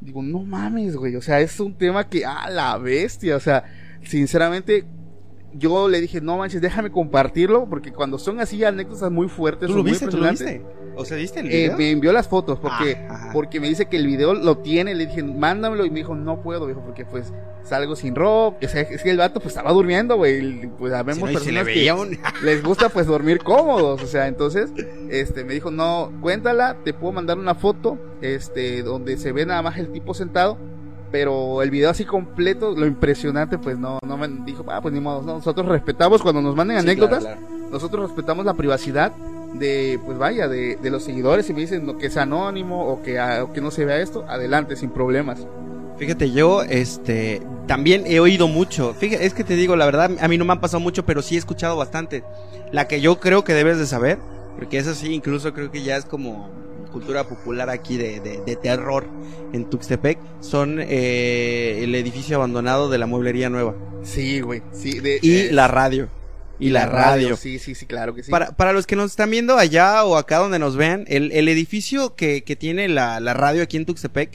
Digo, 0.01 0.21
no 0.21 0.39
mames, 0.39 0.97
güey. 0.97 1.15
O 1.15 1.21
sea, 1.21 1.39
es 1.39 1.59
un 1.59 1.77
tema 1.77 2.09
que, 2.09 2.25
ah, 2.25 2.49
la 2.49 2.77
bestia. 2.77 3.37
O 3.37 3.39
sea, 3.39 3.63
sinceramente, 4.03 4.85
yo 5.55 5.87
le 5.89 6.01
dije, 6.01 6.21
no 6.21 6.37
manches, 6.37 6.61
déjame 6.61 6.91
compartirlo. 6.91 7.67
Porque 7.69 7.91
cuando 7.91 8.17
son 8.17 8.39
así 8.39 8.63
anécdotas 8.63 9.11
muy 9.11 9.27
fuertes, 9.27 9.67
¿Tú 9.69 9.75
lo 9.75 9.81
muy 9.83 9.91
viste? 9.91 10.07
¿Tú 10.07 10.17
lo 10.17 10.29
viste? 10.29 10.61
O 10.95 11.05
sea, 11.05 11.17
¿viste 11.17 11.39
el 11.39 11.51
eh, 11.51 11.73
me 11.75 11.89
envió 11.89 12.13
las 12.13 12.27
fotos 12.27 12.59
porque, 12.59 12.97
Ah, 13.09 13.31
porque 13.33 13.59
me 13.59 13.67
dice 13.67 13.87
que 13.87 13.97
el 13.97 14.05
video 14.05 14.33
lo 14.35 14.59
tiene. 14.59 14.93
Le 14.93 15.07
dije, 15.07 15.23
mándamelo. 15.23 15.85
Y 15.85 15.89
me 15.89 15.97
dijo, 15.99 16.13
no 16.15 16.41
puedo, 16.41 16.67
dijo, 16.67 16.81
porque 16.81 17.03
pues 17.05 17.33
salgo 17.63 17.95
sin 17.95 18.13
ropa. 18.13 18.57
O 18.63 18.69
sea, 18.69 18.81
es 18.81 19.01
que 19.01 19.09
el 19.09 19.17
vato 19.17 19.39
pues 19.39 19.55
estaba 19.55 19.71
durmiendo, 19.71 20.17
güey. 20.17 20.63
y, 20.65 20.67
Pues 20.67 20.91
Si 20.91 20.97
sabemos 20.97 21.31
no, 21.31 21.31
y 21.31 21.43
se 21.43 21.51
le 21.51 21.59
personas 21.61 21.67
que- 21.67 21.73
veía 21.79 21.95
un... 21.95 22.17
les 22.43 22.63
gusta 22.63 22.89
pues 22.89 23.07
dormir 23.07 23.39
cómodos, 23.39 24.03
o 24.03 24.07
sea, 24.07 24.27
entonces, 24.27 24.71
este, 25.09 25.43
me 25.45 25.53
dijo, 25.53 25.71
no, 25.71 26.11
cuéntala, 26.21 26.77
te 26.83 26.93
puedo 26.93 27.13
mandar 27.13 27.37
una 27.39 27.55
foto, 27.55 27.97
este, 28.21 28.83
donde 28.83 29.17
se 29.17 29.31
ve 29.31 29.45
nada 29.45 29.61
más 29.63 29.77
el 29.77 29.91
tipo 29.91 30.13
sentado, 30.13 30.57
pero 31.13 31.61
el 31.61 31.69
video 31.69 31.91
así 31.91 32.05
completo, 32.05 32.73
lo 32.75 32.87
impresionante, 32.87 33.59
pues 33.59 33.77
no, 33.77 33.99
no 34.03 34.17
me 34.17 34.27
dijo, 34.27 34.65
ah, 34.67 34.81
pues 34.81 34.95
ni 34.95 34.99
modo, 34.99 35.21
no, 35.21 35.35
nosotros 35.35 35.67
respetamos 35.67 36.23
cuando 36.23 36.41
nos 36.41 36.55
manden 36.55 36.77
Sí, 36.77 36.81
anécdotas, 36.81 37.19
claro, 37.19 37.39
claro. 37.39 37.67
nosotros 37.69 38.07
respetamos 38.07 38.43
la 38.47 38.55
privacidad 38.55 39.11
de, 39.53 39.99
pues 40.03 40.17
vaya, 40.17 40.47
de, 40.47 40.75
de 40.75 40.89
los 40.89 41.03
seguidores, 41.03 41.45
si 41.45 41.53
me 41.53 41.61
dicen 41.61 41.85
no, 41.85 41.99
que 41.99 42.07
es 42.07 42.17
anónimo 42.17 42.87
o 42.87 43.03
que, 43.03 43.19
ah, 43.19 43.43
o 43.43 43.53
que 43.53 43.61
no 43.61 43.69
se 43.69 43.85
vea 43.85 44.01
esto, 44.01 44.25
adelante, 44.27 44.75
sin 44.75 44.89
problemas. 44.89 45.45
Fíjate, 45.97 46.31
yo 46.31 46.63
este 46.63 47.43
también 47.67 48.05
he 48.07 48.19
oído 48.19 48.47
mucho. 48.47 48.95
Fíjate, 48.95 49.27
es 49.27 49.35
que 49.35 49.43
te 49.43 49.55
digo, 49.55 49.75
la 49.75 49.85
verdad, 49.85 50.09
a 50.19 50.27
mí 50.27 50.39
no 50.39 50.45
me 50.45 50.53
han 50.53 50.61
pasado 50.61 50.79
mucho, 50.79 51.05
pero 51.05 51.21
sí 51.21 51.35
he 51.35 51.37
escuchado 51.37 51.77
bastante. 51.77 52.23
La 52.71 52.87
que 52.87 53.01
yo 53.01 53.19
creo 53.19 53.43
que 53.43 53.53
debes 53.53 53.77
de 53.77 53.85
saber 53.85 54.17
Porque 54.57 54.79
eso 54.79 54.95
sí, 54.95 55.13
incluso 55.13 55.53
creo 55.53 55.69
que 55.69 55.83
ya 55.83 55.95
es 55.95 56.05
como 56.05 56.49
cultura 56.93 57.27
popular 57.27 57.69
aquí 57.69 57.97
de, 57.97 58.21
de, 58.21 58.41
de 58.45 58.55
terror 58.55 59.05
en 59.51 59.69
Tuxtepec. 59.69 60.17
Son 60.39 60.79
eh, 60.79 61.81
el 61.83 61.93
edificio 61.95 62.37
abandonado 62.37 62.89
de 62.89 62.97
la 62.97 63.07
mueblería 63.07 63.49
nueva. 63.49 63.75
Sí, 64.03 64.39
güey. 64.39 64.61
Sí, 64.71 64.99
de, 64.99 65.19
Y 65.21 65.31
eh, 65.33 65.49
la 65.51 65.67
radio. 65.67 66.07
Y 66.59 66.69
la 66.69 66.85
radio. 66.85 67.35
Sí, 67.35 67.59
sí, 67.59 67.75
sí, 67.75 67.85
claro 67.85 68.15
que 68.15 68.23
sí. 68.23 68.31
Para, 68.31 68.51
para 68.55 68.71
los 68.71 68.87
que 68.87 68.95
nos 68.95 69.11
están 69.11 69.29
viendo 69.31 69.57
allá 69.57 70.05
o 70.05 70.15
acá 70.15 70.37
donde 70.37 70.59
nos 70.59 70.77
vean, 70.77 71.03
el, 71.07 71.31
el 71.33 71.49
edificio 71.49 72.15
que, 72.15 72.43
que 72.43 72.55
tiene 72.55 72.87
la, 72.87 73.19
la 73.19 73.33
radio 73.33 73.63
aquí 73.63 73.75
en 73.75 73.85
Tuxtepec 73.85 74.31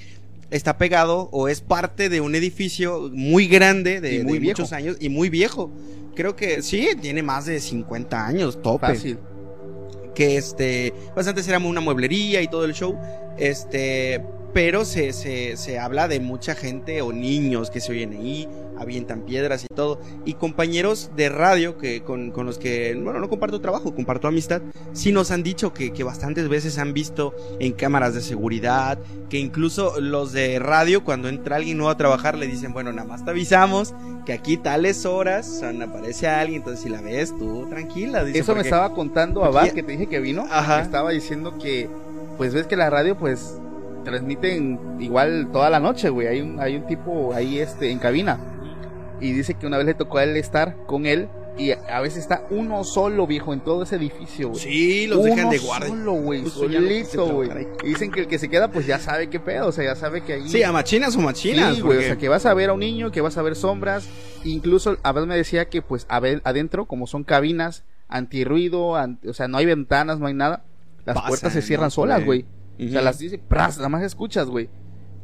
está 0.50 0.78
pegado 0.78 1.28
o 1.32 1.48
es 1.48 1.60
parte 1.60 2.08
de 2.08 2.20
un 2.20 2.34
edificio 2.34 3.10
muy 3.12 3.46
grande 3.46 4.00
de, 4.00 4.24
muy 4.24 4.38
de 4.38 4.46
muchos 4.46 4.72
años 4.72 4.96
y 5.00 5.08
muy 5.08 5.30
viejo. 5.30 5.70
Creo 6.14 6.34
que 6.34 6.62
sí, 6.62 6.88
tiene 7.00 7.22
más 7.22 7.46
de 7.46 7.60
50 7.60 8.26
años, 8.26 8.60
tope. 8.60 8.88
Fácil. 8.88 9.18
Que 10.18 10.36
este, 10.36 10.92
pues 11.14 11.28
antes 11.28 11.46
era 11.46 11.58
una 11.60 11.80
mueblería 11.80 12.42
y 12.42 12.48
todo 12.48 12.64
el 12.64 12.74
show. 12.74 12.98
Este, 13.38 14.22
pero 14.52 14.84
se, 14.84 15.12
se, 15.12 15.56
se 15.56 15.78
habla 15.78 16.08
de 16.08 16.20
mucha 16.20 16.54
gente 16.54 17.02
o 17.02 17.12
niños 17.12 17.70
que 17.70 17.80
se 17.80 17.92
oyen 17.92 18.12
ahí, 18.14 18.48
avientan 18.78 19.20
piedras 19.22 19.64
y 19.64 19.66
todo. 19.74 20.00
Y 20.24 20.34
compañeros 20.34 21.10
de 21.16 21.28
radio 21.28 21.76
que 21.78 22.02
con, 22.02 22.30
con 22.30 22.46
los 22.46 22.58
que, 22.58 22.94
bueno, 22.94 23.20
no 23.20 23.28
comparto 23.28 23.60
trabajo, 23.60 23.94
comparto 23.94 24.26
amistad, 24.26 24.62
sí 24.92 25.12
nos 25.12 25.30
han 25.30 25.42
dicho 25.42 25.74
que, 25.74 25.92
que 25.92 26.02
bastantes 26.02 26.48
veces 26.48 26.78
han 26.78 26.94
visto 26.94 27.34
en 27.60 27.72
cámaras 27.72 28.14
de 28.14 28.22
seguridad, 28.22 28.98
que 29.28 29.38
incluso 29.38 30.00
los 30.00 30.32
de 30.32 30.58
radio, 30.58 31.04
cuando 31.04 31.28
entra 31.28 31.56
alguien 31.56 31.76
nuevo 31.76 31.90
a 31.90 31.96
trabajar, 31.96 32.36
le 32.38 32.46
dicen, 32.46 32.72
bueno, 32.72 32.90
nada 32.92 33.06
más 33.06 33.24
te 33.24 33.30
avisamos 33.30 33.94
que 34.24 34.32
aquí 34.32 34.56
tales 34.56 35.04
horas 35.06 35.46
son, 35.60 35.82
aparece 35.82 36.26
alguien, 36.26 36.58
entonces 36.60 36.82
si 36.84 36.88
la 36.88 37.00
ves 37.00 37.36
tú, 37.38 37.66
tranquila. 37.68 38.24
dice, 38.24 38.38
Eso 38.40 38.54
me 38.54 38.60
estaba 38.62 38.92
contando 38.94 39.42
ya- 39.52 39.72
que 39.72 39.82
te 39.82 39.92
dije 39.92 40.06
que 40.06 40.20
vino. 40.20 40.46
Ajá. 40.50 40.80
Estaba 40.82 41.10
diciendo 41.10 41.58
que, 41.58 41.88
pues 42.38 42.54
ves 42.54 42.66
que 42.66 42.76
la 42.76 42.88
radio, 42.88 43.18
pues, 43.18 43.60
transmiten 44.04 44.78
igual 45.00 45.48
toda 45.52 45.68
la 45.70 45.80
noche, 45.80 46.08
güey. 46.08 46.28
Hay 46.28 46.40
un, 46.40 46.58
hay 46.60 46.76
un 46.76 46.86
tipo 46.86 47.34
ahí, 47.34 47.58
este, 47.58 47.90
en 47.90 47.98
cabina. 47.98 48.38
Y 49.20 49.32
dice 49.32 49.54
que 49.54 49.66
una 49.66 49.76
vez 49.76 49.86
le 49.86 49.94
tocó 49.94 50.18
a 50.18 50.24
él 50.24 50.36
estar 50.36 50.76
con 50.86 51.04
él. 51.06 51.28
Y 51.58 51.72
a 51.72 52.00
veces 52.00 52.18
está 52.20 52.44
uno 52.50 52.84
solo, 52.84 53.26
viejo, 53.26 53.52
en 53.52 53.58
todo 53.58 53.82
ese 53.82 53.96
edificio, 53.96 54.50
güey. 54.50 54.60
Sí, 54.60 55.06
los 55.08 55.18
Uno 55.18 55.34
dejan 55.34 55.50
de 55.50 55.58
guardia. 55.58 55.88
solo, 55.88 56.12
güey, 56.12 56.46
solito, 56.46 57.26
güey. 57.26 57.50
dicen 57.84 58.12
que 58.12 58.20
el 58.20 58.26
que 58.28 58.38
se 58.38 58.48
queda, 58.48 58.70
pues 58.70 58.86
ya 58.86 59.00
sabe 59.00 59.28
qué 59.28 59.40
pedo, 59.40 59.66
o 59.66 59.72
sea, 59.72 59.82
ya 59.82 59.96
sabe 59.96 60.20
que 60.20 60.34
ahí... 60.34 60.48
Sí, 60.48 60.62
a 60.62 60.70
machinas 60.70 61.16
o 61.16 61.20
machinas. 61.20 61.74
Sí, 61.74 61.80
güey, 61.80 61.98
o 61.98 62.02
sea, 62.02 62.16
que 62.16 62.28
vas 62.28 62.46
a 62.46 62.54
ver 62.54 62.70
a 62.70 62.74
un 62.74 62.78
niño, 62.78 63.10
que 63.10 63.20
vas 63.20 63.36
a 63.38 63.42
ver 63.42 63.56
sombras. 63.56 64.08
Incluso 64.44 64.98
Abel 65.02 65.26
me 65.26 65.34
decía 65.36 65.68
que, 65.68 65.82
pues, 65.82 66.06
a 66.08 66.20
ver, 66.20 66.42
adentro, 66.44 66.84
como 66.86 67.08
son 67.08 67.24
cabinas, 67.24 67.82
antirruido, 68.08 68.94
an- 68.94 69.18
o 69.28 69.32
sea, 69.32 69.48
no 69.48 69.58
hay 69.58 69.66
ventanas, 69.66 70.20
no 70.20 70.28
hay 70.28 70.34
nada. 70.34 70.62
Las 71.08 71.14
Pasan, 71.16 71.28
puertas 71.28 71.52
se 71.52 71.62
cierran 71.62 71.86
¿no? 71.86 71.90
solas, 71.90 72.24
Güey. 72.24 72.44
O 72.80 72.88
sea, 72.90 73.02
las 73.02 73.18
dice, 73.18 73.38
pras, 73.38 73.76
nada 73.78 73.88
más 73.88 74.02
escuchas, 74.02 74.48
güey. 74.48 74.70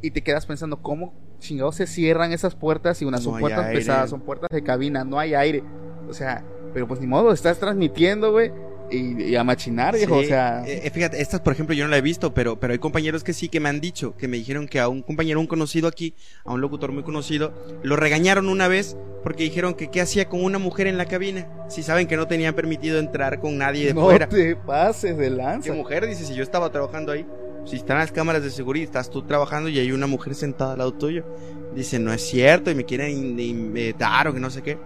Y 0.01 0.11
te 0.11 0.21
quedas 0.21 0.45
pensando, 0.45 0.81
¿cómo 0.81 1.13
chingados 1.39 1.75
se 1.75 1.87
cierran 1.87 2.31
esas 2.33 2.53
puertas? 2.55 3.01
Y 3.01 3.05
unas 3.05 3.21
No 3.23 3.31
son 3.31 3.39
puertas 3.39 3.65
aire. 3.65 3.79
pesadas, 3.79 4.09
son 4.09 4.21
puertas 4.21 4.49
de 4.51 4.61
cabina, 4.61 5.03
no 5.05 5.19
hay 5.19 5.33
aire. 5.35 5.63
O 6.09 6.13
sea, 6.13 6.43
pero 6.73 6.87
pues 6.87 6.99
ni 6.99 7.07
modo, 7.07 7.31
estás 7.31 7.57
transmitiendo, 7.59 8.31
güey. 8.31 8.51
Y, 8.91 9.23
y 9.23 9.35
a 9.35 9.43
machinar, 9.43 9.95
viejo, 9.95 10.19
Sí, 10.19 10.25
o 10.25 10.27
sea... 10.27 10.63
eh, 10.67 10.89
fíjate, 10.93 11.19
estas 11.19 11.39
por 11.41 11.53
ejemplo 11.53 11.73
yo 11.75 11.85
no 11.85 11.89
la 11.89 11.97
he 11.97 12.01
visto, 12.01 12.33
pero, 12.35 12.59
pero 12.59 12.71
hay 12.73 12.77
compañeros 12.79 13.23
que 13.23 13.33
sí 13.33 13.49
que 13.49 13.59
me 13.59 13.67
han 13.67 13.81
dicho, 13.81 14.15
que 14.15 14.27
me 14.27 14.37
dijeron 14.37 14.67
que 14.67 14.79
a 14.79 14.87
un 14.89 15.01
compañero, 15.01 15.39
un 15.39 15.47
conocido 15.47 15.87
aquí, 15.87 16.13
a 16.43 16.53
un 16.53 16.61
locutor 16.61 16.91
muy 16.91 17.01
conocido, 17.03 17.51
lo 17.81 17.95
regañaron 17.95 18.47
una 18.47 18.67
vez 18.67 18.95
porque 19.23 19.43
dijeron 19.43 19.73
que 19.73 19.89
qué 19.89 20.01
hacía 20.01 20.29
con 20.29 20.43
una 20.43 20.59
mujer 20.59 20.85
en 20.85 20.97
la 20.97 21.05
cabina, 21.05 21.49
si 21.67 21.81
saben 21.81 22.05
que 22.07 22.15
no 22.15 22.27
tenían 22.27 22.53
permitido 22.53 22.99
entrar 22.99 23.39
con 23.39 23.57
nadie 23.57 23.87
de 23.87 23.93
no 23.95 24.01
fuera. 24.03 24.29
te 24.29 24.55
pases 24.55 25.17
de 25.17 25.29
¿Qué 25.29 25.35
lanza. 25.35 25.73
mujer? 25.73 26.05
Dice, 26.05 26.23
si 26.25 26.35
yo 26.35 26.43
estaba 26.43 26.71
trabajando 26.71 27.11
ahí, 27.11 27.25
si 27.65 27.77
están 27.77 27.97
las 27.97 28.11
cámaras 28.11 28.43
de 28.43 28.51
seguridad, 28.51 28.83
estás 28.85 29.09
tú 29.09 29.23
trabajando 29.23 29.67
y 29.69 29.79
hay 29.79 29.91
una 29.91 30.05
mujer 30.05 30.35
sentada 30.35 30.73
al 30.73 30.77
lado 30.77 30.93
tuyo. 30.93 31.25
Dice, 31.73 31.97
no 31.97 32.13
es 32.13 32.21
cierto, 32.21 32.69
y 32.69 32.75
me 32.75 32.85
quieren 32.85 33.09
in- 33.09 33.39
inventar 33.39 34.27
o 34.27 34.33
que 34.33 34.39
no 34.39 34.51
sé 34.51 34.61
qué. 34.61 34.77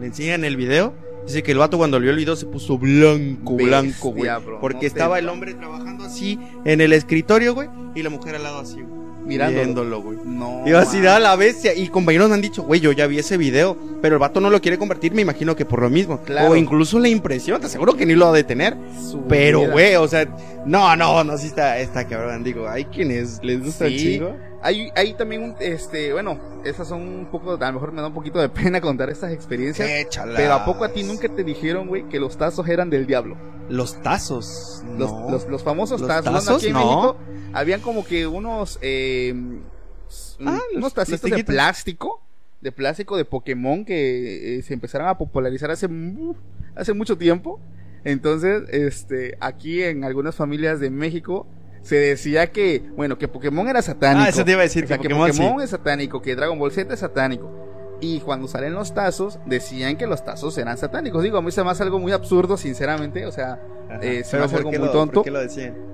Le 0.00 0.06
enseñan 0.06 0.44
el 0.44 0.56
video. 0.56 0.94
Dice 1.26 1.42
que 1.42 1.52
el 1.52 1.58
vato 1.58 1.78
cuando 1.78 1.98
vio 2.00 2.10
el 2.10 2.16
video 2.16 2.36
se 2.36 2.46
puso 2.46 2.78
blanco, 2.78 3.54
blanco, 3.56 4.10
güey. 4.10 4.30
Bro, 4.44 4.60
Porque 4.60 4.82
no 4.82 4.86
estaba 4.86 5.18
el 5.18 5.28
hombre 5.28 5.54
trabajando 5.54 6.04
así 6.04 6.38
en 6.64 6.80
el 6.80 6.92
escritorio, 6.92 7.54
güey, 7.54 7.68
y 7.94 8.02
la 8.02 8.10
mujer 8.10 8.36
al 8.36 8.42
lado 8.42 8.58
así, 8.58 8.82
güey. 8.82 9.04
Mirándolo. 9.24 10.02
Güey. 10.02 10.18
No. 10.24 10.62
Y 10.66 10.72
así 10.72 11.00
da 11.00 11.18
la 11.18 11.34
bestia. 11.36 11.74
Y 11.74 11.88
compañeros 11.88 12.28
me 12.28 12.34
han 12.34 12.40
dicho, 12.40 12.62
güey, 12.62 12.80
yo 12.80 12.92
ya 12.92 13.06
vi 13.06 13.18
ese 13.18 13.36
video, 13.36 13.76
pero 14.02 14.16
el 14.16 14.20
vato 14.20 14.40
no 14.40 14.50
lo 14.50 14.60
quiere 14.60 14.78
convertir, 14.78 15.12
me 15.12 15.22
imagino 15.22 15.56
que 15.56 15.64
por 15.64 15.80
lo 15.80 15.90
mismo. 15.90 16.20
Claro. 16.22 16.50
O 16.50 16.56
incluso 16.56 16.98
la 16.98 17.08
impresión, 17.08 17.60
te 17.60 17.66
aseguro 17.66 17.94
que 17.94 18.04
ni 18.06 18.14
lo 18.14 18.26
va 18.26 18.32
a 18.32 18.34
detener. 18.34 18.76
Su 19.10 19.22
Pero, 19.26 19.70
güey, 19.70 19.96
o 19.96 20.06
sea, 20.06 20.26
no, 20.66 20.94
no, 20.96 21.24
no, 21.24 21.38
sí 21.38 21.46
está, 21.46 21.78
está 21.78 22.06
cabrón. 22.06 22.44
Digo, 22.44 22.68
hay 22.68 22.84
quienes 22.84 23.40
les 23.42 23.64
gusta 23.64 23.86
el 23.86 23.96
chingo. 23.96 24.36
Hay, 24.66 24.90
hay 24.96 25.12
también 25.12 25.42
un, 25.42 25.54
este, 25.60 26.12
bueno, 26.14 26.38
esas 26.64 26.88
son 26.88 27.02
un 27.02 27.26
poco, 27.26 27.52
a 27.52 27.66
lo 27.66 27.72
mejor 27.74 27.92
me 27.92 28.00
da 28.00 28.08
un 28.08 28.14
poquito 28.14 28.38
de 28.40 28.48
pena 28.48 28.80
contar 28.80 29.10
estas 29.10 29.30
experiencias. 29.30 29.88
Échalas. 29.88 30.34
Pero 30.36 30.54
¿a 30.54 30.64
poco 30.64 30.84
a 30.84 30.88
ti 30.88 31.02
nunca 31.02 31.28
te 31.28 31.44
dijeron, 31.44 31.86
güey, 31.86 32.08
que 32.08 32.18
los 32.18 32.38
tazos 32.38 32.66
eran 32.68 32.88
del 32.88 33.06
diablo? 33.06 33.36
Los 33.68 34.02
tazos. 34.02 34.82
Los, 34.98 35.12
no. 35.12 35.30
los, 35.30 35.46
los 35.48 35.62
famosos 35.62 36.00
¿Los 36.00 36.08
tazos. 36.08 36.24
Bueno, 36.24 36.38
tazos? 36.38 36.56
aquí 36.56 36.66
en 36.68 36.72
No. 36.72 36.78
México 36.80 37.16
habían 37.52 37.80
como 37.82 38.04
que 38.06 38.26
unos, 38.26 38.78
eh, 38.80 39.34
Ah, 40.44 40.58
unos 40.76 40.94
tacitos 40.94 41.30
de 41.30 41.44
plástico, 41.44 42.22
de 42.60 42.72
plástico 42.72 43.16
de 43.16 43.24
Pokémon 43.24 43.84
que 43.84 44.58
eh, 44.58 44.62
se 44.62 44.74
empezaron 44.74 45.08
a 45.08 45.18
popularizar 45.18 45.70
hace, 45.70 45.88
mu- 45.88 46.34
hace 46.74 46.92
mucho 46.94 47.16
tiempo. 47.18 47.60
Entonces, 48.04 48.62
este, 48.70 49.36
aquí 49.40 49.82
en 49.82 50.04
algunas 50.04 50.34
familias 50.34 50.80
de 50.80 50.90
México 50.90 51.46
se 51.84 51.94
decía 51.96 52.50
que, 52.50 52.82
bueno, 52.96 53.16
que 53.18 53.28
Pokémon 53.28 53.68
era 53.68 53.80
satánico. 53.82 54.24
Ah, 54.26 54.28
eso 54.30 54.44
te 54.44 54.50
iba 54.50 54.60
a 54.60 54.64
decir, 54.64 54.84
O 54.84 54.88
sea, 54.88 54.98
que 54.98 55.04
Pokémon, 55.08 55.28
Pokémon, 55.30 55.58
sí. 55.60 55.64
es 55.64 55.70
satánico, 55.70 56.20
que 56.20 56.34
Dragon 56.34 56.58
Ball 56.58 56.72
Z 56.72 56.92
es 56.92 56.98
satánico. 56.98 57.48
Y 58.00 58.20
cuando 58.20 58.48
salen 58.48 58.74
los 58.74 58.92
tazos, 58.92 59.38
decían 59.46 59.96
que 59.96 60.06
los 60.06 60.24
tazos 60.24 60.58
eran 60.58 60.76
satánicos. 60.76 61.22
Digo, 61.22 61.38
a 61.38 61.42
mí 61.42 61.52
se 61.52 61.62
me 61.62 61.70
hace 61.70 61.84
algo 61.84 61.98
muy 62.00 62.10
absurdo, 62.12 62.56
sinceramente. 62.56 63.24
O 63.26 63.30
sea, 63.32 63.60
eh, 64.02 64.24
se 64.24 64.36
me 64.36 64.44
hace 64.44 64.56
¿por 64.56 64.66
algo 64.66 64.70
muy 64.70 64.78
lo- 64.78 64.90
tonto. 64.90 65.22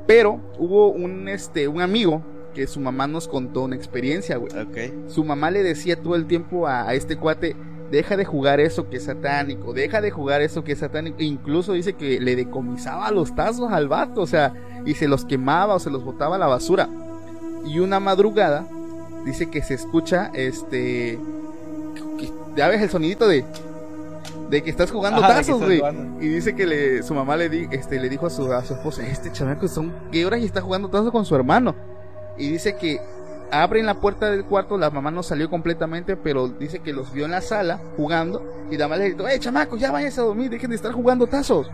Pero 0.07 0.41
hubo 0.59 0.89
un, 0.91 1.29
este, 1.29 1.69
un 1.69 1.81
amigo 1.83 2.23
que 2.55 2.67
su 2.67 2.81
mamá 2.81 3.07
nos 3.07 3.29
contó 3.29 3.63
una 3.63 3.77
experiencia, 3.77 4.37
güey. 4.39 4.51
Ok. 4.59 5.09
Su 5.09 5.25
mamá 5.25 5.51
le 5.51 5.63
decía 5.63 6.01
todo 6.01 6.17
el 6.17 6.27
tiempo 6.27 6.67
a, 6.67 6.89
a 6.89 6.95
este 6.95 7.17
cuate, 7.17 7.55
deja 7.91 8.17
de 8.17 8.25
jugar 8.25 8.61
eso 8.61 8.89
que 8.89 8.97
es 8.99 9.05
satánico, 9.05 9.73
deja 9.73 10.01
de 10.01 10.11
jugar 10.11 10.43
eso 10.43 10.63
que 10.65 10.73
es 10.73 10.79
satánico. 10.79 11.17
E 11.21 11.25
incluso 11.25 11.73
dice 11.73 11.95
que 11.95 12.21
le 12.21 12.37
decomisaba 12.37 13.11
los 13.11 13.35
tazos 13.35 13.73
al 13.73 13.89
vato, 13.89 14.23
o 14.23 14.27
sea, 14.27 14.53
y 14.87 14.95
se 14.95 15.09
los 15.09 15.25
quemaba 15.25 15.75
o 15.75 15.79
se 15.79 15.91
los 15.91 16.05
botaba 16.05 16.37
a 16.37 16.39
la 16.39 16.47
basura. 16.47 16.89
Y 17.67 17.79
una 17.81 18.01
madrugada, 18.01 18.65
dice 19.25 19.51
que 19.51 19.63
se 19.63 19.75
escucha, 19.75 20.31
este, 20.35 21.19
que- 22.19 22.33
ya 22.57 22.69
ves 22.69 22.81
el 22.81 22.91
sonidito 22.91 23.29
de, 23.29 23.45
de 24.49 24.63
que 24.63 24.71
estás 24.71 24.91
jugando 24.91 25.23
Ajá, 25.23 25.35
tazos, 25.35 25.63
güey. 25.63 25.83
Y 26.21 26.29
dice 26.29 26.55
que 26.55 26.67
le, 26.67 27.03
su 27.03 27.15
mamá 27.15 27.37
le, 27.37 27.49
di, 27.49 27.67
este, 27.71 28.01
le 28.01 28.09
dijo 28.09 28.27
a 28.27 28.31
su, 28.31 28.53
a 28.53 28.65
su 28.65 28.75
esposa, 28.75 29.07
este 29.07 29.31
chamaco 29.33 29.69
son 29.69 29.93
qué 30.11 30.25
horas 30.27 30.41
y 30.41 30.45
está 30.45 30.61
jugando 30.61 30.89
tazos 30.89 31.11
con 31.13 31.25
su 31.25 31.35
hermano. 31.35 31.75
Y 32.39 32.49
dice 32.49 32.77
que 32.77 32.99
abren 33.51 33.87
la 33.87 34.01
puerta 34.01 34.31
del 34.31 34.45
cuarto, 34.45 34.79
la 34.79 34.91
mamá 34.91 35.11
no 35.11 35.23
salió 35.23 35.51
completamente, 35.51 36.17
pero 36.17 36.49
dice 36.49 36.81
que 36.81 36.93
los 36.93 37.13
vio 37.13 37.25
en 37.25 37.31
la 37.33 37.41
sala 37.41 37.81
jugando 37.97 38.67
y 38.71 38.77
la 38.77 38.89
mamá 38.89 38.97
le 38.99 39.11
gritó, 39.11 39.29
¡eh, 39.29 39.39
chamaco, 39.39 39.77
ya 39.77 39.91
váyanse 39.91 40.21
a 40.21 40.25
dormir, 40.25 40.51
dejen 40.51 40.71
de 40.71 40.77
estar 40.77 40.93
jugando 40.93 41.27
tazos! 41.27 41.71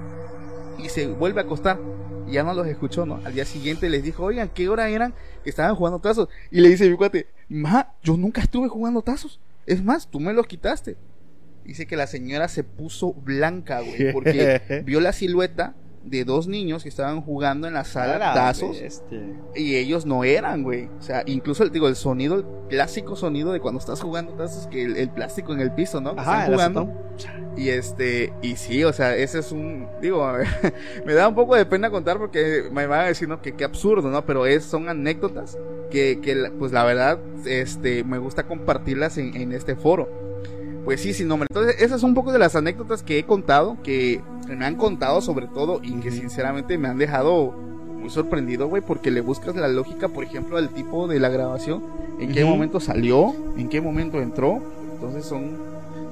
Y 0.78 0.88
se 0.88 1.06
vuelve 1.06 1.40
a 1.40 1.44
acostar. 1.44 1.78
Y 2.26 2.32
ya 2.32 2.42
no 2.42 2.52
los 2.54 2.66
escuchó, 2.66 3.06
¿no? 3.06 3.20
Al 3.24 3.32
día 3.32 3.44
siguiente 3.44 3.88
les 3.88 4.02
dijo, 4.02 4.24
oigan, 4.24 4.48
¿qué 4.48 4.68
hora 4.68 4.88
eran 4.88 5.14
que 5.44 5.50
estaban 5.50 5.74
jugando 5.74 6.00
tazos? 6.00 6.28
Y 6.50 6.60
le 6.60 6.68
dice 6.68 6.88
mi 6.90 6.96
cuate, 6.96 7.28
ma, 7.48 7.94
yo 8.02 8.16
nunca 8.16 8.40
estuve 8.40 8.68
jugando 8.68 9.02
tazos. 9.02 9.40
Es 9.64 9.82
más, 9.82 10.08
tú 10.08 10.20
me 10.20 10.32
los 10.32 10.46
quitaste. 10.46 10.96
Dice 11.64 11.86
que 11.86 11.96
la 11.96 12.06
señora 12.06 12.48
se 12.48 12.62
puso 12.62 13.12
blanca, 13.12 13.80
güey, 13.80 14.12
porque 14.12 14.82
vio 14.84 15.00
la 15.00 15.12
silueta 15.12 15.74
de 16.06 16.24
dos 16.24 16.46
niños 16.46 16.82
que 16.82 16.88
estaban 16.88 17.20
jugando 17.20 17.66
en 17.66 17.74
la 17.74 17.84
sala 17.84 18.16
A 18.16 18.18
la 18.18 18.34
tazos 18.34 18.80
bestia. 18.80 19.18
y 19.54 19.76
ellos 19.76 20.06
no 20.06 20.24
eran, 20.24 20.62
güey. 20.62 20.88
O 20.98 21.02
sea, 21.02 21.22
incluso 21.26 21.62
el, 21.64 21.70
digo, 21.70 21.88
el 21.88 21.96
sonido, 21.96 22.36
el 22.36 22.44
clásico 22.68 23.16
sonido 23.16 23.52
de 23.52 23.60
cuando 23.60 23.80
estás 23.80 24.00
jugando 24.00 24.32
tazos, 24.32 24.66
que 24.68 24.82
el, 24.82 24.96
el 24.96 25.10
plástico 25.10 25.52
en 25.52 25.60
el 25.60 25.72
piso, 25.72 26.00
¿no? 26.00 26.10
Ajá, 26.10 26.44
están 26.44 26.52
jugando. 26.52 26.92
Y 27.56 27.70
este, 27.70 28.32
y 28.42 28.56
sí, 28.56 28.84
o 28.84 28.92
sea, 28.92 29.16
ese 29.16 29.38
es 29.38 29.50
un, 29.50 29.88
digo, 30.00 30.30
me 31.06 31.14
da 31.14 31.26
un 31.28 31.34
poco 31.34 31.56
de 31.56 31.64
pena 31.66 31.90
contar 31.90 32.18
porque 32.18 32.64
me 32.70 32.86
van 32.86 33.00
a 33.00 33.04
decir, 33.04 33.28
¿no? 33.28 33.40
Que 33.40 33.52
qué 33.54 33.64
absurdo, 33.64 34.10
¿no? 34.10 34.24
Pero 34.26 34.46
es, 34.46 34.64
son 34.64 34.88
anécdotas 34.88 35.58
que, 35.90 36.20
que 36.20 36.50
pues 36.58 36.72
la 36.72 36.84
verdad, 36.84 37.18
este, 37.46 38.04
me 38.04 38.18
gusta 38.18 38.46
compartirlas 38.46 39.18
en, 39.18 39.34
en 39.36 39.52
este 39.52 39.74
foro. 39.74 40.08
Pues 40.84 41.00
sí, 41.00 41.12
sin 41.12 41.26
nombre. 41.26 41.48
Entonces, 41.50 41.82
esas 41.82 42.00
son 42.00 42.10
un 42.10 42.14
poco 42.14 42.30
de 42.32 42.38
las 42.38 42.54
anécdotas 42.54 43.02
que 43.02 43.18
he 43.18 43.24
contado, 43.24 43.76
que 43.82 44.22
me 44.54 44.64
han 44.64 44.76
contado 44.76 45.20
sobre 45.20 45.46
todo 45.46 45.80
y 45.82 45.92
que 45.94 46.10
sinceramente 46.10 46.78
me 46.78 46.88
han 46.88 46.98
dejado 46.98 47.52
muy 47.52 48.10
sorprendido, 48.10 48.68
güey, 48.68 48.82
porque 48.82 49.10
le 49.10 49.20
buscas 49.20 49.56
la 49.56 49.68
lógica, 49.68 50.08
por 50.08 50.22
ejemplo, 50.22 50.56
al 50.58 50.68
tipo 50.68 51.08
de 51.08 51.18
la 51.18 51.28
grabación, 51.28 51.82
en 52.20 52.32
qué 52.32 52.44
momento 52.44 52.78
salió, 52.78 53.34
en 53.56 53.68
qué 53.68 53.80
momento 53.80 54.20
entró. 54.20 54.60
Entonces 54.94 55.24
son, 55.24 55.52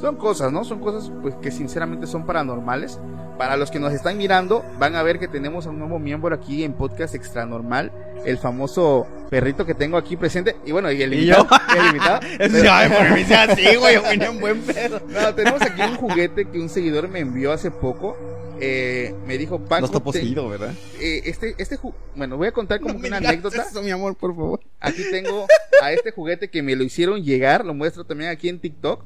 son 0.04 0.16
cosas, 0.16 0.52
¿no? 0.52 0.64
Son 0.64 0.80
cosas 0.80 1.10
pues 1.22 1.34
que 1.36 1.50
sinceramente 1.50 2.06
son 2.06 2.26
paranormales. 2.26 2.98
Para 3.38 3.56
los 3.56 3.70
que 3.70 3.80
nos 3.80 3.92
están 3.94 4.18
mirando, 4.18 4.62
van 4.78 4.96
a 4.96 5.02
ver 5.02 5.18
que 5.18 5.28
tenemos 5.28 5.66
a 5.66 5.70
un 5.70 5.78
nuevo 5.78 5.98
miembro 5.98 6.34
aquí 6.34 6.62
en 6.62 6.74
Podcast 6.74 7.14
Extra 7.14 7.46
Normal, 7.46 7.90
el 8.26 8.36
famoso 8.36 9.06
perrito 9.30 9.64
que 9.64 9.72
tengo 9.74 9.96
aquí 9.96 10.18
presente. 10.18 10.56
Y 10.66 10.72
bueno, 10.72 10.92
y 10.92 11.00
el 11.00 11.14
¿Y 11.14 11.22
invitado. 11.22 11.48
yo? 11.48 11.78
el 11.80 11.86
invitado. 11.86 12.20
Sí, 12.60 12.66
ay, 12.70 12.90
porque 12.90 13.10
me 13.10 13.16
dice 13.16 13.34
así, 13.34 13.76
güey, 13.76 13.96
un 14.28 14.40
buen 14.40 14.60
pedo. 14.60 15.00
No, 15.08 15.34
tenemos 15.34 15.62
aquí 15.62 15.80
un 15.80 15.96
juguete 15.96 16.44
que 16.50 16.60
un 16.60 16.68
seguidor 16.68 17.08
me 17.08 17.20
envió 17.20 17.50
hace 17.50 17.70
poco. 17.70 18.14
Eh, 18.60 19.14
me 19.26 19.38
dijo, 19.38 19.58
Paco, 19.58 19.80
No 19.80 19.86
está 19.86 20.00
poseído, 20.00 20.48
¿verdad? 20.50 20.74
eh, 21.00 21.22
este, 21.24 21.54
este, 21.58 21.78
bueno, 22.14 22.36
voy 22.36 22.48
a 22.48 22.52
contar 22.52 22.78
como 22.78 22.92
No 22.94 23.00
que 23.00 23.10
me 23.10 23.16
una 23.16 23.28
anécdota. 23.28 23.62
Eso, 23.62 23.82
mi 23.82 23.90
amor, 23.90 24.16
por 24.16 24.36
favor. 24.36 24.60
Aquí 24.80 25.02
tengo 25.10 25.46
a 25.82 25.92
este 25.92 26.12
juguete 26.12 26.50
que 26.50 26.62
me 26.62 26.76
lo 26.76 26.84
hicieron 26.84 27.24
llegar, 27.24 27.64
lo 27.64 27.72
muestro 27.72 28.04
también 28.04 28.30
aquí 28.30 28.50
en 28.50 28.60
TikTok. 28.60 29.02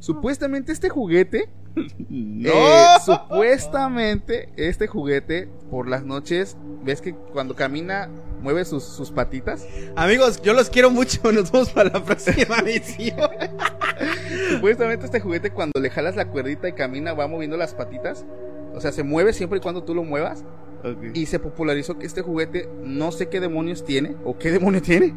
Supuestamente 0.00 0.72
este 0.72 0.88
juguete, 0.88 1.48
No. 2.08 2.50
eh, 2.50 2.84
supuestamente 3.04 4.48
este 4.56 4.86
juguete 4.86 5.48
por 5.70 5.88
las 5.88 6.04
noches, 6.04 6.56
ves 6.84 7.00
que 7.00 7.14
cuando 7.14 7.54
camina 7.54 8.08
mueve 8.40 8.64
sus, 8.64 8.84
sus 8.84 9.10
patitas. 9.10 9.66
Amigos, 9.96 10.40
yo 10.42 10.54
los 10.54 10.70
quiero 10.70 10.90
mucho. 10.90 11.20
Nos 11.32 11.50
vemos 11.52 11.70
para 11.70 11.90
la 11.90 12.04
próxima 12.04 12.62
misión. 12.64 13.16
Supuestamente 14.54 15.04
este 15.06 15.20
juguete 15.20 15.50
cuando 15.50 15.80
le 15.80 15.90
jalas 15.90 16.16
la 16.16 16.26
cuerdita 16.28 16.68
y 16.68 16.72
camina 16.72 17.12
va 17.14 17.26
moviendo 17.26 17.56
las 17.56 17.74
patitas. 17.74 18.24
O 18.74 18.80
sea, 18.80 18.92
se 18.92 19.02
mueve 19.02 19.32
siempre 19.32 19.58
y 19.58 19.62
cuando 19.62 19.82
tú 19.82 19.94
lo 19.94 20.04
muevas. 20.04 20.44
Y 21.12 21.26
se 21.26 21.40
popularizó 21.40 21.98
que 21.98 22.06
este 22.06 22.22
juguete 22.22 22.68
no 22.84 23.10
sé 23.10 23.28
qué 23.28 23.40
demonios 23.40 23.84
tiene 23.84 24.14
o 24.24 24.38
qué 24.38 24.52
demonio 24.52 24.80
tiene. 24.80 25.12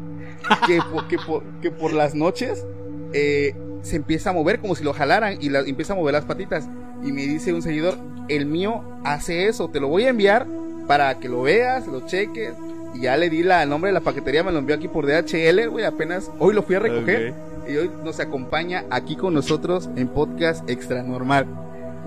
Que, 0.66 0.80
po- 0.92 1.06
que, 1.06 1.16
po- 1.18 1.42
que 1.60 1.70
por 1.70 1.92
las 1.92 2.14
noches 2.16 2.66
eh, 3.12 3.54
se 3.82 3.96
empieza 3.96 4.30
a 4.30 4.32
mover 4.32 4.58
como 4.60 4.74
si 4.74 4.82
lo 4.84 4.92
jalaran 4.92 5.36
y 5.40 5.48
la- 5.50 5.60
empieza 5.60 5.92
a 5.92 5.96
mover 5.96 6.14
las 6.14 6.24
patitas. 6.24 6.68
Y 7.04 7.12
me 7.12 7.22
dice 7.22 7.52
un 7.52 7.62
seguidor, 7.62 7.98
el 8.28 8.46
mío 8.46 8.82
hace 9.04 9.46
eso, 9.48 9.68
te 9.68 9.80
lo 9.80 9.88
voy 9.88 10.04
a 10.04 10.10
enviar 10.10 10.46
para 10.86 11.18
que 11.18 11.28
lo 11.28 11.42
veas, 11.42 11.86
lo 11.86 12.06
cheques. 12.06 12.54
Y 12.94 13.00
ya 13.02 13.16
le 13.16 13.30
di 13.30 13.42
la, 13.42 13.62
el 13.62 13.68
nombre 13.68 13.88
de 13.88 13.94
la 13.94 14.00
paquetería, 14.00 14.42
me 14.44 14.52
lo 14.52 14.58
envió 14.58 14.76
aquí 14.76 14.86
por 14.88 15.06
DHL, 15.06 15.68
güey, 15.68 15.84
apenas 15.84 16.30
hoy 16.38 16.54
lo 16.54 16.62
fui 16.62 16.76
a 16.76 16.78
recoger. 16.80 17.34
Y 17.68 17.76
hoy 17.76 17.90
nos 18.04 18.18
acompaña 18.20 18.84
aquí 18.90 19.16
con 19.16 19.34
nosotros 19.34 19.88
en 19.96 20.08
Podcast 20.08 20.68
Extra 20.68 21.02
Normal. 21.02 21.46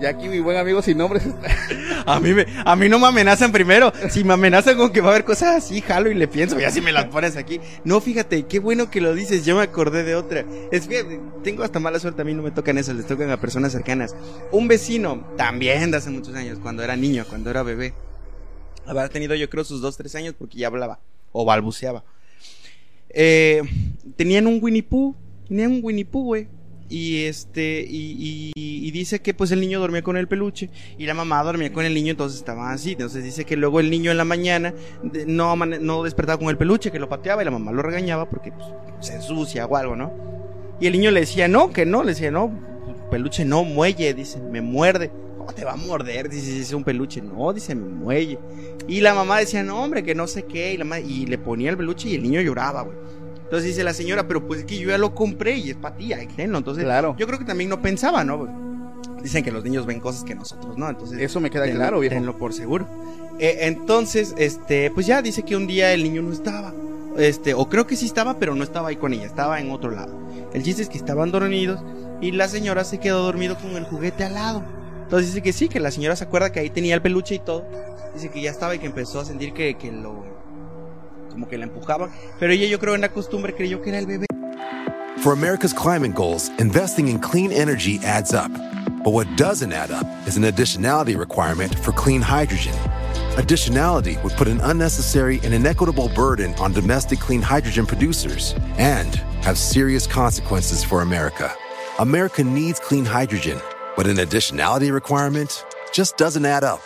Y 0.00 0.04
aquí 0.04 0.28
mi 0.28 0.40
buen 0.40 0.58
amigo 0.58 0.82
sin 0.82 0.98
nombres 0.98 1.22
A 2.06 2.20
mí, 2.20 2.30
a 2.64 2.76
mí 2.76 2.88
no 2.88 3.00
me 3.00 3.08
amenazan 3.08 3.50
primero. 3.50 3.92
Si 4.10 4.22
me 4.22 4.34
amenazan 4.34 4.76
con 4.76 4.92
que 4.92 5.00
va 5.00 5.08
a 5.08 5.10
haber 5.10 5.24
cosas 5.24 5.56
así, 5.56 5.80
jalo 5.80 6.08
y 6.08 6.14
le 6.14 6.28
pienso. 6.28 6.56
Ya 6.58 6.70
si 6.70 6.80
me 6.80 6.92
las 6.92 7.06
pones 7.06 7.36
aquí. 7.36 7.60
No, 7.84 8.00
fíjate, 8.00 8.44
qué 8.44 8.60
bueno 8.60 8.90
que 8.90 9.00
lo 9.00 9.12
dices. 9.12 9.44
Yo 9.44 9.56
me 9.56 9.62
acordé 9.62 10.04
de 10.04 10.14
otra. 10.14 10.44
Es 10.70 10.86
que 10.86 11.20
tengo 11.42 11.64
hasta 11.64 11.80
mala 11.80 11.98
suerte. 11.98 12.22
A 12.22 12.24
mí 12.24 12.32
no 12.32 12.42
me 12.42 12.52
tocan 12.52 12.78
esas, 12.78 12.94
les 12.94 13.06
tocan 13.06 13.28
a 13.30 13.40
personas 13.40 13.72
cercanas. 13.72 14.14
Un 14.52 14.68
vecino, 14.68 15.26
también 15.36 15.90
de 15.90 15.96
hace 15.96 16.10
muchos 16.10 16.34
años, 16.36 16.60
cuando 16.62 16.84
era 16.84 16.94
niño, 16.94 17.24
cuando 17.28 17.50
era 17.50 17.64
bebé. 17.64 17.92
Habrá 18.86 19.08
tenido 19.08 19.34
yo 19.34 19.50
creo 19.50 19.64
sus 19.64 19.80
dos, 19.80 19.96
tres 19.96 20.14
años 20.14 20.36
porque 20.38 20.58
ya 20.58 20.68
hablaba. 20.68 21.00
O 21.32 21.44
balbuceaba. 21.44 22.04
Eh, 23.08 23.62
tenían 24.16 24.46
un 24.46 24.60
Winnie 24.62 24.84
Pooh. 24.84 25.16
Tenían 25.48 25.72
un 25.72 25.80
Winnie 25.82 26.04
Pooh, 26.04 26.24
güey. 26.24 26.48
Y 26.88 27.24
este, 27.24 27.84
y, 27.88 28.52
y- 28.54 28.90
dice 28.96 29.20
que 29.20 29.34
pues 29.34 29.50
el 29.50 29.60
niño 29.60 29.78
dormía 29.80 30.02
con 30.02 30.16
el 30.16 30.26
peluche 30.26 30.70
y 30.96 31.04
la 31.04 31.12
mamá 31.12 31.42
dormía 31.42 31.70
con 31.72 31.84
el 31.84 31.92
niño, 31.92 32.12
entonces 32.12 32.38
estaban 32.38 32.72
así. 32.72 32.92
Entonces 32.92 33.22
dice 33.24 33.44
que 33.44 33.56
luego 33.56 33.78
el 33.80 33.90
niño 33.90 34.10
en 34.10 34.16
la 34.16 34.24
mañana 34.24 34.72
no, 35.26 35.54
no 35.56 36.02
despertaba 36.04 36.38
con 36.38 36.48
el 36.48 36.56
peluche, 36.56 36.90
que 36.90 36.98
lo 36.98 37.08
pateaba 37.08 37.42
y 37.42 37.44
la 37.44 37.50
mamá 37.50 37.72
lo 37.72 37.82
regañaba 37.82 38.30
porque 38.30 38.52
pues, 38.52 38.66
se 39.00 39.14
ensucia 39.16 39.66
o 39.66 39.76
algo, 39.76 39.96
¿no? 39.96 40.12
Y 40.80 40.86
el 40.86 40.92
niño 40.94 41.10
le 41.10 41.20
decía 41.20 41.46
no, 41.48 41.72
que 41.72 41.84
no, 41.84 42.02
le 42.04 42.10
decía 42.12 42.30
no, 42.30 42.50
peluche 43.10 43.44
no, 43.44 43.64
muelle, 43.64 44.14
dice, 44.14 44.40
me 44.40 44.60
muerde. 44.62 45.10
¿Cómo 45.38 45.52
te 45.52 45.64
va 45.64 45.72
a 45.74 45.76
morder? 45.76 46.28
Dice, 46.28 46.58
es 46.60 46.72
un 46.72 46.82
peluche. 46.82 47.20
No, 47.22 47.52
dice, 47.52 47.74
me 47.74 47.86
muelle. 47.88 48.38
Y 48.88 49.00
la 49.00 49.14
mamá 49.14 49.38
decía, 49.38 49.62
no, 49.62 49.82
hombre, 49.82 50.02
que 50.02 50.14
no 50.14 50.26
sé 50.26 50.44
qué. 50.44 50.72
Y, 50.72 50.76
la 50.76 50.84
ma- 50.84 50.98
y 50.98 51.26
le 51.26 51.38
ponía 51.38 51.70
el 51.70 51.76
peluche 51.76 52.08
y 52.08 52.14
el 52.16 52.22
niño 52.22 52.40
lloraba, 52.40 52.82
güey. 52.82 52.96
Entonces 53.46 53.68
dice 53.68 53.84
la 53.84 53.94
señora, 53.94 54.26
pero 54.28 54.46
pues 54.46 54.60
es 54.60 54.66
que 54.66 54.76
yo 54.78 54.90
ya 54.90 54.98
lo 54.98 55.14
compré 55.14 55.56
y 55.56 55.70
es 55.70 55.76
para 55.76 55.96
ti, 55.96 56.12
hay 56.12 56.26
que, 56.26 56.46
¿no? 56.46 56.58
Entonces, 56.58 56.84
Claro. 56.84 57.14
yo 57.18 57.26
creo 57.26 57.38
que 57.38 57.44
también 57.44 57.70
no 57.70 57.80
pensaba, 57.80 58.24
¿no? 58.24 58.48
Dicen 59.22 59.42
que 59.44 59.50
los 59.52 59.62
niños 59.64 59.86
ven 59.86 60.00
cosas 60.00 60.24
que 60.24 60.34
nosotros, 60.34 60.76
¿no? 60.76 60.88
Entonces, 60.88 61.18
Eso 61.20 61.40
me 61.40 61.48
queda 61.50 61.64
tenlo- 61.66 61.76
claro, 61.76 62.00
viejo. 62.00 62.14
tenlo 62.14 62.36
por 62.38 62.52
seguro. 62.52 62.86
Eh, 63.38 63.58
entonces, 63.62 64.34
este, 64.38 64.90
pues 64.90 65.06
ya 65.06 65.22
dice 65.22 65.42
que 65.44 65.56
un 65.56 65.66
día 65.66 65.92
el 65.92 66.02
niño 66.02 66.22
no 66.22 66.32
estaba. 66.32 66.72
Este, 67.16 67.54
o 67.54 67.68
creo 67.68 67.86
que 67.86 67.96
sí 67.96 68.04
estaba, 68.06 68.38
pero 68.38 68.54
no 68.54 68.62
estaba 68.64 68.88
ahí 68.88 68.96
con 68.96 69.12
ella, 69.12 69.24
estaba 69.26 69.60
en 69.60 69.70
otro 69.70 69.90
lado. 69.90 70.14
El 70.52 70.62
chiste 70.62 70.82
es 70.82 70.88
que 70.88 70.98
estaban 70.98 71.30
dormidos 71.30 71.80
y 72.20 72.32
la 72.32 72.48
señora 72.48 72.84
se 72.84 72.98
quedó 72.98 73.22
dormido 73.24 73.56
con 73.56 73.70
el 73.76 73.84
juguete 73.84 74.24
al 74.24 74.34
lado. 74.34 74.62
Entonces 75.04 75.28
dice 75.28 75.42
que 75.42 75.52
sí, 75.52 75.68
que 75.68 75.80
la 75.80 75.90
señora 75.90 76.16
se 76.16 76.24
acuerda 76.24 76.50
que 76.52 76.60
ahí 76.60 76.68
tenía 76.70 76.94
el 76.94 77.00
peluche 77.02 77.36
y 77.36 77.38
todo. 77.38 77.64
Dice 78.14 78.28
que 78.30 78.40
ya 78.42 78.50
estaba 78.50 78.74
y 78.74 78.78
que 78.80 78.86
empezó 78.86 79.20
a 79.20 79.24
sentir 79.24 79.52
que, 79.54 79.76
que 79.76 79.92
lo. 79.92 80.24
Como 81.36 81.48
que 81.48 81.58
la 81.58 81.64
empujaban. 81.64 82.10
Pero 82.40 82.50
ella, 82.52 82.66
yo 82.66 82.78
creo, 82.78 82.94
en 82.94 83.02
la 83.02 83.10
costumbre 83.10 83.54
creyó 83.54 83.82
que 83.82 83.90
era 83.90 83.98
el 83.98 84.06
bebé. 84.06 84.24
For 85.18 85.32
America's 85.34 85.74
climate 85.74 86.14
goals, 86.14 86.50
investing 86.58 87.08
in 87.08 87.18
clean 87.18 87.52
energy 87.52 88.00
adds 88.04 88.32
up. 88.32 88.50
But 89.04 89.12
what 89.12 89.26
doesn't 89.36 89.72
add 89.72 89.90
up 89.90 90.06
is 90.26 90.36
an 90.36 90.44
additionality 90.44 91.16
requirement 91.16 91.78
for 91.80 91.92
clean 91.92 92.22
hydrogen. 92.22 92.72
Additionality 93.36 94.16
would 94.22 94.32
put 94.32 94.48
an 94.48 94.60
unnecessary 94.62 95.38
and 95.44 95.52
inequitable 95.52 96.08
burden 96.14 96.54
on 96.54 96.72
domestic 96.72 97.20
clean 97.20 97.42
hydrogen 97.42 97.84
producers 97.86 98.54
and 98.78 99.16
have 99.44 99.58
serious 99.58 100.06
consequences 100.06 100.82
for 100.82 101.02
America. 101.02 101.52
America 101.98 102.42
needs 102.42 102.80
clean 102.80 103.04
hydrogen, 103.04 103.60
but 103.94 104.06
an 104.06 104.16
additionality 104.16 104.90
requirement 104.90 105.64
just 105.92 106.16
doesn't 106.16 106.46
add 106.46 106.64
up. 106.64 106.82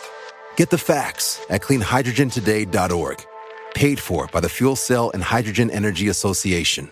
Get 0.57 0.69
the 0.69 0.77
facts 0.77 1.39
at 1.49 1.61
cleanhydrogentoday.org. 1.61 3.30
Paid 3.75 3.99
for 3.99 4.27
by 4.31 4.39
the 4.39 4.49
Fuel 4.49 4.75
Cell 4.75 5.11
and 5.13 5.23
Hydrogen 5.23 5.69
Energy 5.69 6.09
Association. 6.09 6.91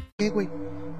¿Qué, 0.17 0.29
güey? 0.29 0.49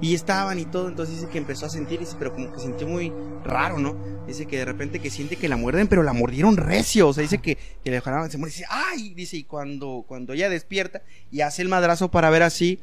Y 0.02 0.16
estaban 0.16 0.58
y 0.58 0.66
todo, 0.66 0.88
entonces 0.88 1.16
dice 1.16 1.30
que 1.30 1.38
empezó 1.38 1.68
a 1.68 1.70
sentir, 1.70 2.00
dice, 2.00 2.16
pero 2.18 2.34
como 2.34 2.52
que 2.52 2.60
sintió 2.60 2.88
muy 2.88 3.14
raro, 3.44 3.78
¿no? 3.78 3.96
Dice 4.26 4.48
que 4.48 4.58
de 4.58 4.66
repente 4.66 5.00
que 5.00 5.12
siente 5.12 5.36
que 5.36 5.48
la 5.48 5.58
muerden, 5.58 5.88
pero 5.88 6.02
la 6.02 6.14
mordieron 6.14 6.58
recio, 6.58 7.08
o 7.08 7.14
sea, 7.14 7.22
dice 7.22 7.38
que, 7.38 7.56
que 7.56 7.92
le 7.92 7.98
dejaron, 7.98 8.32
se 8.32 8.40
muere, 8.40 8.52
dice, 8.52 8.66
¡ay! 8.70 9.14
Dice, 9.14 9.38
y 9.38 9.44
cuando, 9.44 10.04
cuando 10.08 10.34
ella 10.34 10.50
despierta 10.50 11.04
y 11.30 11.42
hace 11.42 11.62
el 11.62 11.70
madrazo 11.70 12.10
para 12.10 12.32
ver 12.32 12.42
así, 12.42 12.80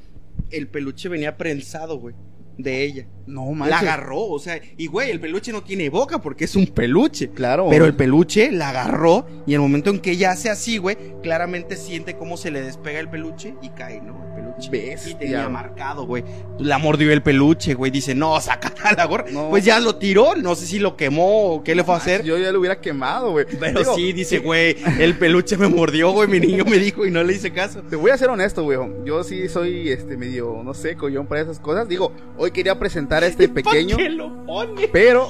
el 0.50 0.68
peluche 0.68 1.08
venía 1.08 1.36
prensado, 1.36 1.98
güey, 1.98 2.14
de 2.58 2.82
ella. 2.84 3.06
No 3.26 3.46
La 3.50 3.56
manches. 3.56 3.82
agarró, 3.82 4.20
o 4.22 4.38
sea, 4.38 4.58
y 4.78 4.86
güey, 4.86 5.10
el 5.10 5.20
peluche 5.20 5.52
no 5.52 5.62
tiene 5.62 5.90
boca 5.90 6.18
porque 6.20 6.44
es 6.44 6.56
un 6.56 6.66
peluche. 6.66 7.28
Claro. 7.30 7.66
Pero 7.70 7.84
el 7.84 7.94
peluche 7.94 8.50
la 8.50 8.70
agarró 8.70 9.26
y 9.46 9.50
en 9.50 9.56
el 9.56 9.60
momento 9.60 9.90
en 9.90 9.98
que 10.00 10.12
ella 10.12 10.30
hace 10.30 10.48
así, 10.48 10.78
güey, 10.78 10.96
claramente 11.22 11.76
siente 11.76 12.16
cómo 12.16 12.36
se 12.38 12.50
le 12.50 12.62
despega 12.62 13.00
el 13.00 13.08
peluche 13.10 13.54
y 13.60 13.68
cae, 13.70 14.00
¿no? 14.00 14.24
El 14.24 14.32
peluche. 14.44 14.70
Bestia. 14.70 15.12
Y 15.12 15.14
tenía 15.16 15.48
marcado, 15.50 16.06
güey. 16.06 16.24
La 16.58 16.78
mordió 16.78 17.12
el 17.12 17.22
peluche, 17.22 17.74
güey. 17.74 17.90
Dice, 17.90 18.14
no, 18.14 18.40
saca 18.40 18.72
la 18.96 19.04
gorra. 19.04 19.26
No. 19.30 19.50
Pues 19.50 19.62
ya 19.64 19.78
lo 19.78 19.96
tiró. 19.96 20.34
No 20.34 20.54
sé 20.54 20.64
si 20.66 20.78
lo 20.78 20.96
quemó 20.96 21.52
o 21.52 21.62
qué 21.62 21.74
le 21.74 21.84
fue 21.84 21.94
a 21.94 21.98
hacer. 21.98 22.24
Yo 22.24 22.38
ya 22.38 22.50
lo 22.50 22.60
hubiera 22.60 22.80
quemado, 22.80 23.32
güey. 23.32 23.44
Pero 23.60 23.80
Digo, 23.80 23.94
sí, 23.94 24.12
dice, 24.14 24.38
güey, 24.38 24.74
el 24.98 25.16
peluche 25.18 25.58
me 25.58 25.68
mordió, 25.68 26.12
güey. 26.12 26.28
Mi 26.28 26.40
niño 26.40 26.64
me 26.64 26.78
dijo 26.78 27.04
y 27.04 27.10
no 27.10 27.22
le 27.22 27.34
hice 27.34 27.52
caso. 27.52 27.82
Te 27.82 27.94
voy 27.94 28.10
a 28.10 28.16
ser 28.16 28.30
honesto, 28.30 28.62
güey. 28.64 28.78
Yo 29.04 29.22
sí 29.22 29.48
soy 29.50 29.90
este 29.90 30.16
medio, 30.16 30.62
no 30.64 30.72
sé, 30.72 30.96
collón 30.96 31.26
para 31.26 31.42
esas 31.42 31.60
cosas. 31.60 31.86
Digo, 31.88 32.12
hoy 32.38 32.47
quería 32.50 32.78
presentar 32.78 33.22
a 33.22 33.26
este 33.26 33.48
pequeño, 33.48 33.96
¿Para 33.96 34.08
qué 34.08 34.14
lo 34.14 34.44
pone? 34.44 34.88
pero 34.92 35.28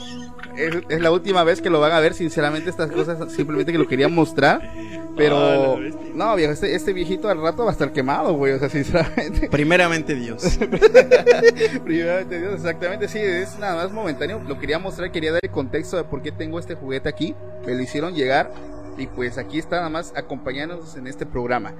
es, 0.56 0.74
es 0.88 1.00
la 1.00 1.10
última 1.10 1.44
vez 1.44 1.60
que 1.60 1.70
lo 1.70 1.80
van 1.80 1.92
a 1.92 2.00
ver. 2.00 2.14
Sinceramente, 2.14 2.68
estas 2.70 2.90
cosas 2.90 3.32
simplemente 3.32 3.72
que 3.72 3.78
lo 3.78 3.86
quería 3.88 4.08
mostrar. 4.08 4.72
Pero, 5.16 5.36
Ah, 5.36 5.76
bestia. 5.80 6.10
no, 6.14 6.36
viejo, 6.36 6.52
este, 6.52 6.74
este 6.76 6.92
viejito 6.92 7.28
al 7.28 7.40
rato 7.42 7.64
va 7.64 7.70
a 7.70 7.72
estar 7.72 7.92
quemado, 7.92 8.34
güey. 8.34 8.52
O 8.52 8.58
sea, 8.58 8.68
sinceramente. 8.68 9.48
Primeramente 9.50 10.14
Dios. 10.14 10.58
Primeramente 11.84 12.38
Dios, 12.40 12.54
exactamente, 12.54 13.08
sí, 13.08 13.18
es 13.18 13.58
nada 13.58 13.76
más 13.82 13.92
momentáneo. 13.92 14.40
Lo 14.46 14.58
quería 14.58 14.78
mostrar, 14.78 15.10
quería 15.10 15.32
dar 15.32 15.40
el 15.42 15.50
contexto 15.50 15.96
de 15.96 16.04
por 16.04 16.22
qué 16.22 16.32
tengo 16.32 16.58
este 16.58 16.74
juguete 16.74 17.08
aquí. 17.08 17.34
Me 17.66 17.74
lo 17.74 17.82
hicieron 17.82 18.14
llegar 18.14 18.52
y 18.96 19.06
pues 19.06 19.38
aquí 19.38 19.58
está 19.58 19.76
nada 19.76 19.88
más 19.90 20.12
acompañándonos 20.16 20.96
en 20.96 21.06
este 21.06 21.26
programa. 21.26 21.74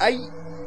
Hay 0.00 0.18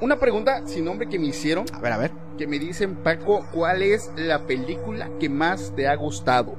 una 0.01 0.19
pregunta 0.19 0.67
sin 0.67 0.85
nombre 0.85 1.07
que 1.07 1.17
me 1.19 1.27
hicieron. 1.27 1.65
A 1.73 1.79
ver, 1.79 1.91
a 1.93 1.97
ver. 1.97 2.11
que 2.37 2.47
me 2.47 2.57
dicen, 2.59 2.95
Paco, 2.95 3.45
¿cuál 3.53 3.83
es 3.83 4.09
la 4.15 4.45
película 4.47 5.09
que 5.19 5.29
más 5.29 5.73
te 5.75 5.87
ha 5.87 5.95
gustado? 5.95 6.55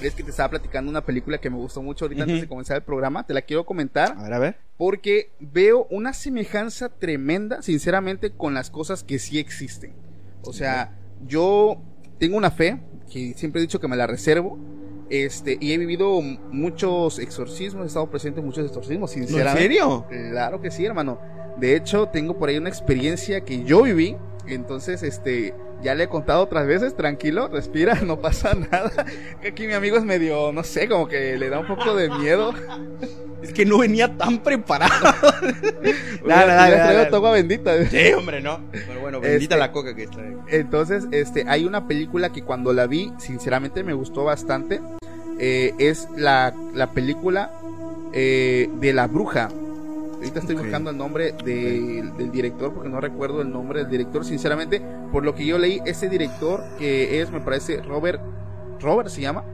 Es 0.00 0.14
que 0.14 0.22
te 0.22 0.30
estaba 0.30 0.50
platicando 0.50 0.90
una 0.90 1.00
película 1.00 1.38
que 1.38 1.48
me 1.50 1.56
gustó 1.56 1.82
mucho 1.82 2.04
ahorita 2.04 2.22
antes 2.22 2.36
Ujú. 2.36 2.42
de 2.42 2.48
comenzar 2.48 2.76
el 2.76 2.82
programa. 2.82 3.26
Te 3.26 3.32
la 3.34 3.42
quiero 3.42 3.64
comentar 3.64 4.14
A 4.16 4.22
ver, 4.22 4.32
a 4.34 4.38
ver. 4.38 4.56
porque 4.76 5.32
veo 5.40 5.86
una 5.90 6.12
semejanza 6.12 6.90
tremenda, 6.90 7.62
sinceramente, 7.62 8.30
con 8.30 8.54
las 8.54 8.70
cosas 8.70 9.02
que 9.02 9.18
sí 9.18 9.38
existen. 9.38 9.92
O 10.42 10.52
sea, 10.52 10.96
yo 11.26 11.80
tengo 12.18 12.36
una 12.36 12.50
fe, 12.50 12.78
que 13.10 13.32
siempre 13.34 13.60
he 13.60 13.62
dicho 13.62 13.80
que 13.80 13.88
me 13.88 13.96
la 13.96 14.06
reservo, 14.06 14.58
este, 15.10 15.58
y 15.60 15.72
he 15.72 15.78
vivido 15.78 16.20
muchos 16.50 17.18
exorcismos, 17.18 17.84
he 17.84 17.86
estado 17.88 18.08
presente 18.10 18.40
en 18.40 18.46
muchos 18.46 18.66
exorcismos, 18.66 19.14
¿En 19.16 19.26
sinceramente. 19.26 19.62
serio? 19.62 20.06
Claro 20.08 20.60
que 20.60 20.70
sí, 20.70 20.84
hermano. 20.84 21.18
De 21.58 21.76
hecho, 21.76 22.08
tengo 22.08 22.36
por 22.36 22.48
ahí 22.48 22.56
una 22.58 22.68
experiencia 22.68 23.42
que 23.42 23.64
yo 23.64 23.82
viví. 23.82 24.16
Entonces, 24.46 25.02
este, 25.02 25.54
ya 25.84 25.94
le 25.94 26.04
he 26.04 26.08
contado 26.08 26.42
otras 26.42 26.66
veces, 26.66 26.96
tranquilo, 26.96 27.48
respira, 27.48 27.94
no 28.04 28.18
pasa 28.20 28.54
nada. 28.54 28.90
Aquí 29.46 29.66
mi 29.66 29.74
amigo 29.74 29.96
es 29.98 30.04
medio, 30.04 30.50
no 30.52 30.64
sé, 30.64 30.88
como 30.88 31.06
que 31.06 31.36
le 31.36 31.48
da 31.50 31.60
un 31.60 31.66
poco 31.66 31.94
de 31.94 32.08
miedo. 32.10 32.52
Es 33.42 33.52
que 33.52 33.66
no 33.66 33.76
venía 33.78 34.16
tan 34.16 34.38
preparado. 34.38 34.92
Nada, 36.24 36.54
dale, 36.54 36.76
traigo 36.76 37.10
tu 37.10 37.16
agua 37.16 37.32
bendita. 37.32 37.84
Sí, 37.90 38.12
hombre, 38.16 38.40
no. 38.40 38.58
Pero 38.72 39.00
bueno, 39.00 39.20
bendita 39.20 39.54
Este- 39.54 39.56
la 39.58 39.70
coca 39.70 39.94
que 39.94 40.06
trae. 40.06 40.34
Entonces, 40.48 41.04
este, 41.12 41.44
hay 41.46 41.66
una 41.66 41.86
película 41.86 42.32
que 42.32 42.42
cuando 42.42 42.72
la 42.72 42.86
vi, 42.86 43.12
sinceramente 43.18 43.84
me 43.84 43.92
gustó 43.92 44.24
bastante. 44.24 44.80
Eh, 45.38 45.74
es 45.78 46.08
la, 46.16 46.54
la 46.72 46.92
película 46.92 47.50
eh, 48.14 48.70
de 48.80 48.92
la 48.94 49.08
bruja. 49.08 49.50
Ahorita 50.24 50.40
estoy 50.40 50.56
buscando 50.56 50.90
el 50.90 50.96
nombre 50.96 51.32
de- 51.44 52.02
del 52.16 52.30
director 52.32 52.72
porque 52.72 52.88
no 52.88 53.00
recuerdo 53.00 53.42
el 53.42 53.50
nombre 53.50 53.80
del 53.80 53.90
director. 53.90 54.24
Sinceramente, 54.24 54.80
por 55.12 55.24
lo 55.24 55.34
que 55.34 55.44
yo 55.44 55.58
leí, 55.58 55.80
ese 55.84 56.08
director 56.08 56.62
que 56.78 57.20
es, 57.20 57.30
me 57.30 57.40
parece, 57.40 57.82
Robert, 57.82 58.20
Robert 58.80 59.08
se 59.10 59.20
llama, 59.20 59.44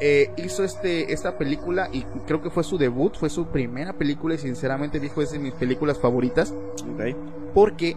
eh, 0.00 0.30
hizo 0.36 0.64
este, 0.64 1.12
esta 1.12 1.38
película 1.38 1.88
y 1.92 2.02
creo 2.26 2.40
que 2.42 2.50
fue 2.50 2.64
su 2.64 2.78
debut, 2.78 3.16
fue 3.16 3.30
su 3.30 3.46
primera 3.46 3.92
película 3.92 4.34
y 4.34 4.38
sinceramente 4.38 4.98
dijo 5.00 5.22
es 5.22 5.30
de 5.32 5.38
mis 5.38 5.52
películas 5.54 5.98
favoritas 5.98 6.52
Ok. 6.94 7.14
porque 7.54 7.96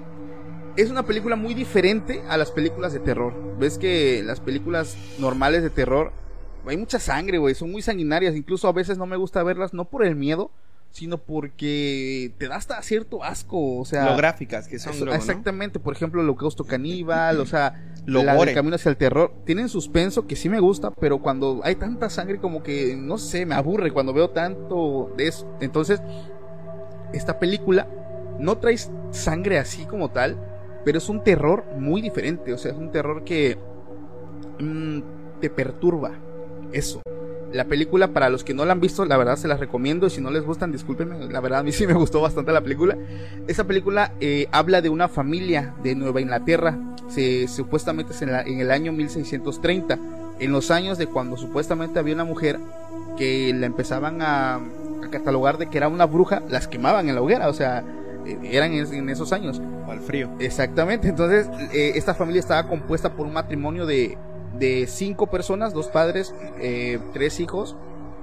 es 0.75 0.91
una 0.91 1.03
película 1.03 1.35
muy 1.35 1.53
diferente 1.53 2.21
a 2.27 2.37
las 2.37 2.51
películas 2.51 2.91
de 2.93 2.99
terror. 2.99 3.33
Ves 3.59 3.77
que 3.77 4.21
las 4.23 4.39
películas 4.39 4.97
normales 5.19 5.63
de 5.63 5.69
terror 5.69 6.11
hay 6.67 6.77
mucha 6.77 6.99
sangre, 6.99 7.37
güey, 7.37 7.55
son 7.55 7.71
muy 7.71 7.81
sanguinarias, 7.81 8.35
incluso 8.35 8.67
a 8.67 8.71
veces 8.73 8.97
no 8.97 9.05
me 9.05 9.15
gusta 9.17 9.41
verlas 9.43 9.73
no 9.73 9.85
por 9.85 10.03
el 10.05 10.15
miedo, 10.15 10.51
sino 10.95 11.17
porque 11.17 12.31
te 12.37 12.47
da 12.47 12.55
hasta 12.55 12.81
cierto 12.81 13.21
asco, 13.21 13.79
o 13.79 13.83
sea, 13.83 14.05
Lo 14.11 14.15
gráficas 14.15 14.69
que 14.69 14.79
son 14.79 14.93
eso- 14.93 15.03
luego, 15.03 15.17
¿no? 15.17 15.21
exactamente, 15.21 15.77
por 15.77 15.93
ejemplo, 15.93 16.21
el 16.21 16.29
holocausto 16.29 16.63
caníbal, 16.63 17.41
o 17.41 17.45
sea, 17.45 17.91
Lo 18.05 18.23
la 18.23 18.35
del 18.35 18.53
camino 18.53 18.77
hacia 18.77 18.91
el 18.91 18.95
terror, 18.95 19.33
tienen 19.45 19.67
suspenso 19.67 20.25
que 20.25 20.37
sí 20.37 20.47
me 20.47 20.61
gusta, 20.61 20.91
pero 20.91 21.19
cuando 21.21 21.59
hay 21.65 21.75
tanta 21.75 22.09
sangre 22.09 22.39
como 22.39 22.63
que 22.63 22.95
no 22.95 23.17
sé, 23.17 23.45
me 23.45 23.55
aburre 23.55 23.91
cuando 23.91 24.13
veo 24.13 24.29
tanto 24.29 25.11
de 25.17 25.27
eso. 25.27 25.45
Entonces, 25.59 26.01
esta 27.11 27.39
película 27.39 27.89
no 28.39 28.57
trae 28.59 28.77
sangre 29.11 29.59
así 29.59 29.83
como 29.83 30.11
tal, 30.11 30.37
pero 30.85 30.97
es 30.99 31.09
un 31.09 31.25
terror 31.25 31.65
muy 31.77 32.01
diferente, 32.01 32.53
o 32.53 32.57
sea, 32.57 32.71
es 32.71 32.77
un 32.77 32.91
terror 32.91 33.25
que 33.25 33.57
mm, 34.59 34.99
te 35.41 35.49
perturba. 35.49 36.11
Eso. 36.71 37.01
La 37.55 37.65
película, 37.65 38.09
para 38.09 38.29
los 38.29 38.43
que 38.43 38.53
no 38.53 38.65
la 38.65 38.73
han 38.73 38.81
visto, 38.81 39.05
la 39.05 39.15
verdad 39.17 39.37
se 39.37 39.47
las 39.47 39.59
recomiendo. 39.59 40.07
Y 40.07 40.09
si 40.09 40.19
no 40.21 40.29
les 40.29 40.43
gustan, 40.43 40.71
discúlpenme. 40.71 41.27
La 41.31 41.39
verdad, 41.39 41.59
a 41.59 41.63
mí 41.63 41.71
sí 41.71 41.87
me 41.87 41.93
gustó 41.93 42.21
bastante 42.21 42.51
la 42.51 42.61
película. 42.61 42.97
Esa 43.47 43.63
película 43.65 44.11
eh, 44.19 44.47
habla 44.51 44.81
de 44.81 44.89
una 44.89 45.07
familia 45.07 45.73
de 45.83 45.95
Nueva 45.95 46.19
Inglaterra. 46.21 46.77
Se, 47.07 47.47
supuestamente 47.47 48.11
es 48.13 48.21
en, 48.21 48.31
la- 48.31 48.41
en 48.41 48.59
el 48.59 48.71
año 48.71 48.91
1630. 48.91 49.97
En 50.39 50.51
los 50.51 50.69
años 50.69 50.97
de 50.97 51.07
cuando 51.07 51.37
supuestamente 51.37 51.97
había 51.97 52.13
una 52.13 52.25
mujer 52.25 52.59
que 53.17 53.53
la 53.53 53.65
empezaban 53.67 54.21
a, 54.21 54.55
a 54.55 55.09
catalogar 55.09 55.57
de 55.57 55.67
que 55.69 55.77
era 55.77 55.87
una 55.87 56.05
bruja, 56.05 56.41
las 56.49 56.67
quemaban 56.67 57.07
en 57.07 57.15
la 57.15 57.21
hoguera. 57.21 57.47
O 57.47 57.53
sea, 57.53 57.83
eh, 58.25 58.37
eran 58.51 58.73
en, 58.73 59.09
esos 59.09 59.31
años. 59.31 59.61
O 59.87 59.91
al 59.91 60.01
frío. 60.01 60.29
Exactamente, 60.39 61.07
entonces 61.07 61.47
eh, 61.71 61.93
esta 61.95 62.13
familia 62.15 62.39
estaba 62.39 62.67
compuesta 62.67 63.13
por 63.13 63.27
un 63.27 63.33
matrimonio 63.33 63.85
de, 63.85 64.17
de 64.57 64.87
cinco 64.87 65.27
personas, 65.27 65.73
dos 65.73 65.87
padres, 65.87 66.33
eh, 66.59 66.99
tres 67.13 67.39
hijos, 67.39 67.75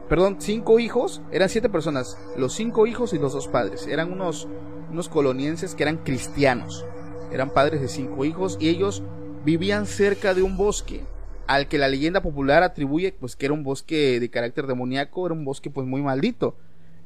perdón, 0.08 0.36
cinco 0.38 0.78
hijos, 0.78 1.22
eran 1.30 1.48
siete 1.48 1.68
personas, 1.68 2.18
los 2.36 2.54
cinco 2.54 2.86
hijos 2.86 3.12
y 3.12 3.18
los 3.18 3.32
dos 3.32 3.48
padres, 3.48 3.86
eran 3.86 4.12
unos, 4.12 4.48
unos 4.90 5.08
colonienses 5.08 5.74
que 5.74 5.82
eran 5.82 5.98
cristianos, 5.98 6.84
eran 7.32 7.50
padres 7.50 7.80
de 7.80 7.88
cinco 7.88 8.24
hijos 8.24 8.56
y 8.60 8.68
ellos 8.68 9.02
vivían 9.44 9.86
cerca 9.86 10.34
de 10.34 10.42
un 10.42 10.56
bosque 10.56 11.04
al 11.46 11.68
que 11.68 11.78
la 11.78 11.88
leyenda 11.88 12.22
popular 12.22 12.62
atribuye 12.62 13.12
pues 13.12 13.36
que 13.36 13.46
era 13.46 13.54
un 13.54 13.64
bosque 13.64 14.20
de 14.20 14.30
carácter 14.30 14.66
demoníaco, 14.66 15.26
era 15.26 15.34
un 15.34 15.44
bosque 15.44 15.70
pues 15.70 15.86
muy 15.86 16.02
maldito. 16.02 16.56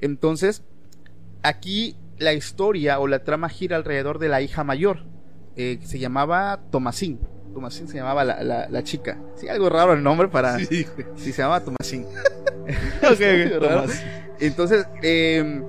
Entonces, 0.01 0.63
aquí 1.43 1.97
la 2.19 2.35
historia 2.35 2.99
o 3.01 3.07
la 3.07 3.25
trama 3.25 3.49
gira 3.49 3.77
alrededor 3.77 4.19
de 4.19 4.29
la 4.29 4.43
hija 4.43 4.65
mayor, 4.65 5.05
eh, 5.57 5.79
que 5.81 5.87
se 5.87 5.99
llamaba 5.99 6.61
Tomasín. 6.71 7.19
Tomasín 7.57 7.89
se 7.89 7.97
llamaba 7.97 8.23
la, 8.23 8.43
la, 8.45 8.69
la 8.69 8.83
chica. 8.83 9.19
Sí, 9.35 9.49
algo 9.49 9.71
raro 9.71 9.95
el 9.95 10.03
nombre 10.03 10.29
para... 10.29 10.59
Sí, 10.59 10.87
se 11.17 11.33
llamaba 11.33 11.61
Tomasín. 11.61 12.05
ok, 13.03 13.61
Raro. 13.63 13.81
Tomás. 13.81 14.05
Entonces, 14.41 14.87
eh, 15.03 15.63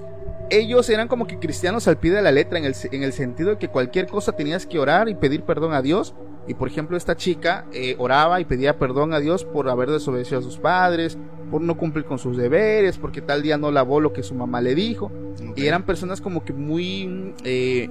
ellos 0.49 0.89
eran 0.89 1.07
como 1.07 1.27
que 1.27 1.39
cristianos 1.39 1.88
al 1.88 1.97
pie 1.97 2.11
de 2.11 2.21
la 2.21 2.33
letra 2.33 2.59
en 2.59 2.65
el, 2.65 2.75
en 2.91 3.03
el 3.03 3.13
sentido 3.13 3.51
de 3.51 3.57
que 3.57 3.69
cualquier 3.69 4.07
cosa 4.07 4.33
tenías 4.33 4.65
que 4.65 4.79
orar 4.79 5.07
y 5.07 5.15
pedir 5.15 5.43
perdón 5.43 5.73
a 5.73 5.81
Dios. 5.81 6.13
Y 6.45 6.55
por 6.55 6.67
ejemplo, 6.67 6.97
esta 6.97 7.15
chica 7.15 7.65
eh, 7.71 7.95
oraba 7.99 8.41
y 8.41 8.45
pedía 8.45 8.77
perdón 8.77 9.13
a 9.13 9.21
Dios 9.21 9.45
por 9.45 9.69
haber 9.69 9.89
desobedecido 9.89 10.39
a 10.39 10.43
sus 10.43 10.57
padres, 10.57 11.17
por 11.49 11.61
no 11.61 11.77
cumplir 11.77 12.03
con 12.03 12.19
sus 12.19 12.35
deberes, 12.35 12.97
porque 12.97 13.21
tal 13.21 13.43
día 13.43 13.57
no 13.57 13.71
lavó 13.71 14.01
lo 14.01 14.11
que 14.11 14.23
su 14.23 14.35
mamá 14.35 14.59
le 14.59 14.75
dijo. 14.75 15.09
Y 15.55 15.67
eran 15.67 15.83
personas 15.83 16.19
como 16.19 16.43
que 16.43 16.51
muy 16.51 17.33
eh, 17.45 17.89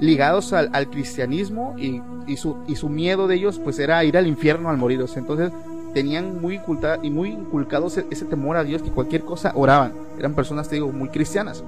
ligados 0.00 0.52
al, 0.52 0.90
cristianismo 0.90 1.76
y, 1.78 2.02
su, 2.36 2.88
miedo 2.88 3.28
de 3.28 3.36
ellos 3.36 3.60
pues 3.62 3.78
era 3.78 4.02
ir 4.02 4.16
al 4.16 4.26
infierno 4.26 4.70
al 4.70 4.78
morirse. 4.78 5.18
Entonces 5.18 5.52
tenían 5.94 6.40
muy, 6.40 6.56
inculta- 6.56 6.98
y 7.02 7.10
muy 7.10 7.30
inculcado 7.30 7.86
ese, 7.86 8.06
ese 8.10 8.24
temor 8.24 8.56
a 8.56 8.64
Dios 8.64 8.82
que 8.82 8.90
cualquier 8.90 9.22
cosa 9.22 9.52
oraban. 9.54 9.92
Eran 10.18 10.34
personas, 10.34 10.68
te 10.68 10.76
digo, 10.76 10.90
muy 10.90 11.10
cristianas. 11.10 11.62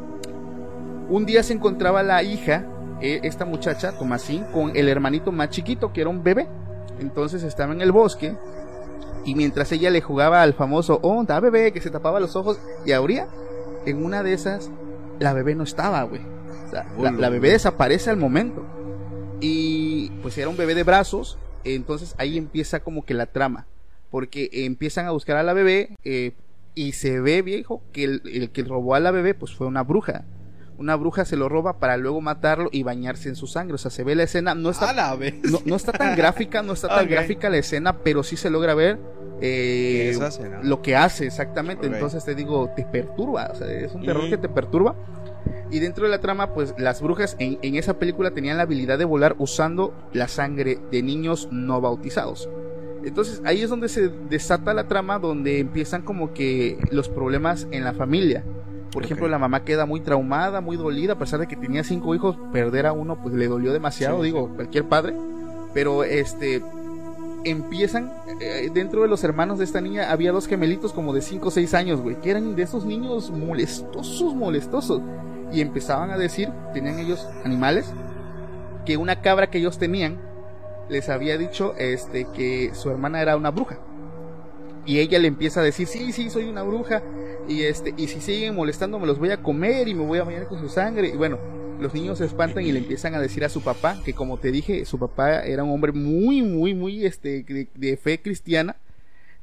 Un 1.09 1.27
día 1.27 1.43
se 1.43 1.53
encontraba 1.53 2.03
la 2.03 2.23
hija, 2.23 2.65
eh, 3.01 3.21
esta 3.23 3.45
muchacha, 3.45 3.93
Tomasín, 3.93 4.45
con 4.53 4.75
el 4.75 4.89
hermanito 4.89 5.31
más 5.31 5.51
chiquito, 5.51 5.93
que 5.93 6.01
era 6.01 6.11
un 6.11 6.23
bebé. 6.23 6.49
Entonces 7.01 7.43
estaba 7.43 7.73
en 7.73 7.83
el 7.83 7.93
bosque 7.93 8.35
y 9.25 9.35
mientras 9.35 9.71
ella 9.73 9.91
le 9.91 10.01
jugaba 10.01 10.43
al 10.43 10.55
famoso, 10.55 10.99
oh, 11.03 11.23
da 11.25 11.39
bebé, 11.41 11.73
que 11.73 11.81
se 11.81 11.91
tapaba 11.91 12.21
los 12.21 12.35
ojos 12.35 12.59
y 12.87 12.93
abría, 12.93 13.29
en 13.85 14.05
una 14.05 14.23
de 14.23 14.33
esas, 14.33 14.71
la 15.19 15.33
bebé 15.33 15.55
no 15.55 15.65
estaba, 15.65 16.03
güey. 16.05 16.23
La, 16.73 17.11
la 17.11 17.29
bebé 17.29 17.51
desaparece 17.51 18.11
al 18.11 18.17
momento. 18.17 18.65
Y 19.41 20.11
pues 20.23 20.39
era 20.39 20.49
un 20.49 20.57
bebé 20.57 20.75
de 20.75 20.85
brazos, 20.85 21.37
entonces 21.65 22.15
ahí 22.19 22.39
empieza 22.39 22.81
como 22.81 23.05
que 23.05 23.15
la 23.15 23.27
trama. 23.27 23.67
Porque 24.11 24.49
empiezan 24.53 25.07
a 25.07 25.11
buscar 25.11 25.37
a 25.37 25.43
la 25.43 25.53
bebé 25.53 25.97
eh, 26.05 26.33
y 26.75 26.93
se 26.93 27.21
ve, 27.21 27.43
viejo, 27.43 27.83
que 27.93 28.05
el, 28.05 28.23
el 28.27 28.51
que 28.51 28.63
robó 28.63 28.95
a 28.95 29.01
la 29.01 29.11
bebé 29.11 29.35
pues 29.35 29.55
fue 29.55 29.67
una 29.67 29.83
bruja. 29.83 30.25
Una 30.79 30.97
bruja 30.97 31.25
se 31.25 31.37
lo 31.37 31.49
roba 31.49 31.79
para 31.79 31.97
luego 31.97 32.21
matarlo 32.21 32.69
y 32.73 32.83
bañarse 32.83 33.29
en 33.29 33.37
su 33.37 33.47
sangre. 33.47 33.75
O 33.75 33.79
sea, 33.79 33.91
se 33.91 34.05
ve 34.05 34.15
la 34.15 34.25
escena, 34.25 34.55
no 34.55 34.71
está 34.71 34.91
A 34.91 34.93
la 34.93 35.15
vez. 35.17 35.35
no, 35.45 35.61
no 35.65 35.77
está 35.77 35.93
tan 35.93 36.17
gráfica, 36.17 36.63
no 36.63 36.73
está 36.73 36.89
tan 36.89 37.09
gráfica 37.09 37.51
la 37.51 37.59
escena, 37.59 37.99
pero 37.99 38.23
sí 38.23 38.37
se 38.37 38.51
logra 38.51 38.75
ver 38.75 38.99
eh, 39.41 40.17
lo 40.63 40.83
que 40.83 40.97
hace 40.97 41.27
exactamente. 41.27 41.87
Entonces 41.87 42.25
te 42.25 42.35
digo, 42.35 42.71
te 42.75 42.85
perturba, 42.85 43.51
o 43.53 43.55
sea, 43.57 43.71
es 43.71 43.93
un 43.93 44.05
terror 44.05 44.29
que 44.29 44.39
te 44.39 44.49
perturba. 44.49 44.95
Y 45.71 45.79
dentro 45.79 46.05
de 46.05 46.11
la 46.11 46.21
trama, 46.21 46.55
pues 46.55 46.75
las 46.79 47.01
brujas 47.01 47.37
en, 47.39 47.59
en 47.63 47.77
esa 47.77 47.99
película 47.99 48.33
tenían 48.33 48.57
la 48.57 48.65
habilidad 48.65 48.99
de 48.99 49.05
volar 49.05 49.37
usando 49.39 49.95
la 50.13 50.29
sangre 50.29 50.79
de 50.91 51.03
niños 51.03 51.49
no 51.51 51.81
bautizados. 51.81 52.49
Entonces 53.05 53.43
ahí 53.45 53.63
es 53.63 53.71
donde 53.71 53.89
se 53.89 54.09
desata 54.09 54.75
la 54.75 54.87
trama, 54.87 55.19
donde 55.19 55.59
empiezan 55.59 56.03
como 56.03 56.33
que 56.33 56.79
los 56.91 57.09
problemas 57.09 57.67
en 57.71 57.85
la 57.85 57.95
familia. 57.95 58.45
Por 58.93 59.05
ejemplo, 59.05 59.27
la 59.27 59.39
mamá 59.39 59.65
queda 59.65 59.87
muy 59.87 60.01
traumada, 60.01 60.61
muy 60.61 60.77
dolida, 60.77 61.15
a 61.15 61.19
pesar 61.19 61.41
de 61.41 61.49
que 61.49 61.57
tenía 61.57 61.83
cinco 61.83 62.15
hijos, 62.15 62.37
perder 62.53 62.87
a 62.87 62.93
uno 62.93 63.21
pues 63.23 63.35
le 63.35 63.49
dolió 63.49 63.73
demasiado, 63.73 64.19
Sí, 64.19 64.25
digo, 64.25 64.51
cualquier 64.55 64.85
padre. 64.85 65.15
Pero 65.73 66.05
este 66.05 66.63
empiezan 67.45 68.13
eh, 68.41 68.71
dentro 68.73 69.03
de 69.03 69.09
los 69.09 69.25
hermanos 69.25 69.59
de 69.59 69.65
esta 69.65 69.81
niña 69.81 70.11
había 70.11 70.33
dos 70.33 70.47
gemelitos 70.47 70.93
como 70.93 71.13
de 71.13 71.23
5 71.23 71.49
o 71.49 71.51
6 71.51 71.75
años, 71.75 72.01
güey, 72.01 72.21
que 72.21 72.31
eran 72.31 72.57
de 72.57 72.63
esos 72.63 72.85
niños 72.85 73.31
molestosos, 73.31 74.35
molestosos. 74.35 75.01
Y 75.53 75.61
empezaban 75.61 76.11
a 76.11 76.17
decir, 76.17 76.51
tenían 76.73 76.99
ellos 76.99 77.29
animales, 77.45 77.93
que 78.87 78.97
una 78.97 79.21
cabra 79.21 79.51
que 79.51 79.59
ellos 79.59 79.79
tenían 79.79 80.19
les 80.89 81.09
había 81.09 81.39
dicho 81.39 81.75
este 81.79 82.27
que 82.35 82.73
su 82.75 82.91
hermana 82.91 83.21
era 83.21 83.37
una 83.37 83.51
bruja. 83.51 83.79
Y 84.85 84.99
ella 84.99 85.19
le 85.19 85.29
empieza 85.29 85.61
a 85.61 85.63
decir, 85.63 85.87
sí, 85.87 86.13
sí, 86.13 86.29
soy 86.31 86.49
una 86.49 86.63
bruja. 86.63 87.03
Y 87.49 87.63
este, 87.63 87.95
y 87.97 88.09
si 88.09 88.21
siguen 88.21 88.55
molestando 88.55 88.99
me 88.99 89.07
los 89.07 89.19
voy 89.19 89.31
a 89.31 89.43
comer 89.43 89.89
y 89.89 89.95
me 89.95 90.05
voy 90.05 90.19
a 90.19 90.25
bañar 90.25 90.47
con 90.49 90.59
su 90.59 90.69
sangre. 90.69 91.09
Y 91.09 91.17
bueno, 91.17 91.39
los 91.83 91.95
niños 91.95 92.19
se 92.19 92.25
espantan 92.25 92.65
y 92.65 92.73
le 92.73 92.79
empiezan 92.79 93.15
a 93.15 93.21
decir 93.21 93.45
a 93.45 93.49
su 93.49 93.63
papá, 93.63 93.99
que 94.05 94.15
como 94.15 94.39
te 94.39 94.51
dije, 94.51 94.85
su 94.85 94.99
papá 94.99 95.45
era 95.45 95.65
un 95.65 95.71
hombre 95.71 95.93
muy, 95.93 96.43
muy, 96.43 96.75
muy 96.75 97.05
este, 97.05 97.43
de, 97.43 97.69
de 97.75 97.97
fe 97.97 98.21
cristiana. 98.21 98.77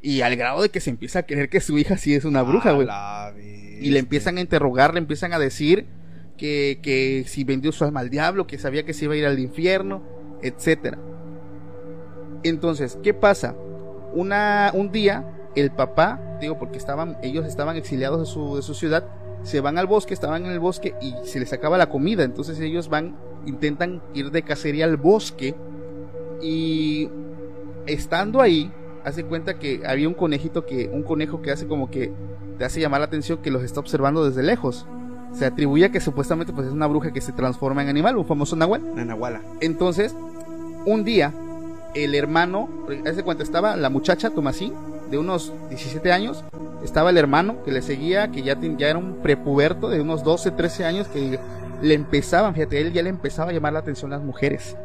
Y 0.01 0.21
al 0.21 0.35
grado 0.37 0.61
de 0.61 0.69
que 0.69 0.79
se 0.79 0.89
empieza 0.89 1.19
a 1.19 1.23
creer 1.23 1.49
que 1.49 1.59
su 1.59 1.77
hija 1.77 1.97
sí 1.97 2.15
es 2.15 2.23
una 2.23 2.41
bruja, 2.41 2.71
güey. 2.71 2.87
Y 3.81 3.89
le 3.91 3.99
empiezan 3.99 4.37
a 4.37 4.41
interrogar, 4.41 4.93
le 4.93 4.99
empiezan 4.99 5.33
a 5.33 5.39
decir 5.39 5.85
que, 6.37 6.79
que 6.81 7.25
si 7.27 7.43
vendió 7.43 7.71
su 7.71 7.83
alma 7.83 7.99
al 7.99 8.09
diablo, 8.09 8.47
que 8.47 8.57
sabía 8.57 8.85
que 8.85 8.93
se 8.93 9.05
iba 9.05 9.13
a 9.13 9.17
ir 9.17 9.25
al 9.25 9.39
infierno, 9.39 10.01
etcétera. 10.41 10.97
Entonces, 12.43 12.97
¿qué 13.03 13.13
pasa? 13.13 13.55
Una, 14.13 14.71
un 14.73 14.91
día, 14.91 15.25
el 15.55 15.71
papá, 15.71 16.37
digo, 16.39 16.57
porque 16.57 16.77
estaban, 16.77 17.17
ellos 17.21 17.45
estaban 17.45 17.75
exiliados 17.75 18.21
de 18.21 18.25
su, 18.25 18.55
de 18.55 18.61
su 18.61 18.73
ciudad, 18.73 19.05
se 19.43 19.61
van 19.61 19.77
al 19.77 19.87
bosque, 19.87 20.13
estaban 20.13 20.45
en 20.45 20.51
el 20.51 20.59
bosque 20.59 20.95
y 21.01 21.13
se 21.25 21.39
les 21.39 21.53
acaba 21.53 21.77
la 21.77 21.89
comida. 21.89 22.23
Entonces 22.23 22.59
ellos 22.59 22.89
van, 22.89 23.15
intentan 23.45 24.01
ir 24.13 24.31
de 24.31 24.43
cacería 24.43 24.85
al 24.85 24.97
bosque 24.97 25.55
y 26.41 27.09
estando 27.85 28.41
ahí, 28.41 28.71
hace 29.03 29.23
cuenta 29.23 29.57
que 29.59 29.81
había 29.85 30.07
un 30.07 30.13
conejito 30.13 30.65
que, 30.65 30.89
un 30.89 31.03
conejo 31.03 31.41
que 31.41 31.51
hace 31.51 31.67
como 31.67 31.89
que 31.89 32.11
te 32.57 32.65
hace 32.65 32.79
llamar 32.79 32.99
la 32.99 33.07
atención 33.07 33.39
que 33.41 33.51
los 33.51 33.63
está 33.63 33.79
observando 33.79 34.25
desde 34.25 34.43
lejos. 34.43 34.85
Se 35.33 35.45
atribuye 35.45 35.85
a 35.85 35.91
que 35.91 36.01
supuestamente 36.01 36.53
pues 36.53 36.67
es 36.67 36.73
una 36.73 36.87
bruja 36.87 37.13
que 37.13 37.21
se 37.21 37.31
transforma 37.31 37.83
en 37.83 37.89
animal, 37.89 38.17
un 38.17 38.25
famoso 38.25 38.55
nahual. 38.55 38.81
Entonces, 39.61 40.15
un 40.85 41.03
día, 41.03 41.33
el 41.93 42.15
hermano, 42.15 42.67
hace 43.05 43.23
cuenta 43.23 43.43
estaba 43.43 43.75
la 43.75 43.89
muchacha 43.89 44.29
Tomasín, 44.31 44.73
de 45.09 45.17
unos 45.17 45.53
17 45.69 46.11
años, 46.11 46.43
estaba 46.83 47.09
el 47.09 47.17
hermano 47.17 47.63
que 47.63 47.71
le 47.71 47.81
seguía, 47.81 48.31
que 48.31 48.41
ya, 48.41 48.57
ya 48.77 48.89
era 48.89 48.97
un 48.97 49.21
prepuberto 49.21 49.89
de 49.89 50.01
unos 50.01 50.23
12, 50.23 50.51
13 50.51 50.85
años, 50.85 51.07
que 51.07 51.39
le 51.81 51.93
empezaban, 51.93 52.53
fíjate, 52.53 52.81
él 52.81 52.93
ya 52.93 53.01
le 53.03 53.09
empezaba 53.09 53.51
a 53.51 53.53
llamar 53.53 53.73
la 53.73 53.79
atención 53.79 54.11
las 54.11 54.21
mujeres. 54.21 54.75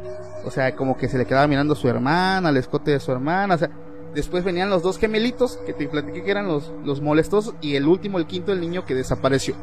O 0.45 0.51
sea, 0.51 0.75
como 0.75 0.97
que 0.97 1.07
se 1.07 1.17
le 1.17 1.25
quedaba 1.25 1.47
mirando 1.47 1.73
a 1.73 1.77
su 1.77 1.87
hermana, 1.87 2.49
al 2.49 2.57
escote 2.57 2.91
de 2.91 2.99
su 2.99 3.11
hermana, 3.11 3.55
o 3.55 3.57
sea, 3.57 3.69
después 4.13 4.43
venían 4.43 4.69
los 4.69 4.83
dos 4.83 4.97
gemelitos, 4.97 5.57
que 5.65 5.73
te 5.73 5.87
platiqué 5.87 6.23
que 6.23 6.31
eran 6.31 6.47
los, 6.47 6.71
los 6.83 7.01
molestosos, 7.01 7.55
y 7.61 7.75
el 7.75 7.87
último, 7.87 8.17
el 8.17 8.27
quinto, 8.27 8.51
el 8.51 8.61
niño 8.61 8.85
que 8.85 8.95
desapareció. 8.95 9.55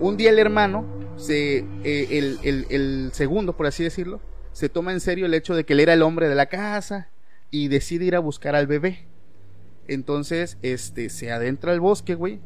Un 0.00 0.16
día 0.16 0.30
el 0.30 0.38
hermano, 0.38 0.84
se, 1.16 1.58
eh, 1.84 2.08
el, 2.10 2.38
el, 2.42 2.66
el 2.68 3.10
segundo, 3.12 3.56
por 3.56 3.66
así 3.66 3.82
decirlo, 3.82 4.20
se 4.52 4.68
toma 4.68 4.92
en 4.92 5.00
serio 5.00 5.26
el 5.26 5.34
hecho 5.34 5.54
de 5.54 5.64
que 5.64 5.72
él 5.72 5.80
era 5.80 5.94
el 5.94 6.02
hombre 6.02 6.28
de 6.28 6.34
la 6.34 6.46
casa 6.46 7.08
y 7.50 7.68
decide 7.68 8.04
ir 8.04 8.16
a 8.16 8.20
buscar 8.20 8.54
al 8.54 8.66
bebé. 8.66 9.06
Entonces, 9.88 10.58
este, 10.62 11.08
se 11.08 11.32
adentra 11.32 11.72
al 11.72 11.80
bosque, 11.80 12.14
güey, 12.14 12.40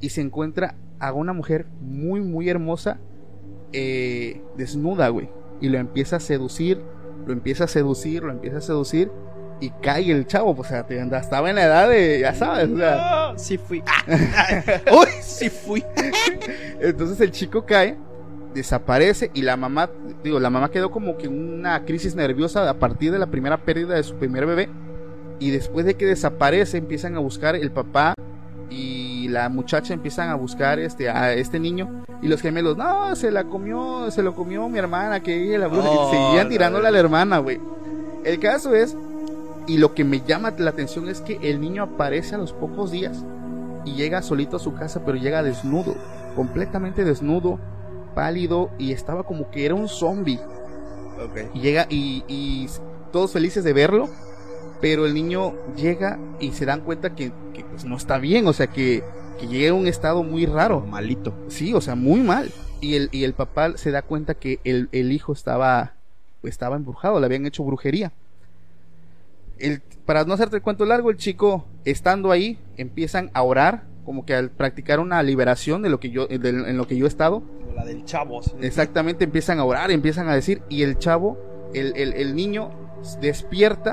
y 0.00 0.10
se 0.10 0.20
encuentra 0.20 0.76
a 0.98 1.12
una 1.12 1.32
mujer 1.32 1.66
muy, 1.80 2.20
muy 2.20 2.48
hermosa, 2.48 2.98
eh, 3.72 4.42
desnuda, 4.56 5.08
güey, 5.08 5.30
y 5.60 5.68
lo 5.68 5.78
empieza 5.78 6.16
a 6.16 6.20
seducir, 6.20 6.80
lo 7.26 7.32
empieza 7.32 7.64
a 7.64 7.68
seducir, 7.68 8.22
lo 8.22 8.32
empieza 8.32 8.58
a 8.58 8.60
seducir, 8.60 9.10
y 9.60 9.70
cae 9.80 10.10
el 10.10 10.26
chavo, 10.26 10.56
pues, 10.56 10.68
o 10.68 10.70
sea, 10.70 10.86
estaba 11.18 11.48
en 11.48 11.56
la 11.56 11.64
edad 11.64 11.88
de, 11.88 12.20
ya 12.20 12.34
sabes, 12.34 12.68
o 12.68 12.76
sea, 12.76 13.30
No, 13.32 13.38
sí 13.38 13.58
fui. 13.58 13.82
Uy, 14.92 15.08
sí 15.20 15.48
fui. 15.48 15.84
Entonces 16.80 17.20
el 17.20 17.30
chico 17.30 17.64
cae, 17.64 17.96
desaparece 18.54 19.30
y 19.34 19.42
la 19.42 19.56
mamá, 19.56 19.88
digo, 20.24 20.40
la 20.40 20.50
mamá 20.50 20.70
quedó 20.70 20.90
como 20.90 21.16
que 21.16 21.26
en 21.26 21.58
una 21.60 21.84
crisis 21.84 22.14
nerviosa 22.14 22.68
a 22.68 22.78
partir 22.78 23.12
de 23.12 23.18
la 23.18 23.28
primera 23.28 23.64
pérdida 23.64 23.94
de 23.94 24.02
su 24.02 24.16
primer 24.16 24.46
bebé. 24.46 24.68
Y 25.42 25.50
después 25.50 25.84
de 25.84 25.94
que 25.94 26.06
desaparece, 26.06 26.78
empiezan 26.78 27.16
a 27.16 27.18
buscar 27.18 27.56
el 27.56 27.72
papá 27.72 28.14
y 28.70 29.26
la 29.26 29.48
muchacha 29.48 29.92
empiezan 29.92 30.28
a 30.28 30.36
buscar 30.36 30.78
este 30.78 31.10
a 31.10 31.34
este 31.34 31.58
niño 31.58 32.04
y 32.22 32.28
los 32.28 32.40
gemelos, 32.40 32.76
no, 32.76 33.16
se 33.16 33.32
la 33.32 33.42
comió, 33.42 34.08
se 34.12 34.22
lo 34.22 34.36
comió 34.36 34.68
mi 34.68 34.78
hermana, 34.78 35.20
que 35.20 35.42
ella 35.42 35.58
la 35.58 35.66
bruja, 35.66 35.88
Oh, 35.90 36.08
y 36.08 36.16
seguían 36.16 36.48
tirándole 36.48 36.86
a 36.86 36.92
la 36.92 37.00
hermana, 37.00 37.38
güey. 37.38 37.60
El 38.22 38.38
caso 38.38 38.72
es, 38.72 38.96
y 39.66 39.78
lo 39.78 39.94
que 39.94 40.04
me 40.04 40.20
llama 40.20 40.54
la 40.56 40.70
atención 40.70 41.08
es 41.08 41.20
que 41.20 41.40
el 41.42 41.60
niño 41.60 41.82
aparece 41.82 42.36
a 42.36 42.38
los 42.38 42.52
pocos 42.52 42.92
días 42.92 43.24
y 43.84 43.94
llega 43.94 44.22
solito 44.22 44.58
a 44.58 44.60
su 44.60 44.74
casa, 44.74 45.04
pero 45.04 45.18
llega 45.18 45.42
desnudo, 45.42 45.96
completamente 46.36 47.02
desnudo, 47.02 47.58
pálido 48.14 48.70
y 48.78 48.92
estaba 48.92 49.24
como 49.24 49.50
que 49.50 49.66
era 49.66 49.74
un 49.74 49.88
zombie. 49.88 50.38
Ok. 51.20 51.52
Y 51.52 51.58
llega 51.58 51.88
y, 51.90 52.22
y 52.28 52.68
todos 53.10 53.32
felices 53.32 53.64
de 53.64 53.72
verlo, 53.72 54.08
pero 54.82 55.06
el 55.06 55.14
niño 55.14 55.54
llega 55.76 56.18
y 56.40 56.52
se 56.52 56.66
dan 56.66 56.82
cuenta 56.82 57.14
que, 57.14 57.32
que, 57.54 57.64
pues, 57.64 57.84
no 57.86 57.96
está 57.96 58.18
bien, 58.18 58.46
o 58.48 58.52
sea 58.52 58.66
que, 58.66 59.02
que 59.40 59.46
llega 59.46 59.70
a 59.70 59.74
un 59.74 59.86
estado 59.86 60.22
muy 60.22 60.44
raro. 60.44 60.80
Malito. 60.82 61.32
Sí, 61.48 61.72
o 61.72 61.80
sea, 61.80 61.94
muy 61.94 62.20
mal. 62.20 62.50
Y 62.82 62.96
el, 62.96 63.08
y 63.12 63.22
el 63.24 63.32
papá 63.32 63.78
se 63.78 63.90
da 63.92 64.02
cuenta 64.02 64.34
que 64.34 64.58
el, 64.64 64.88
el 64.92 65.12
hijo 65.12 65.32
estaba, 65.32 65.94
estaba 66.42 66.76
embrujado, 66.76 67.18
le 67.20 67.26
habían 67.26 67.46
hecho 67.46 67.62
brujería. 67.64 68.12
El, 69.58 69.80
para 70.04 70.24
no 70.24 70.34
hacerte 70.34 70.56
el 70.56 70.62
cuento 70.62 70.84
largo, 70.84 71.10
el 71.10 71.16
chico, 71.16 71.64
estando 71.84 72.32
ahí, 72.32 72.58
empiezan 72.76 73.30
a 73.34 73.42
orar, 73.42 73.84
como 74.04 74.26
que 74.26 74.34
al 74.34 74.50
practicar 74.50 74.98
una 74.98 75.22
liberación 75.22 75.82
de 75.82 75.90
lo 75.90 76.00
que 76.00 76.10
yo, 76.10 76.26
de- 76.26 76.48
en 76.48 76.76
lo 76.76 76.88
que 76.88 76.96
yo 76.96 77.04
he 77.04 77.08
estado. 77.08 77.42
La 77.76 77.84
del 77.84 78.04
chavo. 78.04 78.42
sí. 78.42 78.50
Exactamente, 78.60 79.22
empiezan 79.22 79.60
a 79.60 79.64
orar, 79.64 79.92
empiezan 79.92 80.28
a 80.28 80.34
decir, 80.34 80.62
y 80.68 80.82
el 80.82 80.98
chavo, 80.98 81.38
el, 81.72 81.92
el, 81.96 82.12
el 82.14 82.34
niño, 82.34 82.70
despierta 83.20 83.92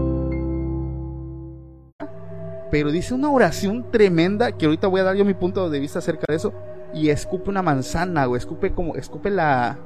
Pero 2.71 2.89
dice 2.91 3.13
una 3.13 3.29
oración 3.29 3.85
tremenda 3.91 4.53
que 4.53 4.65
ahorita 4.65 4.87
voy 4.87 5.01
a 5.01 5.03
dar 5.03 5.15
yo 5.15 5.25
mi 5.25 5.33
punto 5.35 5.69
de 5.69 5.79
vista 5.79 5.99
acerca 5.99 6.25
de 6.29 6.35
eso 6.37 6.53
y 6.93 7.09
escupe 7.09 7.49
una 7.49 7.61
manzana 7.61 8.27
o 8.27 8.35
escupe 8.35 8.71
como 8.73 8.95
escupe 8.95 9.29
la 9.29 9.77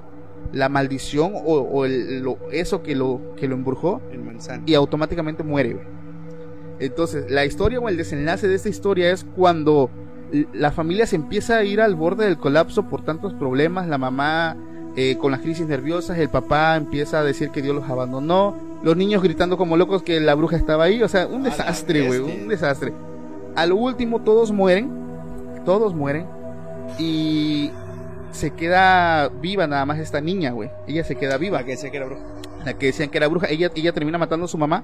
la 0.53 0.69
maldición 0.69 1.33
o, 1.33 1.55
o 1.59 1.85
el- 1.85 2.21
lo- 2.21 2.37
eso 2.51 2.83
que 2.83 2.95
lo 2.95 3.19
que 3.35 3.47
lo 3.47 3.55
embrujó 3.55 3.99
El 4.11 4.21
y 4.65 4.75
automáticamente 4.75 5.43
muere. 5.43 5.73
güey. 5.73 5.85
Entonces, 6.79 7.29
la 7.31 7.45
historia 7.45 7.79
o 7.79 7.89
el 7.89 7.97
desenlace 7.97 8.47
de 8.47 8.55
esta 8.55 8.69
historia 8.69 9.11
es 9.11 9.23
cuando 9.35 9.89
la 10.53 10.71
familia 10.71 11.05
se 11.07 11.15
empieza 11.15 11.57
a 11.57 11.63
ir 11.63 11.79
al 11.81 11.95
borde 11.95 12.25
del 12.25 12.37
colapso 12.37 12.83
por 12.89 13.03
tantos 13.03 13.33
problemas, 13.33 13.87
la 13.87 13.97
mamá 13.97 14.57
eh, 14.97 15.17
con 15.17 15.31
las 15.31 15.39
crisis 15.41 15.67
nerviosas, 15.67 16.17
el 16.19 16.29
papá 16.29 16.75
empieza 16.75 17.19
a 17.19 17.23
decir 17.23 17.49
que 17.51 17.61
Dios 17.61 17.75
los 17.75 17.89
abandonó, 17.89 18.55
los 18.85 18.95
niños 18.95 19.23
gritando 19.23 19.57
como 19.57 19.77
locos 19.77 20.03
que 20.03 20.19
la 20.19 20.35
bruja 20.35 20.55
estaba 20.57 20.83
ahí, 20.83 21.01
o 21.01 21.07
sea, 21.07 21.25
un 21.25 21.41
A 21.41 21.49
la 21.49 21.49
desastre, 21.49 22.05
güey, 22.05 22.19
un 22.19 22.47
desastre. 22.47 22.93
Al 23.55 23.71
último 23.73 24.21
todos 24.21 24.51
mueren, 24.51 24.91
todos 25.65 25.95
mueren 25.95 26.27
y 26.99 27.71
se 28.31 28.51
queda 28.51 29.29
viva 29.29 29.65
nada 29.65 29.87
más 29.87 29.97
esta 29.97 30.21
niña, 30.21 30.51
güey. 30.51 30.69
Ella 30.87 31.03
se 31.03 31.15
queda 31.15 31.37
viva 31.37 31.57
La 31.59 31.65
que 31.65 31.71
decía 31.71 31.89
que 31.89 31.97
era 31.97 32.05
bruja. 32.05 32.21
la 32.63 32.73
que 32.77 32.85
decían 32.85 33.09
que 33.09 33.17
era 33.17 33.27
bruja, 33.27 33.47
ella, 33.49 33.71
ella 33.75 33.91
termina 33.91 34.19
matando 34.19 34.45
a 34.45 34.47
su 34.47 34.57
mamá, 34.59 34.83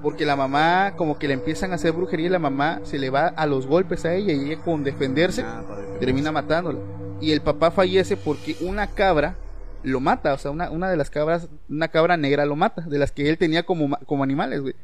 porque 0.00 0.24
la 0.24 0.34
mamá 0.34 0.94
como 0.96 1.18
que 1.18 1.28
le 1.28 1.34
empiezan 1.34 1.72
a 1.72 1.74
hacer 1.74 1.92
brujería 1.92 2.28
y 2.28 2.30
la 2.30 2.38
mamá 2.38 2.80
se 2.84 2.98
le 2.98 3.10
va 3.10 3.26
a 3.26 3.44
los 3.46 3.66
golpes 3.66 4.06
a 4.06 4.14
ella 4.14 4.32
y 4.32 4.50
ella 4.50 4.62
con 4.62 4.82
defenderse 4.82 5.42
Ah, 5.42 5.62
termina 6.00 6.32
matándola. 6.32 6.78
Y 7.20 7.32
el 7.32 7.42
papá 7.42 7.70
fallece 7.70 8.16
porque 8.16 8.56
una 8.62 8.86
cabra 8.86 9.36
lo 9.82 10.00
mata, 10.00 10.34
o 10.34 10.38
sea, 10.38 10.50
una, 10.50 10.70
una 10.70 10.90
de 10.90 10.96
las 10.96 11.10
cabras, 11.10 11.48
una 11.68 11.88
cabra 11.88 12.16
negra 12.16 12.46
lo 12.46 12.56
mata, 12.56 12.82
de 12.82 12.98
las 12.98 13.12
que 13.12 13.28
él 13.28 13.38
tenía 13.38 13.64
como, 13.64 13.96
como 14.06 14.22
animales, 14.22 14.60
güey. 14.60 14.74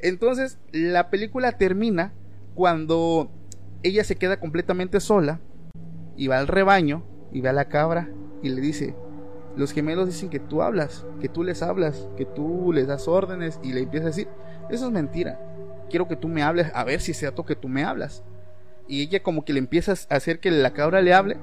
Entonces, 0.00 0.58
la 0.72 1.10
película 1.10 1.52
termina 1.52 2.12
cuando 2.54 3.30
ella 3.82 4.04
se 4.04 4.16
queda 4.16 4.38
completamente 4.38 5.00
sola 5.00 5.40
y 6.16 6.26
va 6.26 6.38
al 6.38 6.48
rebaño 6.48 7.04
y 7.32 7.40
ve 7.40 7.48
a 7.48 7.52
la 7.52 7.68
cabra 7.68 8.08
y 8.42 8.50
le 8.50 8.60
dice, 8.60 8.94
los 9.56 9.72
gemelos 9.72 10.06
dicen 10.06 10.30
que 10.30 10.40
tú 10.40 10.62
hablas, 10.62 11.06
que 11.20 11.28
tú 11.28 11.44
les 11.44 11.62
hablas, 11.62 12.08
que 12.16 12.24
tú 12.24 12.72
les 12.72 12.86
das 12.86 13.08
órdenes 13.08 13.60
y 13.62 13.72
le 13.72 13.80
empiezas 13.80 14.06
a 14.06 14.10
decir, 14.10 14.28
eso 14.70 14.86
es 14.86 14.92
mentira. 14.92 15.40
Quiero 15.90 16.08
que 16.08 16.16
tú 16.16 16.28
me 16.28 16.42
hables, 16.42 16.70
a 16.74 16.84
ver 16.84 17.00
si 17.00 17.12
es 17.12 17.18
cierto 17.18 17.44
que 17.44 17.56
tú 17.56 17.68
me 17.68 17.84
hablas. 17.84 18.24
Y 18.88 19.02
ella 19.02 19.22
como 19.22 19.44
que 19.44 19.52
le 19.52 19.60
empieza 19.60 19.92
a 19.92 20.14
hacer 20.16 20.40
que 20.40 20.50
la 20.50 20.72
cabra 20.72 21.00
le 21.02 21.14
hable, 21.14 21.36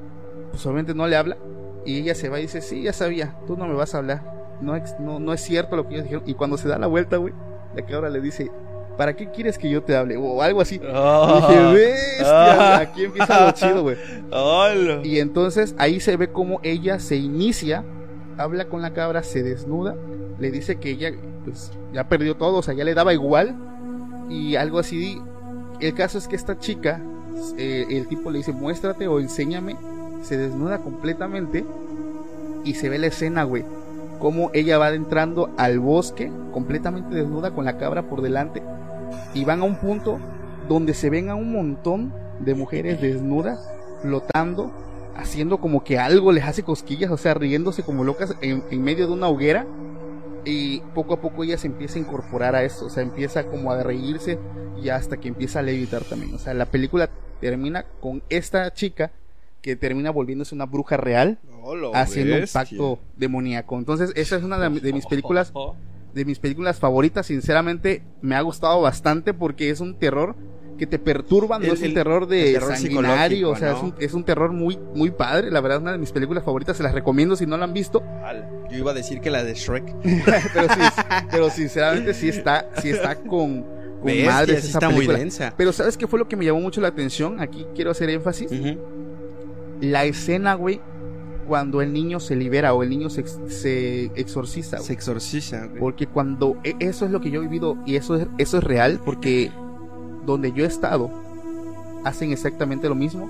pues 0.51 0.65
obviamente 0.65 0.93
no 0.93 1.07
le 1.07 1.15
habla. 1.15 1.37
Y 1.85 1.97
ella 1.99 2.15
se 2.15 2.29
va 2.29 2.39
y 2.39 2.43
dice, 2.43 2.61
sí, 2.61 2.83
ya 2.83 2.93
sabía, 2.93 3.35
tú 3.47 3.57
no 3.57 3.67
me 3.67 3.73
vas 3.73 3.95
a 3.95 3.99
hablar. 3.99 4.57
No, 4.61 4.75
es- 4.75 4.95
no, 4.99 5.19
no 5.19 5.33
es 5.33 5.41
cierto 5.41 5.75
lo 5.75 5.87
que 5.87 5.95
ellos 5.95 6.03
dijeron. 6.03 6.23
Y 6.27 6.33
cuando 6.35 6.57
se 6.57 6.67
da 6.67 6.77
la 6.77 6.87
vuelta, 6.87 7.17
güey, 7.17 7.33
la 7.75 7.85
cabra 7.85 8.09
le 8.09 8.21
dice, 8.21 8.51
¿para 8.97 9.15
qué 9.15 9.31
quieres 9.31 9.57
que 9.57 9.69
yo 9.69 9.81
te 9.81 9.95
hable? 9.95 10.17
O 10.17 10.41
algo 10.41 10.61
así. 10.61 10.75
Y 10.75 11.47
dije, 11.47 11.73
bestia, 11.73 12.77
aquí 12.79 13.05
empieza 13.05 13.45
lo 13.47 13.51
chido, 13.53 13.81
güey. 13.83 13.97
Y 15.03 15.19
entonces 15.19 15.73
ahí 15.79 15.99
se 15.99 16.17
ve 16.17 16.31
como 16.31 16.59
ella 16.63 16.99
se 16.99 17.15
inicia, 17.17 17.83
habla 18.37 18.65
con 18.65 18.81
la 18.81 18.93
cabra, 18.93 19.23
se 19.23 19.41
desnuda, 19.43 19.95
le 20.39 20.51
dice 20.51 20.75
que 20.77 20.91
ella 20.91 21.11
pues 21.43 21.71
ya 21.93 22.07
perdió 22.07 22.35
todo, 22.37 22.57
o 22.57 22.61
sea, 22.61 22.73
ya 22.75 22.83
le 22.83 22.93
daba 22.93 23.13
igual 23.13 23.55
y 24.29 24.55
algo 24.55 24.77
así. 24.79 25.19
El 25.79 25.95
caso 25.95 26.19
es 26.19 26.27
que 26.27 26.35
esta 26.35 26.59
chica, 26.59 27.01
eh, 27.57 27.85
el 27.89 28.07
tipo 28.07 28.29
le 28.29 28.37
dice, 28.39 28.51
muéstrate 28.51 29.07
o 29.07 29.19
enséñame, 29.19 29.75
se 30.21 30.37
desnuda 30.37 30.79
completamente 30.79 31.65
y 32.63 32.75
se 32.75 32.89
ve 32.89 32.99
la 32.99 33.07
escena, 33.07 33.43
güey. 33.43 33.63
Como 34.19 34.51
ella 34.53 34.77
va 34.77 34.93
entrando 34.93 35.49
al 35.57 35.79
bosque 35.79 36.31
completamente 36.53 37.15
desnuda 37.15 37.51
con 37.51 37.65
la 37.65 37.77
cabra 37.77 38.03
por 38.03 38.21
delante 38.21 38.61
y 39.33 39.45
van 39.45 39.61
a 39.61 39.65
un 39.65 39.75
punto 39.75 40.19
donde 40.67 40.93
se 40.93 41.09
ven 41.09 41.29
a 41.29 41.35
un 41.35 41.51
montón 41.51 42.13
de 42.39 42.53
mujeres 42.53 43.01
desnudas 43.01 43.67
flotando, 44.01 44.71
haciendo 45.15 45.59
como 45.59 45.83
que 45.83 45.99
algo 45.99 46.31
les 46.31 46.43
hace 46.45 46.63
cosquillas, 46.63 47.11
o 47.11 47.17
sea, 47.17 47.33
riéndose 47.33 47.83
como 47.83 48.03
locas 48.03 48.35
en, 48.41 48.63
en 48.69 48.83
medio 48.83 49.07
de 49.07 49.13
una 49.13 49.27
hoguera. 49.27 49.65
Y 50.43 50.79
poco 50.95 51.13
a 51.13 51.21
poco 51.21 51.43
ella 51.43 51.57
se 51.57 51.67
empieza 51.67 51.99
a 51.99 52.01
incorporar 52.01 52.55
a 52.55 52.63
eso, 52.63 52.87
o 52.87 52.89
sea, 52.89 53.03
empieza 53.03 53.45
como 53.45 53.71
a 53.71 53.83
reírse 53.83 54.39
y 54.81 54.89
hasta 54.89 55.17
que 55.17 55.27
empieza 55.27 55.59
a 55.59 55.61
levitar 55.61 56.03
también. 56.03 56.33
O 56.33 56.39
sea, 56.39 56.55
la 56.55 56.65
película 56.65 57.09
termina 57.39 57.85
con 57.99 58.23
esta 58.29 58.73
chica 58.73 59.11
que 59.61 59.75
termina 59.75 60.09
volviéndose 60.11 60.55
una 60.55 60.65
bruja 60.65 60.97
real, 60.97 61.39
haciendo 61.93 62.35
un 62.35 62.39
pacto 62.51 62.99
demoníaco. 63.17 63.77
Entonces, 63.77 64.11
esa 64.15 64.35
es 64.37 64.43
una 64.43 64.57
de, 64.57 64.79
de 64.79 64.93
mis 64.93 65.05
películas 65.05 65.53
de 66.13 66.25
mis 66.25 66.39
películas 66.39 66.77
favoritas. 66.79 67.27
Sinceramente, 67.27 68.03
me 68.21 68.35
ha 68.35 68.41
gustado 68.41 68.81
bastante 68.81 69.33
porque 69.33 69.69
es 69.69 69.79
un 69.79 69.95
terror 69.97 70.35
que 70.77 70.85
te 70.87 70.97
perturba, 70.99 71.59
no 71.59 71.65
El- 71.65 71.71
es 71.73 71.81
un 71.83 71.93
terror 71.93 72.27
de 72.27 72.53
terror 72.53 72.75
sanguinario, 72.75 73.51
o 73.51 73.55
sea, 73.55 73.73
es, 73.73 73.83
un, 73.83 73.93
es 73.99 74.13
un 74.15 74.23
terror 74.23 74.51
muy, 74.51 74.77
muy 74.95 75.11
padre. 75.11 75.51
La 75.51 75.61
verdad, 75.61 75.77
es 75.77 75.81
una 75.83 75.91
de 75.91 75.99
mis 75.99 76.11
películas 76.11 76.43
favoritas, 76.43 76.75
se 76.75 76.81
las 76.83 76.93
recomiendo 76.93 77.35
si 77.35 77.45
no 77.45 77.55
la 77.55 77.65
han 77.65 77.73
visto. 77.73 78.01
Yo 78.71 78.77
iba 78.79 78.91
a 78.91 78.93
decir 78.95 79.21
que 79.21 79.29
la 79.29 79.43
de 79.43 79.53
Shrek. 79.53 79.85
pero, 80.53 80.67
sí, 80.73 80.79
pero 81.29 81.49
sinceramente, 81.51 82.13
sí 82.15 82.29
está, 82.29 82.67
sí 82.81 82.89
está 82.89 83.15
con, 83.15 83.61
con 83.63 84.03
Bestia, 84.05 84.31
madres 84.31 84.61
sí 84.63 84.69
esa 84.69 84.77
está 84.79 84.89
muy 84.89 84.95
película. 85.05 85.19
densa. 85.19 85.53
Pero 85.55 85.71
¿sabes 85.71 85.97
qué 85.97 86.07
fue 86.07 86.17
lo 86.19 86.27
que 86.27 86.35
me 86.35 86.45
llamó 86.45 86.59
mucho 86.61 86.81
la 86.81 86.87
atención? 86.87 87.39
Aquí 87.39 87.67
quiero 87.75 87.91
hacer 87.91 88.09
énfasis. 88.09 88.51
La 89.81 90.05
escena, 90.05 90.53
güey, 90.53 90.79
cuando 91.47 91.81
el 91.81 91.91
niño 91.91 92.19
se 92.19 92.35
libera 92.35 92.73
o 92.73 92.83
el 92.83 92.89
niño 92.89 93.09
se, 93.09 93.21
ex- 93.21 93.39
se 93.47 94.05
exorciza. 94.15 94.77
güey. 94.77 94.87
Se 94.87 94.93
exorciza. 94.93 95.65
güey. 95.67 95.79
Porque 95.79 96.07
cuando 96.07 96.55
e- 96.63 96.75
eso 96.79 97.05
es 97.05 97.11
lo 97.11 97.19
que 97.19 97.29
yo 97.31 97.39
he 97.41 97.43
vivido 97.43 97.77
y 97.85 97.95
eso 97.95 98.15
es, 98.15 98.27
eso 98.37 98.59
es 98.59 98.63
real 98.63 98.99
porque 99.03 99.51
donde 100.25 100.51
yo 100.53 100.63
he 100.63 100.67
estado 100.67 101.09
hacen 102.05 102.31
exactamente 102.31 102.87
lo 102.87 102.95
mismo. 102.95 103.27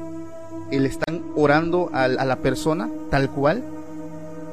Le 0.71 0.85
están 0.87 1.23
orando 1.35 1.89
a, 1.93 2.07
la 2.07 2.35
persona 2.37 2.89
tal 3.09 3.29
cual 3.29 3.63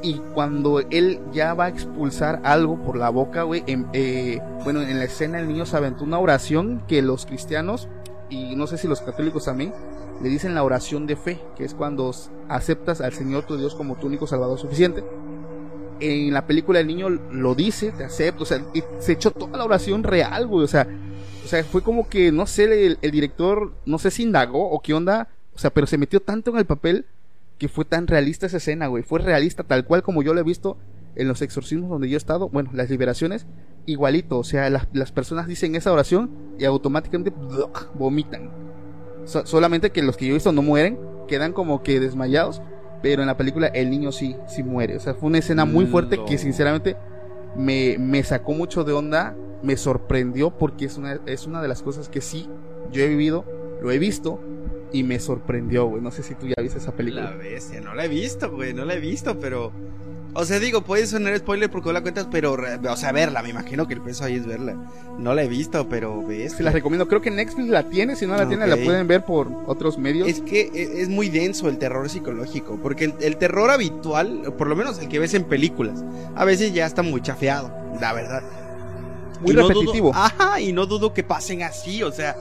y 0.03 0.15
cuando 0.35 0.81
él 0.91 1.21
ya 1.33 1.55
va 1.55 1.67
a 1.67 1.69
expulsar 1.69 2.41
algo 2.45 2.77
por 2.83 2.97
la 2.97 3.09
boca, 3.11 3.43
güey, 3.43 3.63
eh, 3.93 4.41
bueno, 4.65 4.83
en 4.83 4.99
la 4.99 5.05
escena 5.05 5.39
el 5.41 5.47
niño 5.49 5.67
se 5.67 5.77
aventó 5.77 6.05
una 6.05 6.19
oración 6.19 6.83
que 6.89 7.03
los 7.03 7.27
cristianos 7.27 7.89
y 8.31 8.55
no 8.57 8.67
sé 8.67 8.79
si 8.79 8.87
los 8.89 9.01
católicos 9.01 9.45
también 9.45 9.73
le 10.23 10.29
dicen 10.29 10.55
la 10.55 10.65
oración 10.65 11.07
de 11.07 11.17
fe, 11.17 11.41
que 11.57 11.65
es 11.65 11.75
cuando 11.75 12.15
aceptas 12.49 13.01
al 13.01 13.13
Señor 13.13 13.45
tu 13.45 13.57
Dios 13.57 13.75
como 13.75 13.97
tu 13.97 14.07
único 14.07 14.27
salvador 14.27 14.59
suficiente 14.59 15.05
en 16.01 16.33
la 16.33 16.47
película 16.47 16.81
el 16.81 16.87
niño 16.87 17.09
lo 17.09 17.55
dice, 17.55 17.93
te 17.93 18.05
acepto, 18.05 18.45
o 18.45 18.47
sea, 18.47 18.65
y 18.75 18.83
se 18.99 19.13
echó 19.13 19.31
toda 19.31 19.59
la 19.59 19.65
oración 19.65 20.03
real, 20.03 20.47
güey, 20.47 20.65
o 20.65 20.69
sea, 20.69 20.87
o 21.45 21.49
sea, 21.49 21.65
fue 21.65 21.83
como 21.83 22.09
que, 22.09 22.31
no 22.31 22.47
sé, 22.47 22.65
el, 22.65 22.99
el 23.01 23.11
director, 23.11 23.73
no 23.87 23.99
sé 23.99 24.11
si 24.11 24.23
indagó 24.23 24.71
o 24.71 24.81
qué 24.81 24.95
onda, 24.95 25.29
o 25.55 25.59
sea, 25.59 25.71
pero 25.71 25.87
se 25.87 25.99
metió 25.99 26.21
tanto 26.21 26.51
en 26.51 26.59
el 26.59 26.67
papel 26.67 27.07
que 27.59 27.69
fue 27.69 27.85
tan 27.85 28.07
realista 28.07 28.47
esa 28.47 28.59
escena, 28.59 28.87
güey, 28.87 29.03
fue 29.03 29.19
realista 29.21 29.65
tal 29.65 29.85
cual 29.85 30.03
como 30.03 30.23
yo 30.23 30.35
lo 30.35 30.41
he 30.41 30.45
visto 30.45 30.77
en 31.17 31.27
los 31.27 31.43
exorcismos 31.43 31.91
donde 31.91 32.09
yo 32.09 32.17
he 32.17 32.19
estado, 32.19 32.49
bueno, 32.49 32.71
las 32.75 32.91
liberaciones, 32.91 33.47
igualito, 33.87 34.39
o 34.39 34.45
sea, 34.45 34.71
las, 34.71 34.87
las 34.93 35.11
personas 35.11 35.47
dicen 35.47 35.75
esa 35.75 35.93
oración 35.93 36.31
y 36.59 36.65
automáticamente 36.65 37.33
vomitan. 37.95 38.68
So- 39.29 39.45
solamente 39.47 39.91
que 39.91 40.03
los 40.03 40.17
que 40.17 40.27
yo 40.27 40.31
he 40.33 40.35
visto 40.35 40.53
no 40.53 40.63
mueren, 40.63 40.99
quedan 41.29 41.53
como 41.53 41.83
que 41.83 42.01
desmayados, 42.01 42.63
pero 43.03 43.23
en 43.23 43.27
la 43.29 43.37
película 43.37 43.67
el 43.69 43.91
niño 43.91 44.11
sí, 44.11 44.37
sí 44.49 44.63
muere. 44.63 44.97
O 44.97 45.01
sea, 45.01 45.15
fue 45.15 45.29
una 45.29 45.39
escena 45.39 45.65
muy 45.65 45.87
fuerte 45.87 46.19
que 46.27 46.39
sinceramente 46.39 46.97
me, 47.57 47.97
me 47.99 48.23
sacó 48.25 48.53
mucho 48.53 48.85
de 48.85 48.93
onda, 48.93 49.37
me 49.63 49.77
sorprendió 49.77 50.51
porque 50.57 50.87
es 50.87 50.97
una, 50.97 51.21
es 51.27 51.47
una 51.47 51.61
de 51.63 51.69
las 51.69 51.83
cosas 51.83 52.09
que 52.09 52.21
sí 52.21 52.49
yo 52.91 53.03
he 53.03 53.09
vivido, 53.09 53.45
lo 53.83 53.91
he 53.91 53.99
visto 53.99 54.41
y 54.93 55.03
me 55.03 55.19
sorprendió, 55.21 55.87
güey. 55.87 56.01
No 56.03 56.11
sé 56.11 56.23
si 56.23 56.35
tú 56.35 56.47
ya 56.47 56.55
viste 56.63 56.79
esa 56.79 56.91
La 56.93 56.97
película. 56.97 57.31
bestia, 57.33 57.81
no 57.83 57.95
la 57.95 58.07
he 58.07 58.09
visto, 58.09 58.51
güey, 58.51 58.73
no 58.73 58.85
la 58.87 58.95
he 58.95 59.01
visto, 59.01 59.39
pero... 59.39 59.71
O 60.35 60.45
sea, 60.45 60.61
digo, 60.61 60.83
puede 60.83 61.07
sonar 61.07 61.37
spoiler 61.39 61.71
porque 61.71 61.89
no 61.89 61.95
la 61.95 62.03
cuentas, 62.03 62.29
pero, 62.31 62.53
o 62.55 62.97
sea, 62.97 63.13
verla, 63.13 63.43
me 63.43 63.49
imagino 63.49 63.89
que 63.89 63.95
el 63.95 64.01
peso 64.01 64.25
ahí 64.25 64.37
es 64.37 64.47
verla. 64.47 64.75
No 65.19 65.35
la 65.35 65.43
he 65.43 65.49
visto, 65.49 65.89
pero 65.89 66.23
ves. 66.25 66.53
Se 66.53 66.63
las 66.63 66.75
recomiendo, 66.75 67.09
creo 67.09 67.21
que 67.21 67.31
Netflix 67.31 67.69
la 67.69 67.89
tiene, 67.89 68.15
si 68.15 68.27
no 68.27 68.37
la 68.37 68.47
tiene 68.47 68.67
la 68.67 68.77
pueden 68.77 69.09
ver 69.09 69.25
por 69.25 69.49
otros 69.67 69.99
medios. 69.99 70.29
Es 70.29 70.41
que 70.41 70.71
e- 70.73 71.01
es 71.03 71.09
muy 71.09 71.29
denso 71.29 71.69
el 71.69 71.79
terror 71.79 72.09
psicológico, 72.09 72.79
porque 72.83 73.07
el, 73.07 73.15
el 73.21 73.37
terror 73.37 73.71
habitual, 73.71 74.53
por 74.57 74.69
lo 74.69 74.77
menos 74.77 74.99
el 75.01 75.09
que 75.09 75.19
ves 75.19 75.35
en 75.35 75.45
películas, 75.45 76.05
a 76.37 76.45
veces 76.45 76.73
ya 76.73 76.87
está 76.87 77.03
muy 77.03 77.21
chafeado, 77.21 77.73
la 78.01 78.13
verdad. 78.13 78.43
Muy 79.41 79.53
Y 79.53 79.57
no 79.57 79.63
dudo- 79.63 79.69
repetitivo. 79.81 80.13
ajá, 80.15 80.61
y 80.61 80.73
no 80.73 80.87
dudo 80.87 81.15
que 81.15 81.25
pasen 81.25 81.63
así, 81.63 82.03
o 82.03 82.13
sea, 82.13 82.37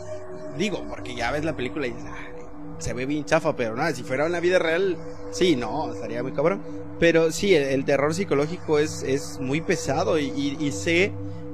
digo, 0.57 0.83
porque 0.89 1.15
ya 1.15 1.31
ves 1.31 1.45
la 1.45 1.55
película 1.55 1.87
y 1.87 1.91
dices, 1.91 2.05
"Ay, 2.11 2.36
se 2.79 2.93
ve 2.93 3.05
bien 3.05 3.25
chafa, 3.25 3.55
pero 3.55 3.75
nada, 3.75 3.93
si 3.93 4.03
fuera 4.03 4.25
una 4.25 4.39
vida 4.39 4.59
real, 4.59 4.97
sí, 5.31 5.55
no, 5.55 5.93
estaría 5.93 6.23
muy 6.23 6.31
cabrón. 6.31 6.61
Pero 6.99 7.31
sí, 7.31 7.53
el, 7.53 7.85
terror 7.85 8.13
psicológico 8.13 8.79
es, 8.79 9.03
es 9.03 9.39
muy 9.39 9.61
pesado 9.61 10.17
y, 10.19 10.71
sé 10.71 11.11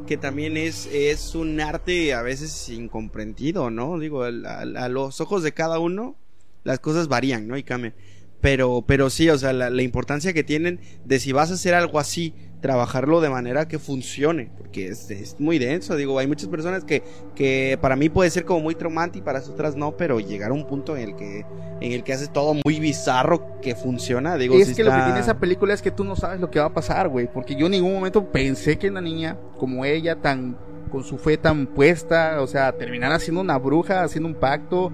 que 0.07 0.17
también 0.17 0.57
es, 0.57 0.87
es 0.87 1.35
un 1.35 1.59
arte 1.59 2.13
a 2.13 2.21
veces 2.21 2.69
incomprendido, 2.69 3.69
¿no? 3.69 3.99
Digo, 3.99 4.23
a, 4.23 4.89
los 4.89 5.21
ojos 5.21 5.43
de 5.43 5.53
cada 5.53 5.79
uno 5.79 6.15
las 6.63 6.79
cosas 6.79 7.07
varían, 7.07 7.47
¿no? 7.47 7.57
Y 7.57 7.63
cambian. 7.63 7.93
Pero, 8.39 8.83
pero 8.85 9.09
sí, 9.09 9.29
o 9.29 9.37
sea, 9.37 9.53
la 9.53 9.81
importancia 9.81 10.33
que 10.33 10.43
tienen 10.43 10.79
de 11.05 11.19
si 11.19 11.31
vas 11.31 11.51
a 11.51 11.53
hacer 11.53 11.73
algo 11.73 11.99
así, 11.99 12.33
trabajarlo 12.63 13.19
de 13.19 13.29
manera 13.29 13.67
que 13.67 13.77
funcione, 13.77 14.49
porque 14.57 14.87
es, 14.87 15.11
es 15.11 15.35
muy 15.37 15.59
denso, 15.59 15.97
digo, 15.97 16.17
hay 16.17 16.27
muchas 16.27 16.47
personas 16.47 16.85
que, 16.85 17.03
que 17.35 17.77
para 17.81 17.97
mí 17.97 18.07
puede 18.07 18.29
ser 18.29 18.45
como 18.45 18.61
muy 18.61 18.73
traumante 18.73 19.19
y 19.19 19.21
para 19.21 19.39
otras 19.39 19.75
no, 19.75 19.97
pero 19.97 20.19
llegar 20.21 20.51
a 20.51 20.53
un 20.53 20.65
punto 20.65 20.95
en 20.95 21.09
el 21.09 21.15
que, 21.17 21.45
en 21.81 21.91
el 21.91 22.03
que 22.05 22.13
haces 22.13 22.31
todo 22.31 22.55
muy 22.65 22.79
bizarro 22.79 23.59
que 23.61 23.75
funciona, 23.75 24.37
digo, 24.37 24.55
es 24.61 24.69
que 24.77 24.83
lo 24.85 24.91
que 24.91 24.95
tiene 25.03 25.19
esa 25.19 25.37
película 25.39 25.73
es 25.73 25.81
que 25.81 25.91
tú 25.91 26.05
no 26.05 26.15
sabes 26.15 26.39
lo 26.39 26.49
que 26.49 26.59
va 26.59 26.67
a 26.67 26.73
pasar, 26.73 27.09
güey. 27.09 27.29
Porque 27.31 27.53
yo 27.55 27.65
en 27.65 27.73
ningún 27.73 27.93
momento 27.93 28.31
pensé 28.31 28.77
que 28.79 28.89
una 28.89 29.01
niña 29.01 29.37
como 29.59 29.83
ella, 29.83 30.15
tan 30.15 30.57
con 30.89 31.03
su 31.03 31.17
fe 31.17 31.37
tan 31.37 31.67
puesta, 31.67 32.39
o 32.39 32.47
sea, 32.47 32.71
terminara 32.71 33.19
siendo 33.19 33.41
una 33.41 33.57
bruja, 33.57 34.03
haciendo 34.03 34.29
un 34.29 34.35
pacto. 34.35 34.89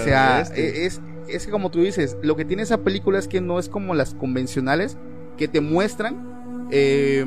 O 0.00 0.04
sea, 0.04 0.40
e- 0.56 0.86
es, 0.86 1.00
es 1.28 1.44
que 1.44 1.52
como 1.52 1.70
tú 1.70 1.82
dices, 1.82 2.16
lo 2.22 2.34
que 2.34 2.46
tiene 2.46 2.62
esa 2.62 2.78
película 2.78 3.18
es 3.18 3.28
que 3.28 3.42
no 3.42 3.58
es 3.58 3.68
como 3.68 3.94
las 3.94 4.14
convencionales 4.14 4.96
que 5.36 5.48
te 5.48 5.60
muestran 5.60 6.39
eh, 6.70 7.24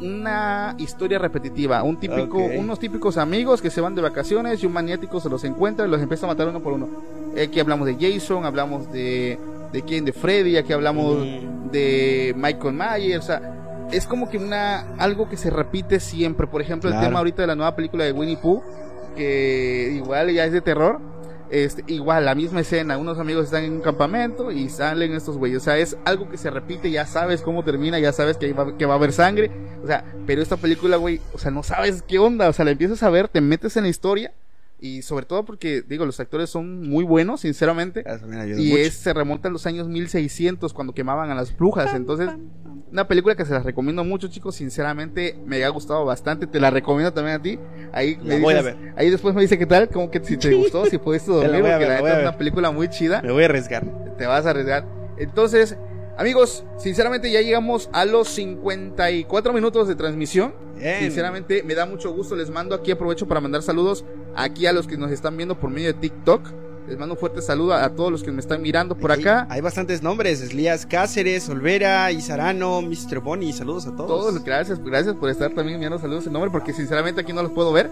una 0.00 0.74
historia 0.78 1.18
repetitiva, 1.18 1.82
un 1.82 1.96
típico, 1.98 2.38
Ok. 2.44 2.52
unos 2.58 2.78
típicos 2.80 3.16
amigos 3.18 3.62
que 3.62 3.70
se 3.70 3.80
van 3.80 3.94
de 3.94 4.02
vacaciones 4.02 4.62
y 4.62 4.66
un 4.66 4.72
maniático 4.72 5.20
se 5.20 5.28
los 5.28 5.44
encuentra 5.44 5.86
y 5.86 5.88
los 5.90 6.00
empieza 6.02 6.26
a 6.26 6.30
matar 6.30 6.48
uno 6.48 6.60
por 6.60 6.72
uno. 6.72 6.88
Aquí 7.40 7.60
hablamos 7.60 7.86
de 7.86 7.96
Jason, 7.98 8.44
hablamos 8.44 8.90
de 8.92 9.38
de 9.72 9.80
quién, 9.80 10.04
de 10.04 10.12
Freddy, 10.12 10.58
aquí 10.58 10.72
hablamos 10.74 11.24
Mm. 11.24 11.70
de 11.70 12.34
Michael 12.36 12.74
Myers, 12.74 13.24
o 13.24 13.26
sea, 13.26 13.86
es 13.90 14.06
como 14.06 14.28
que 14.28 14.36
una 14.36 14.80
algo 14.98 15.28
que 15.30 15.38
se 15.38 15.48
repite 15.48 15.98
siempre. 15.98 16.46
Por 16.46 16.60
ejemplo, 16.60 16.90
el 16.90 16.94
Claro. 16.94 17.06
tema 17.08 17.18
ahorita 17.20 17.40
de 17.42 17.46
la 17.48 17.54
nueva 17.54 17.74
película 17.74 18.04
de 18.04 18.12
Winnie 18.12 18.36
Pooh, 18.36 18.60
que 19.16 19.92
igual 19.96 20.30
ya 20.30 20.44
es 20.44 20.52
de 20.52 20.60
terror. 20.60 20.98
Este, 21.52 21.84
igual, 21.86 22.24
la 22.24 22.34
misma 22.34 22.60
escena, 22.60 22.96
unos 22.96 23.18
amigos 23.18 23.44
están 23.44 23.64
en 23.64 23.74
un 23.74 23.80
campamento 23.82 24.50
y 24.50 24.70
salen 24.70 25.12
estos 25.12 25.36
güeyes. 25.36 25.58
O 25.58 25.64
sea, 25.64 25.76
es 25.76 25.98
algo 26.06 26.30
que 26.30 26.38
se 26.38 26.48
repite, 26.48 26.90
ya 26.90 27.04
sabes 27.04 27.42
cómo 27.42 27.62
termina, 27.62 27.98
ya 27.98 28.10
sabes 28.10 28.38
que 28.38 28.54
va, 28.54 28.78
que 28.78 28.86
va 28.86 28.94
a 28.94 28.96
haber 28.96 29.12
sangre. 29.12 29.50
O 29.84 29.86
sea, 29.86 30.02
pero 30.26 30.40
esta 30.40 30.56
película, 30.56 30.96
güey, 30.96 31.20
o 31.34 31.38
sea, 31.38 31.50
no 31.50 31.62
sabes 31.62 32.00
qué 32.00 32.18
onda. 32.18 32.48
O 32.48 32.54
sea, 32.54 32.64
la 32.64 32.70
empiezas 32.70 33.02
a 33.02 33.10
ver, 33.10 33.28
te 33.28 33.42
metes 33.42 33.76
en 33.76 33.82
la 33.82 33.90
historia 33.90 34.32
Y 34.84 35.02
sobre 35.02 35.24
todo 35.26 35.44
porque, 35.44 35.80
digo, 35.82 36.04
los 36.04 36.18
actores 36.18 36.50
son 36.50 36.88
muy 36.88 37.04
buenos, 37.04 37.42
sinceramente. 37.42 38.00
Eso 38.04 38.26
ayuda 38.26 38.60
Y 38.60 38.70
mucho. 38.70 38.78
es, 38.82 38.94
se 38.94 39.14
remonta 39.14 39.46
a 39.48 39.52
los 39.52 39.64
años 39.64 39.86
1600 39.88 40.72
cuando 40.74 40.92
quemaban 40.92 41.30
a 41.30 41.36
las 41.36 41.56
brujas. 41.56 41.94
Entonces, 41.94 42.28
una 42.90 43.06
película 43.06 43.36
que 43.36 43.44
se 43.44 43.52
las 43.52 43.64
recomiendo 43.64 44.02
mucho, 44.02 44.26
chicos. 44.26 44.56
Sinceramente, 44.56 45.38
me 45.46 45.62
ha 45.64 45.68
gustado 45.68 46.04
bastante. 46.04 46.48
Te 46.48 46.58
la 46.58 46.70
recomiendo 46.70 47.12
también 47.12 47.36
a 47.36 47.40
ti. 47.42 47.60
Ahí, 47.92 48.18
me 48.24 48.40
voy 48.40 48.54
a 48.54 48.58
dices- 48.62 48.76
ver. 48.76 48.92
ahí 48.96 49.08
después 49.08 49.36
me 49.36 49.42
dice 49.42 49.56
qué 49.56 49.66
tal, 49.66 49.88
como 49.88 50.10
que 50.10 50.18
si 50.24 50.36
te 50.36 50.52
gustó, 50.52 50.84
si 50.90 50.98
pudiste 50.98 51.30
dormir, 51.30 51.60
porque 51.60 51.68
ver, 51.78 51.88
la 51.88 51.94
neta 51.98 52.16
es 52.16 52.22
una 52.22 52.36
película 52.36 52.70
muy 52.72 52.88
chida 52.88 53.22
Me 53.22 53.30
voy 53.30 53.44
a 53.44 53.46
arriesgar. 53.46 53.86
te 54.18 54.26
vas 54.26 54.46
a 54.46 54.50
arriesgar. 54.50 54.84
Entonces, 55.16 55.76
amigos, 56.16 56.64
sinceramente 56.78 57.30
ya 57.30 57.40
llegamos 57.40 57.88
a 57.92 58.04
los 58.04 58.28
54 58.28 59.52
minutos 59.52 59.88
de 59.88 59.94
transmisión. 59.94 60.54
Bien. 60.76 61.00
Sinceramente, 61.00 61.62
me 61.62 61.74
da 61.74 61.86
mucho 61.86 62.12
gusto. 62.12 62.34
Les 62.36 62.50
mando 62.50 62.74
aquí, 62.74 62.90
aprovecho 62.90 63.26
para 63.28 63.40
mandar 63.40 63.62
saludos 63.62 64.04
aquí 64.34 64.66
a 64.66 64.72
los 64.72 64.86
que 64.86 64.96
nos 64.96 65.10
están 65.10 65.36
viendo 65.36 65.58
por 65.58 65.70
medio 65.70 65.88
de 65.88 65.94
TikTok. 65.94 66.42
Les 66.88 66.98
mando 66.98 67.14
un 67.14 67.18
fuerte 67.18 67.40
saludo 67.40 67.74
a, 67.74 67.84
a 67.84 67.90
todos 67.94 68.10
los 68.10 68.22
que 68.24 68.32
me 68.32 68.40
están 68.40 68.60
mirando 68.60 68.96
por 68.96 69.12
acá. 69.12 69.46
Hay 69.48 69.60
bastantes 69.60 70.02
nombres: 70.02 70.42
Elías 70.42 70.84
Cáceres, 70.84 71.48
Olvera, 71.48 72.10
Isarano, 72.10 72.82
Mr. 72.82 73.20
Bonnie. 73.20 73.52
Saludos 73.52 73.86
a 73.86 73.94
todos. 73.94 74.08
Todos, 74.08 74.44
gracias, 74.44 74.82
gracias 74.82 75.14
por 75.14 75.30
estar 75.30 75.54
también 75.54 75.76
enviando 75.76 75.98
saludos 75.98 76.26
en 76.26 76.32
nombre, 76.32 76.50
porque 76.50 76.72
sinceramente 76.72 77.20
aquí 77.20 77.32
no 77.32 77.42
los 77.42 77.52
puedo 77.52 77.72
ver. 77.72 77.88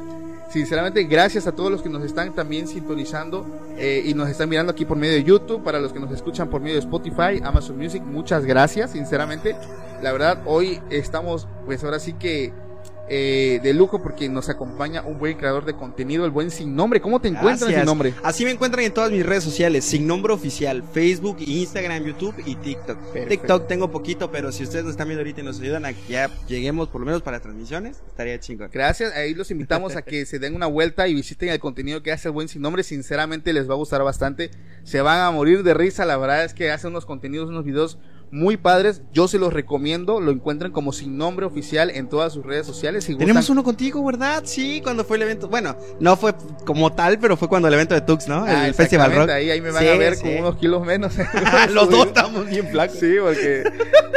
Sinceramente, 0.50 1.04
gracias 1.04 1.46
a 1.46 1.52
todos 1.52 1.70
los 1.70 1.80
que 1.80 1.88
nos 1.88 2.02
están 2.02 2.34
también 2.34 2.66
sintonizando 2.66 3.46
eh, 3.78 4.02
y 4.04 4.14
nos 4.14 4.28
están 4.28 4.48
mirando 4.48 4.72
aquí 4.72 4.84
por 4.84 4.96
medio 4.96 5.14
de 5.14 5.22
YouTube, 5.22 5.62
para 5.62 5.78
los 5.78 5.92
que 5.92 6.00
nos 6.00 6.10
escuchan 6.10 6.50
por 6.50 6.60
medio 6.60 6.74
de 6.74 6.80
Spotify, 6.80 7.40
Amazon 7.44 7.78
Music, 7.78 8.02
muchas 8.02 8.44
gracias, 8.44 8.90
sinceramente. 8.90 9.54
La 10.02 10.10
verdad, 10.10 10.42
hoy 10.46 10.80
estamos, 10.90 11.46
pues 11.66 11.84
ahora 11.84 12.00
sí 12.00 12.14
que 12.14 12.52
eh, 13.12 13.58
de 13.60 13.74
lujo 13.74 14.00
porque 14.00 14.28
nos 14.28 14.48
acompaña 14.48 15.02
un 15.02 15.18
buen 15.18 15.36
creador 15.36 15.64
de 15.64 15.74
contenido, 15.74 16.24
el 16.24 16.30
buen 16.30 16.52
Sin 16.52 16.76
Nombre. 16.76 17.00
¿Cómo 17.00 17.20
te 17.20 17.26
encuentras, 17.26 17.62
Gracias. 17.62 17.80
Sin 17.80 17.86
Nombre? 17.86 18.14
Así 18.22 18.44
me 18.44 18.52
encuentran 18.52 18.84
en 18.84 18.94
todas 18.94 19.10
mis 19.10 19.26
redes 19.26 19.42
sociales, 19.42 19.84
sin 19.84 20.06
nombre 20.06 20.32
oficial, 20.32 20.84
Facebook, 20.94 21.38
Instagram, 21.40 22.04
YouTube 22.04 22.36
y 22.46 22.54
TikTok. 22.54 22.96
Perfecto. 22.96 23.28
TikTok 23.28 23.66
tengo 23.66 23.90
poquito, 23.90 24.30
pero 24.30 24.52
si 24.52 24.62
ustedes 24.62 24.84
nos 24.84 24.92
están 24.92 25.08
viendo 25.08 25.22
ahorita 25.22 25.40
y 25.40 25.44
nos 25.44 25.60
ayudan 25.60 25.86
a 25.86 25.92
que 25.92 26.00
ya 26.08 26.30
lleguemos 26.46 26.88
por 26.88 27.00
lo 27.00 27.06
menos 27.06 27.20
para 27.20 27.40
transmisiones, 27.40 28.00
estaría 28.06 28.38
chingón. 28.38 28.70
Gracias, 28.72 29.12
ahí 29.16 29.34
los 29.34 29.50
invitamos 29.50 29.96
a 29.96 30.02
que 30.02 30.24
se 30.24 30.38
den 30.38 30.54
una 30.54 30.66
vuelta 30.66 31.08
y 31.08 31.14
visiten 31.14 31.48
el 31.48 31.58
contenido 31.58 32.04
que 32.04 32.12
hace 32.12 32.28
el 32.28 32.32
buen 32.32 32.46
sin 32.46 32.62
nombre, 32.62 32.84
sinceramente 32.84 33.52
les 33.52 33.68
va 33.68 33.74
a 33.74 33.76
gustar 33.76 34.04
bastante, 34.04 34.52
se 34.84 35.00
van 35.00 35.18
a 35.18 35.32
morir 35.32 35.64
de 35.64 35.74
risa, 35.74 36.04
la 36.04 36.16
verdad 36.16 36.44
es 36.44 36.54
que 36.54 36.70
hace 36.70 36.86
unos 36.86 37.06
contenidos, 37.06 37.48
unos 37.48 37.64
videos 37.64 37.98
muy 38.32 38.56
padres, 38.56 39.02
yo 39.12 39.26
se 39.26 39.38
los 39.38 39.52
recomiendo, 39.52 40.20
lo 40.20 40.30
encuentran 40.30 40.70
como 40.70 40.92
sin 40.92 41.18
nombre 41.18 41.46
oficial 41.46 41.90
en 41.90 42.08
todas 42.08 42.32
sus 42.32 42.44
redes 42.46 42.64
sociales. 42.66 43.04
Si 43.04 43.16
Tenemos 43.16 43.42
gustan- 43.42 43.52
uno 43.54 43.64
contigo, 43.64 44.04
¿verdad? 44.04 44.42
Sí, 44.44 44.80
cuando 44.82 45.04
fue 45.04 45.16
el 45.16 45.24
evento. 45.24 45.48
Bueno, 45.48 45.76
no 45.98 46.16
fue 46.16 46.34
como 46.64 46.92
tal, 46.92 47.18
pero 47.18 47.36
fue 47.36 47.48
cuando 47.48 47.66
el 47.68 47.74
evento 47.74 47.94
de 47.94 48.02
Tux, 48.02 48.28
¿no? 48.28 48.44
Ah, 48.46 48.68
el 48.68 48.74
Festival 48.74 49.08
exactamente, 49.10 49.18
Rock. 49.18 49.30
Ahí, 49.30 49.50
ahí 49.50 49.60
me 49.60 49.70
van 49.72 49.82
Sí, 49.82 49.88
a 49.88 49.96
ver 49.98 50.14
sí. 50.16 50.22
con 50.22 50.36
unos 50.38 50.56
kilos 50.56 50.84
menos. 50.86 51.12
Los 51.72 51.90
dos 51.90 52.06
estamos 52.06 52.46
bien 52.46 52.68
flacos. 52.68 52.96
Sí, 52.98 53.16
porque 53.20 53.64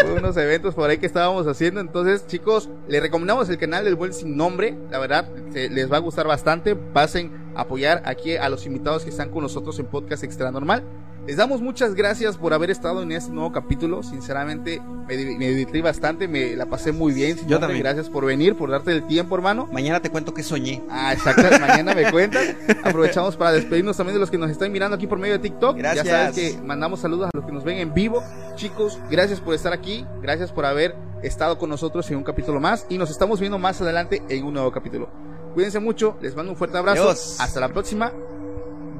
fue 0.01 0.13
unos 0.13 0.37
eventos 0.37 0.75
por 0.75 0.89
ahí 0.89 0.97
que 0.99 1.05
estábamos 1.07 1.47
haciendo. 1.47 1.79
Entonces, 1.81 2.27
chicos, 2.27 2.69
les 2.87 3.01
recomendamos 3.01 3.49
el 3.49 3.57
canal 3.57 3.83
del 3.83 3.95
Buen 3.95 4.13
Sin 4.13 4.37
Nombre. 4.37 4.77
La 4.91 4.99
verdad, 4.99 5.27
se- 5.51 5.69
les 5.69 5.91
va 5.91 5.97
a 5.97 5.99
gustar 6.01 6.27
bastante. 6.27 6.75
Pasen 6.75 7.31
a 7.55 7.61
apoyar 7.61 8.03
aquí 8.05 8.35
a 8.35 8.47
los 8.49 8.65
invitados 8.67 9.03
que 9.03 9.09
están 9.09 9.29
con 9.29 9.41
nosotros 9.41 9.79
en 9.79 9.85
Podcast 9.87 10.23
Extra 10.23 10.51
Normal. 10.51 10.83
Les 11.25 11.37
damos 11.37 11.61
muchas 11.61 11.95
gracias 11.95 12.35
por 12.35 12.53
haber 12.53 12.69
estado 12.69 13.01
en 13.01 13.13
este 13.13 13.31
nuevo 13.31 13.53
capítulo. 13.53 14.03
Sinceramente, 14.03 14.81
me, 15.07 15.15
me 15.15 15.49
divertí 15.51 15.79
bastante, 15.79 16.27
me 16.27 16.53
la 16.53 16.65
pasé 16.65 16.91
muy 16.91 17.13
bien. 17.13 17.37
Yo 17.47 17.59
también. 17.59 17.81
Gracias 17.81 18.09
por 18.09 18.25
venir, 18.25 18.57
por 18.57 18.69
darte 18.69 18.91
el 18.91 19.07
tiempo, 19.07 19.35
hermano. 19.35 19.69
Mañana 19.71 20.01
te 20.01 20.09
cuento 20.09 20.33
que 20.33 20.43
soñé. 20.43 20.83
Ah, 20.89 21.13
exacto. 21.13 21.43
Mañana 21.61 21.95
me 21.95 22.11
cuentan. 22.11 22.57
Aprovechamos 22.83 23.37
para 23.37 23.53
despedirnos 23.53 23.95
también 23.95 24.15
de 24.15 24.19
los 24.19 24.29
que 24.29 24.37
nos 24.37 24.51
están 24.51 24.69
mirando 24.73 24.97
aquí 24.97 25.07
por 25.07 25.17
medio 25.17 25.35
de 25.35 25.39
TikTok. 25.39 25.77
Gracias. 25.77 26.05
Ya 26.05 26.11
sabes 26.11 26.35
que 26.35 26.61
mandamos 26.61 26.99
saludos 26.99 27.29
a 27.33 27.37
los 27.37 27.45
que 27.45 27.53
nos 27.53 27.63
ven 27.63 27.77
en 27.77 27.93
vivo. 27.93 28.21
Chicos, 28.55 28.99
gracias 29.09 29.39
por 29.39 29.53
estar 29.53 29.71
aquí. 29.71 30.05
Gracias 30.21 30.51
por 30.51 30.65
haber 30.65 30.93
estado 31.21 31.57
con 31.57 31.69
nosotros 31.69 32.09
en 32.11 32.17
un 32.17 32.23
capítulo 32.23 32.59
más. 32.59 32.85
Y 32.89 32.97
nos 32.97 33.09
estamos 33.09 33.39
viendo 33.39 33.57
más 33.57 33.79
adelante 33.81 34.21
en 34.27 34.43
un 34.43 34.55
nuevo 34.55 34.73
capítulo. 34.73 35.09
Cuídense 35.53 35.79
mucho. 35.79 36.17
Les 36.21 36.35
mando 36.35 36.51
un 36.51 36.57
fuerte 36.57 36.77
abrazo. 36.77 37.03
Adiós. 37.03 37.37
Hasta 37.39 37.61
la 37.61 37.69
próxima. 37.69 38.11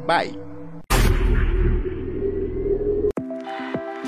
Bye. 0.08 0.53